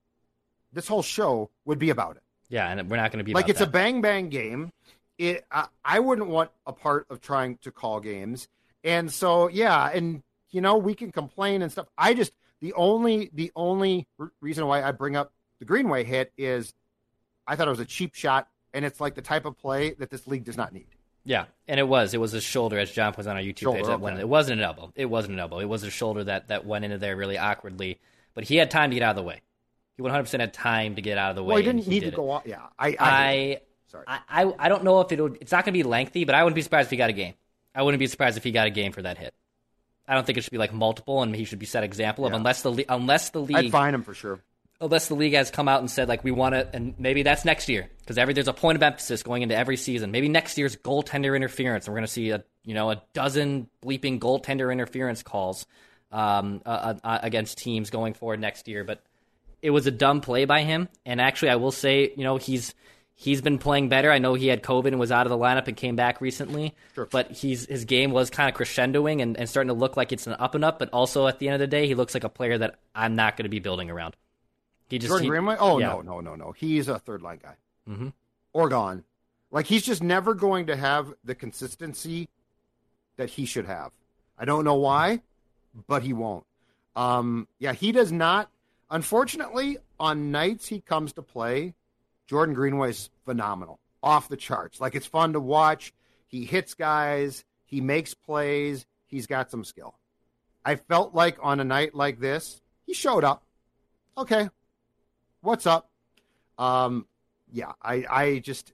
this 0.72 0.88
whole 0.88 1.02
show 1.02 1.50
would 1.66 1.80
be 1.80 1.90
about 1.90 2.18
it. 2.18 2.24
Yeah, 2.50 2.68
and 2.68 2.90
we're 2.90 2.98
not 2.98 3.12
going 3.12 3.20
to 3.20 3.24
be 3.24 3.34
like 3.34 3.50
it's 3.50 3.60
that. 3.60 3.70
a 3.70 3.72
bang 3.72 4.02
bang 4.02 4.30
game. 4.30 4.72
It 5.18 5.46
I, 5.52 5.68
I 5.86 6.00
wouldn't 6.00 6.28
want 6.28 6.52
a 6.66 6.74
part 6.74 7.06
of 7.10 7.22
trying 7.22 7.58
to 7.58 7.72
call 7.72 8.00
games, 8.00 8.48
and 8.84 9.12
so 9.12 9.50
yeah, 9.50 9.90
and 9.90 10.24
you 10.50 10.62
know 10.62 10.78
we 10.78 10.96
can 10.96 11.12
complain 11.12 11.62
and 11.62 11.72
stuff. 11.72 11.88
I 11.98 12.14
just 12.14 12.34
the 12.62 12.74
only 12.74 13.30
the 13.34 13.52
only 13.56 14.08
reason 14.42 14.66
why 14.66 14.84
I 14.84 14.92
bring 14.92 15.16
up 15.16 15.32
the 15.60 15.66
Greenway 15.66 16.04
hit 16.04 16.32
is 16.38 16.74
I 17.46 17.56
thought 17.56 17.68
it 17.68 17.72
was 17.72 17.80
a 17.80 17.86
cheap 17.86 18.16
shot, 18.16 18.48
and 18.74 18.84
it's 18.84 19.00
like 19.00 19.16
the 19.16 19.22
type 19.22 19.46
of 19.46 19.58
play 19.58 19.94
that 19.94 20.10
this 20.10 20.26
league 20.28 20.46
does 20.46 20.58
not 20.58 20.74
need. 20.74 20.88
Yeah, 21.26 21.46
and 21.68 21.80
it 21.80 21.88
was. 21.88 22.14
It 22.14 22.20
was 22.20 22.34
a 22.34 22.42
shoulder, 22.42 22.80
as 22.80 22.92
John 22.92 23.14
was 23.16 23.28
on 23.28 23.36
our 23.36 23.42
YouTube 23.42 23.60
shoulder, 23.60 23.80
page. 23.80 23.88
That 23.88 23.94
okay. 23.94 24.04
went. 24.04 24.20
It 24.20 24.30
wasn't 24.30 24.60
an 24.60 24.66
elbow. 24.66 24.92
It 24.96 25.06
wasn't 25.06 25.34
an 25.34 25.40
elbow. 25.40 25.60
It 25.60 25.66
was 25.66 25.84
a 25.84 25.90
shoulder 25.90 26.24
that 26.24 26.48
that 26.48 26.66
went 26.66 26.86
into 26.86 26.98
there 26.98 27.16
really 27.16 27.38
awkwardly. 27.38 28.00
But 28.34 28.46
he 28.46 28.56
had 28.56 28.72
time 28.72 28.90
to 28.92 28.96
get 28.96 29.04
out 29.04 29.12
of 29.12 29.16
the 29.18 29.24
way. 29.24 29.42
He 30.00 30.02
100 30.02 30.24
percent 30.24 30.40
had 30.40 30.54
time 30.54 30.96
to 30.96 31.02
get 31.02 31.18
out 31.18 31.32
of 31.32 31.36
the 31.36 31.44
way. 31.44 31.48
Well, 31.48 31.58
he 31.58 31.64
didn't 31.64 31.84
he 31.84 31.90
need 31.90 32.00
did 32.02 32.12
to 32.12 32.16
go 32.16 32.32
off. 32.32 32.44
Yeah, 32.46 32.62
I. 32.78 32.88
I, 32.88 32.96
I 33.00 33.62
sorry. 33.88 34.06
I, 34.08 34.20
I, 34.30 34.54
I 34.58 34.70
don't 34.70 34.86
know 34.86 35.02
if 35.02 35.12
it'll. 35.12 35.34
It's 35.34 35.52
not 35.52 35.66
going 35.66 35.74
to 35.74 35.78
be 35.78 35.84
lengthy, 35.84 36.24
but 36.24 36.36
I 36.36 36.44
wouldn't 36.44 36.56
be 36.56 36.62
surprised 36.62 36.88
if 36.88 36.92
he 36.92 36.98
got 36.98 37.10
a 37.10 37.14
game. 37.14 37.34
I 37.76 37.84
wouldn't 37.84 38.00
be 38.00 38.08
surprised 38.08 38.38
if 38.38 38.46
he 38.46 38.52
got 38.52 38.66
a 38.66 38.70
game 38.70 38.94
for 38.94 39.02
that 39.02 39.18
hit. 39.18 39.34
I 40.08 40.16
don't 40.16 40.26
think 40.26 40.38
it 40.38 40.44
should 40.46 40.52
be 40.52 40.58
like 40.58 40.74
multiple, 40.74 41.22
and 41.22 41.36
he 41.36 41.44
should 41.44 41.60
be 41.60 41.66
set 41.66 41.84
example 41.84 42.26
of 42.26 42.32
yeah. 42.32 42.38
unless 42.38 42.62
the 42.62 42.86
unless 42.88 43.32
the 43.32 43.42
league. 43.42 43.58
I'd 43.58 43.72
fine 43.72 43.94
him 43.94 44.04
for 44.04 44.14
sure 44.14 44.42
unless 44.82 45.08
the 45.08 45.16
league 45.16 45.34
has 45.34 45.52
come 45.52 45.68
out 45.68 45.82
and 45.82 45.92
said 45.92 46.08
like 46.08 46.24
we 46.24 46.32
want 46.32 46.56
to, 46.56 46.68
and 46.74 46.96
maybe 46.98 47.24
that's 47.24 47.46
next 47.46 47.70
year 47.70 47.90
because 48.00 48.18
every 48.18 48.34
there's 48.34 48.48
a 48.48 48.54
point 48.54 48.76
of 48.76 48.84
emphasis 48.84 49.24
going 49.24 49.42
into 49.42 49.56
every 49.56 49.78
season. 49.78 50.12
Maybe 50.12 50.30
next 50.30 50.58
year's 50.58 50.76
goaltender 50.76 51.36
interference, 51.36 51.86
and 51.86 51.94
we're 51.94 52.00
going 52.00 52.08
to 52.08 52.14
see 52.14 52.30
a 52.32 52.44
you 52.64 52.74
know 52.74 52.92
a 52.92 53.02
dozen 53.14 53.70
bleeping 53.84 54.20
goaltender 54.20 54.72
interference 54.72 55.24
calls 55.24 55.66
um, 56.12 56.62
uh, 56.66 56.96
uh, 57.04 57.20
against 57.22 57.58
teams 57.58 57.90
going 57.90 58.14
forward 58.14 58.40
next 58.40 58.68
year. 58.68 58.84
But 58.84 59.04
it 59.62 59.72
was 59.72 59.88
a 59.88 59.92
dumb 59.92 60.22
play 60.22 60.46
by 60.46 60.64
him, 60.64 60.90
and 61.06 61.20
actually, 61.20 61.50
I 61.50 61.56
will 61.56 61.72
say, 61.72 62.14
you 62.16 62.24
know, 62.24 62.38
he's 62.38 62.74
he's 63.16 63.42
been 63.42 63.58
playing 63.58 63.90
better. 63.90 64.12
I 64.12 64.20
know 64.20 64.34
he 64.34 64.48
had 64.48 64.64
COVID 64.64 64.88
and 64.88 65.00
was 65.00 65.12
out 65.12 65.26
of 65.26 65.30
the 65.30 65.38
lineup 65.38 65.68
and 65.68 65.76
came 65.76 65.96
back 65.96 66.22
recently, 66.22 66.74
sure. 66.96 67.08
but 67.12 67.32
he's 67.32 67.66
his 67.66 67.86
game 67.86 68.12
was 68.12 68.30
kind 68.30 68.50
of 68.50 68.56
crescendoing 68.56 69.22
and, 69.22 69.36
and 69.38 69.50
starting 69.50 69.68
to 69.68 69.74
look 69.74 69.98
like 69.98 70.12
it's 70.12 70.28
an 70.28 70.34
up 70.40 70.56
and 70.56 70.64
up. 70.64 70.80
But 70.80 70.90
also 70.92 71.28
at 71.28 71.40
the 71.40 71.48
end 71.48 71.56
of 71.56 71.60
the 71.60 71.68
day, 71.68 71.88
he 71.88 71.96
looks 71.96 72.14
like 72.14 72.24
a 72.24 72.30
player 72.30 72.58
that 72.58 72.80
I'm 72.96 73.16
not 73.16 73.36
going 73.36 73.44
to 73.44 73.50
be 73.50 73.60
building 73.60 73.90
around. 73.90 74.16
He 74.90 74.98
just 74.98 75.10
Jordan 75.10 75.26
he- 75.26 75.30
Greenway? 75.30 75.58
Oh 75.60 75.80
yeah. 75.80 75.88
no, 75.90 76.02
no, 76.02 76.20
no, 76.22 76.36
no. 76.36 76.52
He's 76.54 76.88
a 76.88 76.98
third 76.98 77.22
line 77.22 77.40
guy. 77.44 77.56
Mhm. 77.90 78.14
Or 78.54 78.70
gone. 78.70 79.04
Like 79.52 79.66
he's 79.66 79.84
just 79.84 80.02
never 80.02 80.34
going 80.34 80.68
to 80.68 80.76
have 80.76 81.14
the 81.24 81.36
consistency 81.36 82.30
that 83.18 83.32
he 83.32 83.46
should 83.46 83.66
have. 83.66 83.92
I 84.38 84.46
don't 84.46 84.64
know 84.64 84.76
why, 84.76 85.22
but 85.88 86.04
he 86.04 86.14
won't. 86.14 86.46
Um, 86.96 87.48
yeah, 87.60 87.74
he 87.74 87.92
does 87.92 88.12
not. 88.12 88.50
Unfortunately, 88.92 89.78
on 90.00 90.32
nights 90.32 90.68
he 90.68 90.82
comes 90.82 91.14
to 91.14 91.22
play, 91.22 91.76
Jordan 92.28 92.56
Greenway's 92.56 93.10
phenomenal, 93.26 93.80
off 94.02 94.30
the 94.30 94.38
charts. 94.38 94.82
Like 94.82 94.96
it's 94.96 95.06
fun 95.06 95.34
to 95.34 95.40
watch. 95.40 95.94
He 96.28 96.46
hits 96.46 96.74
guys. 96.74 97.44
He 97.66 97.82
makes 97.82 98.14
plays. 98.14 98.86
He's 99.06 99.28
got 99.28 99.52
some 99.52 99.64
skill. 99.64 99.96
I 100.66 100.76
felt 100.76 101.14
like 101.14 101.38
on 101.42 101.60
a 101.60 101.64
night 101.64 101.96
like 101.96 102.20
this, 102.20 102.62
he 102.86 102.94
showed 102.94 103.24
up. 103.24 103.44
Okay, 104.18 104.50
what's 105.42 105.66
up? 105.66 105.90
Um, 106.58 107.06
yeah, 107.52 107.72
I, 107.82 108.06
I 108.10 108.40
just 108.40 108.74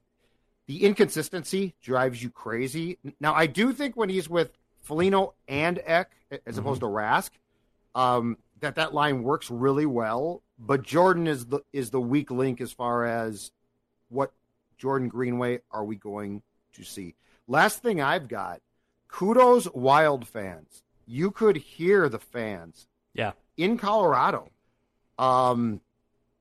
the 0.67 0.83
inconsistency 0.83 1.75
drives 1.81 2.23
you 2.23 2.29
crazy. 2.29 2.97
Now, 3.19 3.33
I 3.33 3.45
do 3.45 3.71
think 3.71 3.95
when 3.95 4.09
he's 4.09 4.29
with 4.29 4.51
Foligno 4.81 5.35
and 5.47 5.79
Ek, 5.85 6.09
as 6.45 6.57
opposed 6.57 6.81
to 6.81 6.87
Rask, 6.87 7.29
um, 7.93 8.37
that 8.59 8.75
that 8.75 8.93
line 8.93 9.23
works 9.23 9.49
really 9.51 9.85
well. 9.85 10.41
But 10.57 10.83
Jordan 10.83 11.27
is 11.27 11.47
the 11.47 11.59
is 11.73 11.89
the 11.91 11.99
weak 12.01 12.31
link 12.31 12.61
as 12.61 12.71
far 12.71 13.05
as 13.05 13.51
what 14.09 14.31
Jordan 14.77 15.09
Greenway 15.09 15.59
are 15.71 15.83
we 15.83 15.95
going 15.95 16.41
to 16.73 16.83
see? 16.83 17.15
Last 17.47 17.81
thing 17.83 18.01
I've 18.01 18.27
got, 18.27 18.61
kudos 19.07 19.67
Wild 19.73 20.27
fans. 20.27 20.83
You 21.05 21.29
could 21.31 21.57
hear 21.57 22.09
the 22.09 22.19
fans 22.19 22.87
Yeah. 23.13 23.33
in 23.57 23.77
Colorado. 23.77 24.49
Um, 25.19 25.81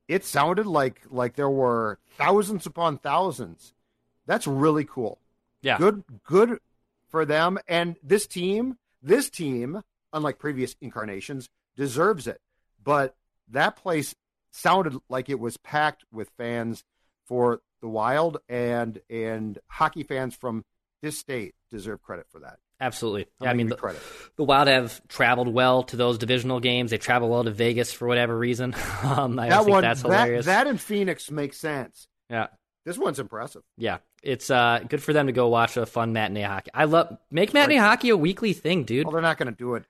it 0.08 0.24
sounded 0.24 0.66
like 0.66 1.02
like 1.10 1.34
there 1.34 1.50
were 1.50 1.98
thousands 2.16 2.66
upon 2.66 2.98
thousands. 2.98 3.72
That's 4.26 4.46
really 4.46 4.84
cool. 4.84 5.18
Yeah. 5.60 5.78
Good 5.78 6.04
good 6.24 6.58
for 7.08 7.24
them 7.24 7.58
and 7.68 7.96
this 8.02 8.26
team, 8.26 8.78
this 9.02 9.28
team, 9.30 9.82
unlike 10.12 10.38
previous 10.38 10.76
incarnations, 10.80 11.48
deserves 11.76 12.26
it. 12.26 12.40
But 12.82 13.14
that 13.50 13.76
place 13.76 14.14
sounded 14.50 14.96
like 15.08 15.28
it 15.28 15.40
was 15.40 15.56
packed 15.56 16.04
with 16.12 16.30
fans 16.36 16.84
for 17.26 17.60
the 17.80 17.88
Wild 17.88 18.38
and 18.48 19.00
and 19.10 19.58
hockey 19.68 20.02
fans 20.02 20.34
from 20.34 20.64
this 21.02 21.18
state 21.18 21.54
deserve 21.70 22.02
credit 22.02 22.26
for 22.30 22.40
that. 22.40 22.58
Absolutely. 22.80 23.26
Yeah, 23.40 23.50
I'm 23.50 23.56
mean, 23.56 23.68
the, 23.68 23.76
credit. 23.76 24.02
the 24.36 24.44
Wild 24.44 24.68
have 24.68 25.06
traveled 25.08 25.48
well 25.48 25.84
to 25.84 25.96
those 25.96 26.18
divisional 26.18 26.60
games. 26.60 26.90
They 26.90 26.98
travel 26.98 27.28
well 27.28 27.44
to 27.44 27.50
Vegas 27.50 27.92
for 27.92 28.08
whatever 28.08 28.36
reason. 28.36 28.74
um, 29.02 29.38
I 29.38 29.48
that 29.48 29.58
think 29.58 29.70
one 29.70 29.82
that's 29.82 30.02
hilarious. 30.02 30.46
that 30.46 30.66
in 30.66 30.78
Phoenix 30.78 31.30
makes 31.30 31.58
sense. 31.58 32.08
yeah. 32.30 32.48
This 32.84 32.98
one's 32.98 33.18
impressive. 33.18 33.62
Yeah, 33.78 33.98
it's 34.22 34.50
uh, 34.50 34.80
good 34.86 35.02
for 35.02 35.14
them 35.14 35.26
to 35.28 35.32
go 35.32 35.48
watch 35.48 35.78
a 35.78 35.86
fun 35.86 36.12
matinee 36.12 36.42
hockey. 36.42 36.70
I 36.74 36.84
love 36.84 37.16
make 37.30 37.54
matinee 37.54 37.78
hockey 37.78 38.10
a 38.10 38.16
weekly 38.16 38.52
thing, 38.52 38.84
dude. 38.84 39.06
Well, 39.06 39.12
they're 39.12 39.22
not 39.22 39.38
going 39.38 39.50
to 39.50 39.56
do 39.56 39.76
it 39.76 39.86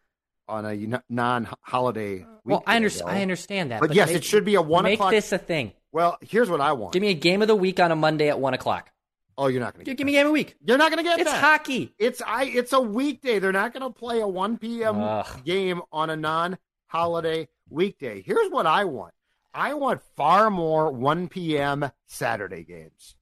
on 0.48 0.64
a 0.66 1.00
non-holiday. 1.08 2.26
Well, 2.44 2.62
I, 2.66 2.76
under- 2.76 2.90
I 3.06 3.22
understand 3.22 3.70
that, 3.70 3.80
But, 3.80 3.94
yes, 3.94 4.08
make- 4.08 4.16
it 4.18 4.24
should 4.24 4.44
be 4.44 4.54
a 4.56 4.62
one 4.62 4.84
Make 4.84 4.94
o'clock. 4.98 5.10
this 5.12 5.32
a 5.32 5.38
thing. 5.38 5.72
Well, 5.92 6.18
here's 6.20 6.50
what 6.50 6.60
I 6.60 6.72
want. 6.72 6.92
Give 6.92 7.00
me 7.02 7.08
a 7.10 7.14
game 7.14 7.40
of 7.42 7.48
the 7.48 7.54
week 7.56 7.78
on 7.80 7.90
a 7.92 7.96
Monday 7.96 8.28
at 8.28 8.38
one 8.40 8.52
o'clock. 8.54 8.90
oh, 9.38 9.46
you're 9.48 9.60
not 9.60 9.74
going 9.74 9.84
to 9.84 9.90
Give 9.90 9.96
get. 9.96 10.06
me 10.06 10.12
a 10.12 10.18
game 10.18 10.26
of 10.26 10.30
the 10.30 10.32
week. 10.32 10.56
You're 10.64 10.78
not 10.78 10.90
going 10.90 11.02
to 11.04 11.08
get 11.08 11.20
It's 11.20 11.30
that. 11.30 11.40
hockey. 11.42 11.94
It's 11.98 12.20
I. 12.22 12.44
It's 12.44 12.72
a 12.72 12.80
weekday. 12.80 13.38
They're 13.38 13.52
not 13.52 13.72
going 13.72 13.82
to 13.82 13.90
play 13.90 14.20
a 14.20 14.28
1 14.28 14.58
p.m. 14.58 15.00
Ugh. 15.00 15.44
game 15.44 15.82
on 15.92 16.10
a 16.10 16.16
non-holiday 16.16 17.48
weekday. 17.68 18.22
Here's 18.22 18.50
what 18.50 18.66
I 18.66 18.84
want. 18.84 19.14
I 19.52 19.74
want 19.74 20.02
far 20.16 20.50
more 20.50 20.90
1 20.92 21.28
p.m. 21.28 21.90
Saturday 22.06 22.64
games. 22.64 23.14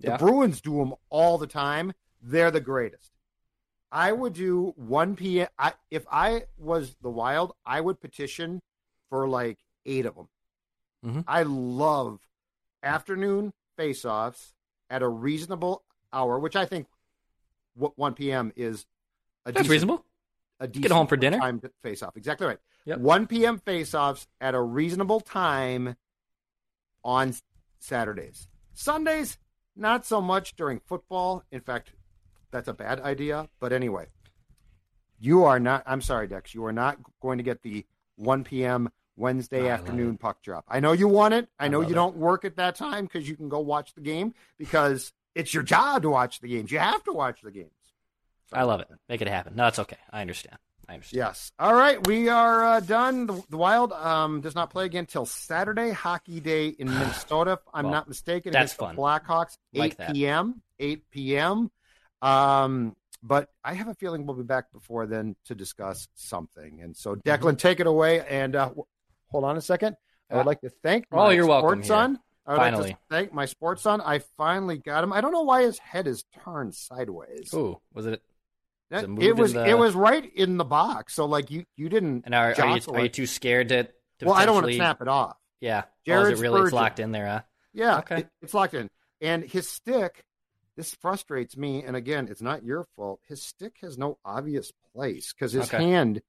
Yeah. 0.00 0.16
The 0.16 0.18
Bruins 0.24 0.60
do 0.60 0.76
them 0.78 0.94
all 1.10 1.38
the 1.38 1.46
time. 1.46 1.92
They're 2.22 2.50
the 2.50 2.60
greatest. 2.60 3.12
I 3.92 4.12
would 4.12 4.32
do 4.34 4.72
1 4.76 5.16
p.m. 5.16 5.48
I, 5.58 5.72
if 5.90 6.04
I 6.10 6.44
was 6.58 6.94
the 7.02 7.10
Wild, 7.10 7.52
I 7.66 7.80
would 7.80 8.00
petition 8.00 8.60
for 9.08 9.28
like 9.28 9.58
eight 9.84 10.06
of 10.06 10.14
them. 10.14 10.28
Mhm. 11.04 11.24
I 11.26 11.42
love 11.42 12.20
afternoon 12.82 13.52
face-offs 13.76 14.52
at 14.88 15.02
a 15.02 15.08
reasonable 15.08 15.82
hour, 16.12 16.38
which 16.38 16.54
I 16.56 16.66
think 16.66 16.86
1 17.74 18.14
p.m. 18.14 18.52
is 18.56 18.86
a 19.44 19.52
That's 19.52 19.62
decent, 19.64 19.70
reasonable. 19.70 20.04
a 20.60 20.68
decent 20.68 20.92
home 20.92 21.06
for 21.06 21.16
dinner. 21.16 21.38
time 21.38 21.60
face 21.82 22.02
off. 22.02 22.16
Exactly 22.16 22.46
right. 22.46 22.58
Yep. 22.84 22.98
1 23.00 23.26
p.m. 23.26 23.58
face-offs 23.58 24.26
at 24.40 24.54
a 24.54 24.60
reasonable 24.60 25.20
time 25.20 25.96
on 27.04 27.34
Saturdays. 27.78 28.48
Sundays, 28.72 29.38
not 29.74 30.04
so 30.06 30.20
much 30.20 30.54
during 30.56 30.80
football. 30.80 31.44
In 31.50 31.60
fact, 31.60 31.92
that's 32.50 32.68
a 32.68 32.72
bad 32.74 33.00
idea. 33.00 33.48
But 33.60 33.72
anyway, 33.72 34.06
you 35.18 35.44
are 35.44 35.60
not. 35.60 35.82
I'm 35.86 36.00
sorry, 36.00 36.28
Dex. 36.28 36.54
You 36.54 36.64
are 36.66 36.72
not 36.72 36.98
going 37.20 37.38
to 37.38 37.44
get 37.44 37.62
the 37.62 37.84
1 38.16 38.44
p.m. 38.44 38.90
Wednesday 39.16 39.68
I 39.68 39.74
afternoon 39.74 40.16
puck 40.16 40.42
drop. 40.42 40.64
I 40.68 40.80
know 40.80 40.92
you 40.92 41.06
want 41.08 41.34
it. 41.34 41.48
I, 41.58 41.66
I 41.66 41.68
know 41.68 41.82
you 41.82 41.90
it. 41.90 41.94
don't 41.94 42.16
work 42.16 42.44
at 42.44 42.56
that 42.56 42.74
time 42.76 43.04
because 43.04 43.28
you 43.28 43.36
can 43.36 43.48
go 43.50 43.58
watch 43.60 43.94
the 43.94 44.00
game 44.00 44.34
because 44.56 45.12
it's 45.34 45.52
your 45.52 45.62
job 45.62 46.02
to 46.02 46.10
watch 46.10 46.40
the 46.40 46.48
games. 46.48 46.72
You 46.72 46.78
have 46.78 47.04
to 47.04 47.12
watch 47.12 47.42
the 47.42 47.50
games. 47.50 47.70
I 48.52 48.62
love 48.62 48.80
it. 48.80 48.88
Make 49.08 49.20
it 49.20 49.28
happen. 49.28 49.54
No, 49.56 49.66
it's 49.66 49.78
okay. 49.78 49.98
I 50.10 50.22
understand. 50.22 50.56
I 50.88 50.94
understand. 50.94 51.18
Yes. 51.18 51.52
All 51.58 51.74
right, 51.74 52.04
we 52.06 52.28
are 52.28 52.64
uh, 52.64 52.80
done. 52.80 53.26
The, 53.26 53.42
the 53.50 53.56
Wild 53.56 53.92
um, 53.92 54.40
does 54.40 54.54
not 54.56 54.70
play 54.70 54.86
again 54.86 55.06
till 55.06 55.26
Saturday, 55.26 55.90
Hockey 55.90 56.40
Day 56.40 56.68
in 56.68 56.88
Minnesota. 56.98 57.52
If 57.52 57.58
I'm 57.74 57.84
Well, 57.84 57.92
not 57.92 58.08
mistaken. 58.08 58.52
that's 58.52 58.72
fun. 58.72 58.96
Blackhawks, 58.96 59.56
8 59.74 59.78
Like 59.78 60.12
p.m. 60.12 60.62
8 60.80 61.10
p.m. 61.10 61.70
Um, 62.22 62.94
but 63.22 63.48
I 63.64 63.74
have 63.74 63.88
a 63.88 63.94
feeling 63.94 64.26
we'll 64.26 64.36
be 64.36 64.42
back 64.42 64.72
before 64.72 65.06
then 65.06 65.36
to 65.46 65.54
discuss 65.54 66.08
something. 66.14 66.80
And 66.82 66.96
so, 66.96 67.14
Mm-hmm. 67.16 67.28
Declan, 67.28 67.58
take 67.58 67.80
it 67.80 67.86
away. 67.86 68.24
And 68.26 68.56
uh, 68.56 68.66
w- 68.66 68.84
hold 69.28 69.44
on 69.44 69.56
a 69.56 69.60
second. 69.60 69.96
I 70.30 70.36
would 70.36 70.42
Uh, 70.42 70.44
like 70.44 70.60
to 70.62 70.70
thank 70.82 71.06
oh, 71.12 71.16
my 71.16 71.32
you're 71.32 71.44
sports 71.44 71.88
son. 71.88 72.18
I 72.46 72.52
would 72.52 72.58
like 72.58 72.72
Finally. 72.72 72.90
to 72.92 72.98
thank 73.10 73.32
my 73.34 73.44
sports 73.46 73.82
son. 73.82 74.00
I 74.00 74.20
finally 74.38 74.78
got 74.78 75.04
him. 75.04 75.12
I 75.12 75.20
don't 75.20 75.32
know 75.32 75.42
why 75.42 75.62
his 75.62 75.78
head 75.78 76.06
is 76.06 76.24
turned 76.44 76.74
sideways. 76.74 77.52
Ooh, 77.54 77.78
was 77.92 78.06
it? 78.06 78.22
It 78.90 79.08
it 79.20 79.36
was 79.36 79.52
the- 79.52 79.68
it 79.68 79.78
was 79.78 79.94
right 79.94 80.24
in 80.34 80.56
the 80.56 80.64
box. 80.64 81.14
So 81.14 81.26
like 81.26 81.50
you 81.50 81.64
you 81.76 81.88
didn't. 81.88 82.22
And 82.26 82.34
are, 82.34 82.54
are 82.58 82.76
you 82.78 82.82
are 82.92 83.00
you 83.02 83.08
too 83.08 83.26
scared 83.26 83.68
to? 83.68 83.84
to 83.84 83.90
well, 84.24 84.34
I 84.34 84.46
don't 84.46 84.54
want 84.54 84.66
to 84.66 84.74
snap 84.74 85.00
it 85.00 85.06
off. 85.08 85.36
Yeah. 85.60 85.82
oh, 85.86 85.90
Jared 86.06 86.32
is 86.32 86.40
it 86.40 86.42
really 86.42 86.62
it's 86.62 86.72
locked 86.72 86.98
in 86.98 87.12
there? 87.12 87.26
Huh? 87.26 87.42
Yeah, 87.72 87.98
Okay. 87.98 88.18
it- 88.20 88.28
it's 88.42 88.54
locked 88.54 88.74
in. 88.74 88.88
And 89.20 89.44
his 89.44 89.68
stick, 89.68 90.24
this 90.76 90.94
frustrates 90.94 91.56
me. 91.56 91.82
And 91.82 91.96
again, 91.96 92.28
it's 92.30 92.42
not 92.42 92.64
your 92.64 92.86
fault. 92.96 93.20
His 93.28 93.42
stick 93.42 93.76
has 93.82 93.98
no 93.98 94.18
obvious 94.24 94.72
place 94.94 95.32
because 95.32 95.52
his 95.52 95.72
Okay. 95.72 95.82
hand 95.84 96.22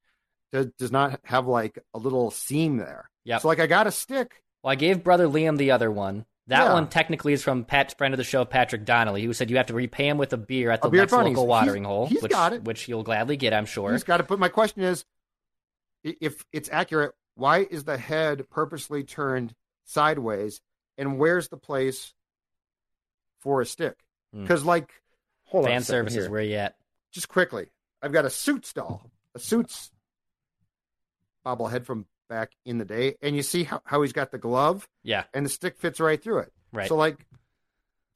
does, 0.50 0.66
does 0.78 0.92
not 0.92 1.20
have 1.24 1.46
like 1.46 1.78
a 1.94 1.98
little 1.98 2.30
seam 2.30 2.76
there. 2.76 3.08
Yeah. 3.24 3.38
So 3.38 3.48
like 3.48 3.60
I 3.60 3.66
got 3.66 3.86
a 3.86 3.92
stick. 3.92 4.42
Well, 4.62 4.72
I 4.72 4.74
gave 4.76 5.02
brother 5.04 5.26
Liam 5.26 5.56
the 5.58 5.70
other 5.70 5.90
one. 5.90 6.26
That 6.48 6.64
Yeah. 6.64 6.72
one 6.72 6.88
technically 6.88 7.32
is 7.32 7.42
from 7.42 7.64
Pat's 7.64 7.94
friend 7.94 8.12
of 8.12 8.18
the 8.18 8.24
show, 8.24 8.44
Patrick 8.44 8.84
Donnelly, 8.84 9.22
who 9.24 9.32
said 9.32 9.48
you 9.48 9.56
have 9.58 9.66
to 9.66 9.74
repay 9.74 10.08
him 10.08 10.18
with 10.18 10.32
a 10.32 10.36
beer 10.36 10.70
at 10.70 10.82
the 10.82 10.90
beer 10.90 11.06
local 11.06 11.46
watering 11.46 11.84
He's- 11.84 11.88
hole, 11.88 12.06
he's 12.08 12.22
which, 12.22 12.32
got 12.32 12.52
it. 12.52 12.64
which 12.64 12.82
he'll 12.82 13.04
gladly 13.04 13.36
get, 13.36 13.54
I'm 13.54 13.64
sure. 13.66 13.92
He's 13.92 14.02
got 14.04 14.16
to 14.18 14.24
put. 14.24 14.38
My 14.40 14.48
question 14.48 14.82
is, 14.82 15.04
if 16.02 16.44
it's 16.52 16.68
accurate, 16.70 17.14
why 17.36 17.58
is 17.70 17.84
the 17.84 17.96
head 17.96 18.50
purposely 18.50 19.04
turned 19.04 19.54
sideways, 19.84 20.60
and 20.98 21.16
where's 21.18 21.48
the 21.48 21.56
place 21.56 22.12
for 23.38 23.60
a 23.60 23.66
stick? 23.66 24.01
Hmm. 24.34 24.42
Because 24.42 24.64
like, 24.64 24.90
hold 25.44 25.64
on, 25.66 25.70
Fan 25.70 25.82
services, 25.82 26.24
here. 26.24 26.30
where 26.30 26.42
you 26.42 26.56
at? 26.56 26.76
just 27.12 27.28
quickly, 27.28 27.66
I've 28.00 28.12
got 28.12 28.24
a 28.24 28.30
Suits 28.30 28.72
doll, 28.72 29.10
a 29.34 29.38
suits 29.38 29.90
bobblehead 31.46 31.84
from 31.84 32.06
back 32.28 32.52
in 32.64 32.78
the 32.78 32.84
day, 32.84 33.16
and 33.20 33.36
you 33.36 33.42
see 33.42 33.64
how, 33.64 33.80
how 33.84 34.00
he's 34.02 34.12
got 34.12 34.30
the 34.30 34.38
glove 34.38 34.88
Yeah, 35.02 35.24
and 35.34 35.44
the 35.44 35.50
stick 35.50 35.76
fits 35.78 36.00
right 36.00 36.22
through 36.22 36.38
it. 36.38 36.52
right. 36.72 36.88
So, 36.88 36.96
like, 36.96 37.26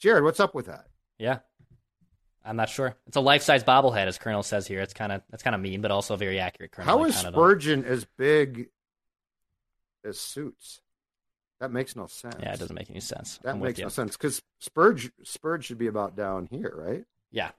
Jared, 0.00 0.24
what's 0.24 0.40
up 0.40 0.54
with 0.54 0.66
that? 0.66 0.86
yeah, 1.18 1.38
I'm 2.44 2.56
not 2.56 2.68
sure. 2.70 2.94
It's 3.06 3.16
a 3.16 3.20
life 3.20 3.42
size 3.42 3.64
bobblehead, 3.64 4.06
as 4.06 4.18
Colonel 4.18 4.42
says 4.42 4.66
here. 4.66 4.80
It's 4.80 4.94
kind 4.94 5.10
of 5.12 5.22
that's 5.30 5.42
kind 5.42 5.54
of 5.54 5.60
mean, 5.60 5.80
but 5.80 5.90
also 5.90 6.16
very 6.16 6.38
accurate. 6.38 6.70
Colonel. 6.72 6.98
How 6.98 7.04
is 7.04 7.16
Spurgeon 7.16 7.84
as 7.84 8.06
big 8.16 8.68
as 10.04 10.18
suits? 10.20 10.80
That 11.60 11.72
makes 11.72 11.96
no 11.96 12.06
sense. 12.06 12.36
Yeah, 12.40 12.52
it 12.52 12.60
doesn't 12.60 12.74
make 12.74 12.90
any 12.90 13.00
sense. 13.00 13.38
That 13.42 13.54
I'm 13.54 13.60
makes 13.60 13.78
no 13.78 13.88
sense 13.88 14.16
because 14.16 14.42
Spurge 14.58 15.10
Spurge 15.24 15.64
should 15.64 15.78
be 15.78 15.86
about 15.86 16.16
down 16.16 16.48
here, 16.50 16.72
right? 16.76 17.04
Yeah. 17.30 17.50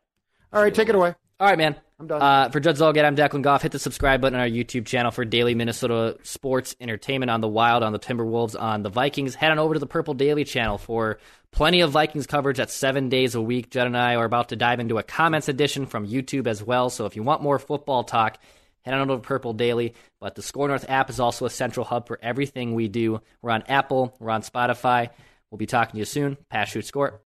All 0.53 0.61
right, 0.61 0.73
take 0.73 0.89
it 0.89 0.95
away. 0.95 1.15
All 1.39 1.47
right, 1.47 1.57
man. 1.57 1.75
I'm 1.99 2.07
done. 2.07 2.21
Uh, 2.21 2.49
for 2.49 2.59
Judd 2.59 2.77
Zulgad, 2.77 3.05
I'm 3.05 3.15
Declan 3.15 3.43
Goff. 3.43 3.61
Hit 3.61 3.71
the 3.71 3.79
subscribe 3.79 4.21
button 4.21 4.39
on 4.39 4.41
our 4.41 4.49
YouTube 4.49 4.85
channel 4.85 5.11
for 5.11 5.23
daily 5.23 5.53
Minnesota 5.53 6.17
sports 6.23 6.75
entertainment 6.79 7.29
on 7.29 7.41
the 7.41 7.47
Wild, 7.47 7.83
on 7.83 7.93
the 7.93 7.99
Timberwolves, 7.99 8.59
on 8.59 8.81
the 8.81 8.89
Vikings. 8.89 9.35
Head 9.35 9.51
on 9.51 9.59
over 9.59 9.75
to 9.75 9.79
the 9.79 9.87
Purple 9.87 10.15
Daily 10.15 10.43
channel 10.45 10.79
for 10.79 11.19
plenty 11.51 11.81
of 11.81 11.91
Vikings 11.91 12.25
coverage 12.25 12.59
at 12.59 12.71
seven 12.71 13.09
days 13.09 13.35
a 13.35 13.41
week. 13.41 13.69
Judd 13.69 13.85
and 13.85 13.97
I 13.97 14.15
are 14.15 14.25
about 14.25 14.49
to 14.49 14.55
dive 14.55 14.79
into 14.79 14.97
a 14.97 15.03
comments 15.03 15.47
edition 15.47 15.85
from 15.85 16.07
YouTube 16.07 16.47
as 16.47 16.63
well. 16.63 16.89
So 16.89 17.05
if 17.05 17.15
you 17.15 17.21
want 17.21 17.43
more 17.43 17.59
football 17.59 18.03
talk, 18.03 18.39
head 18.87 18.99
on 18.99 19.09
over 19.09 19.21
to 19.21 19.27
Purple 19.27 19.53
Daily. 19.53 19.93
But 20.19 20.35
the 20.35 20.41
SKOR 20.41 20.67
North 20.67 20.85
app 20.89 21.09
is 21.09 21.19
also 21.19 21.45
a 21.45 21.49
central 21.49 21.85
hub 21.85 22.07
for 22.07 22.19
everything 22.21 22.73
we 22.73 22.87
do. 22.87 23.21
We're 23.41 23.51
on 23.51 23.63
Apple, 23.67 24.15
we're 24.19 24.31
on 24.31 24.41
Spotify. 24.41 25.09
We'll 25.51 25.57
be 25.57 25.65
talking 25.65 25.93
to 25.93 25.99
you 25.99 26.05
soon. 26.05 26.37
Pass, 26.49 26.69
shoot, 26.69 26.85
score. 26.85 27.13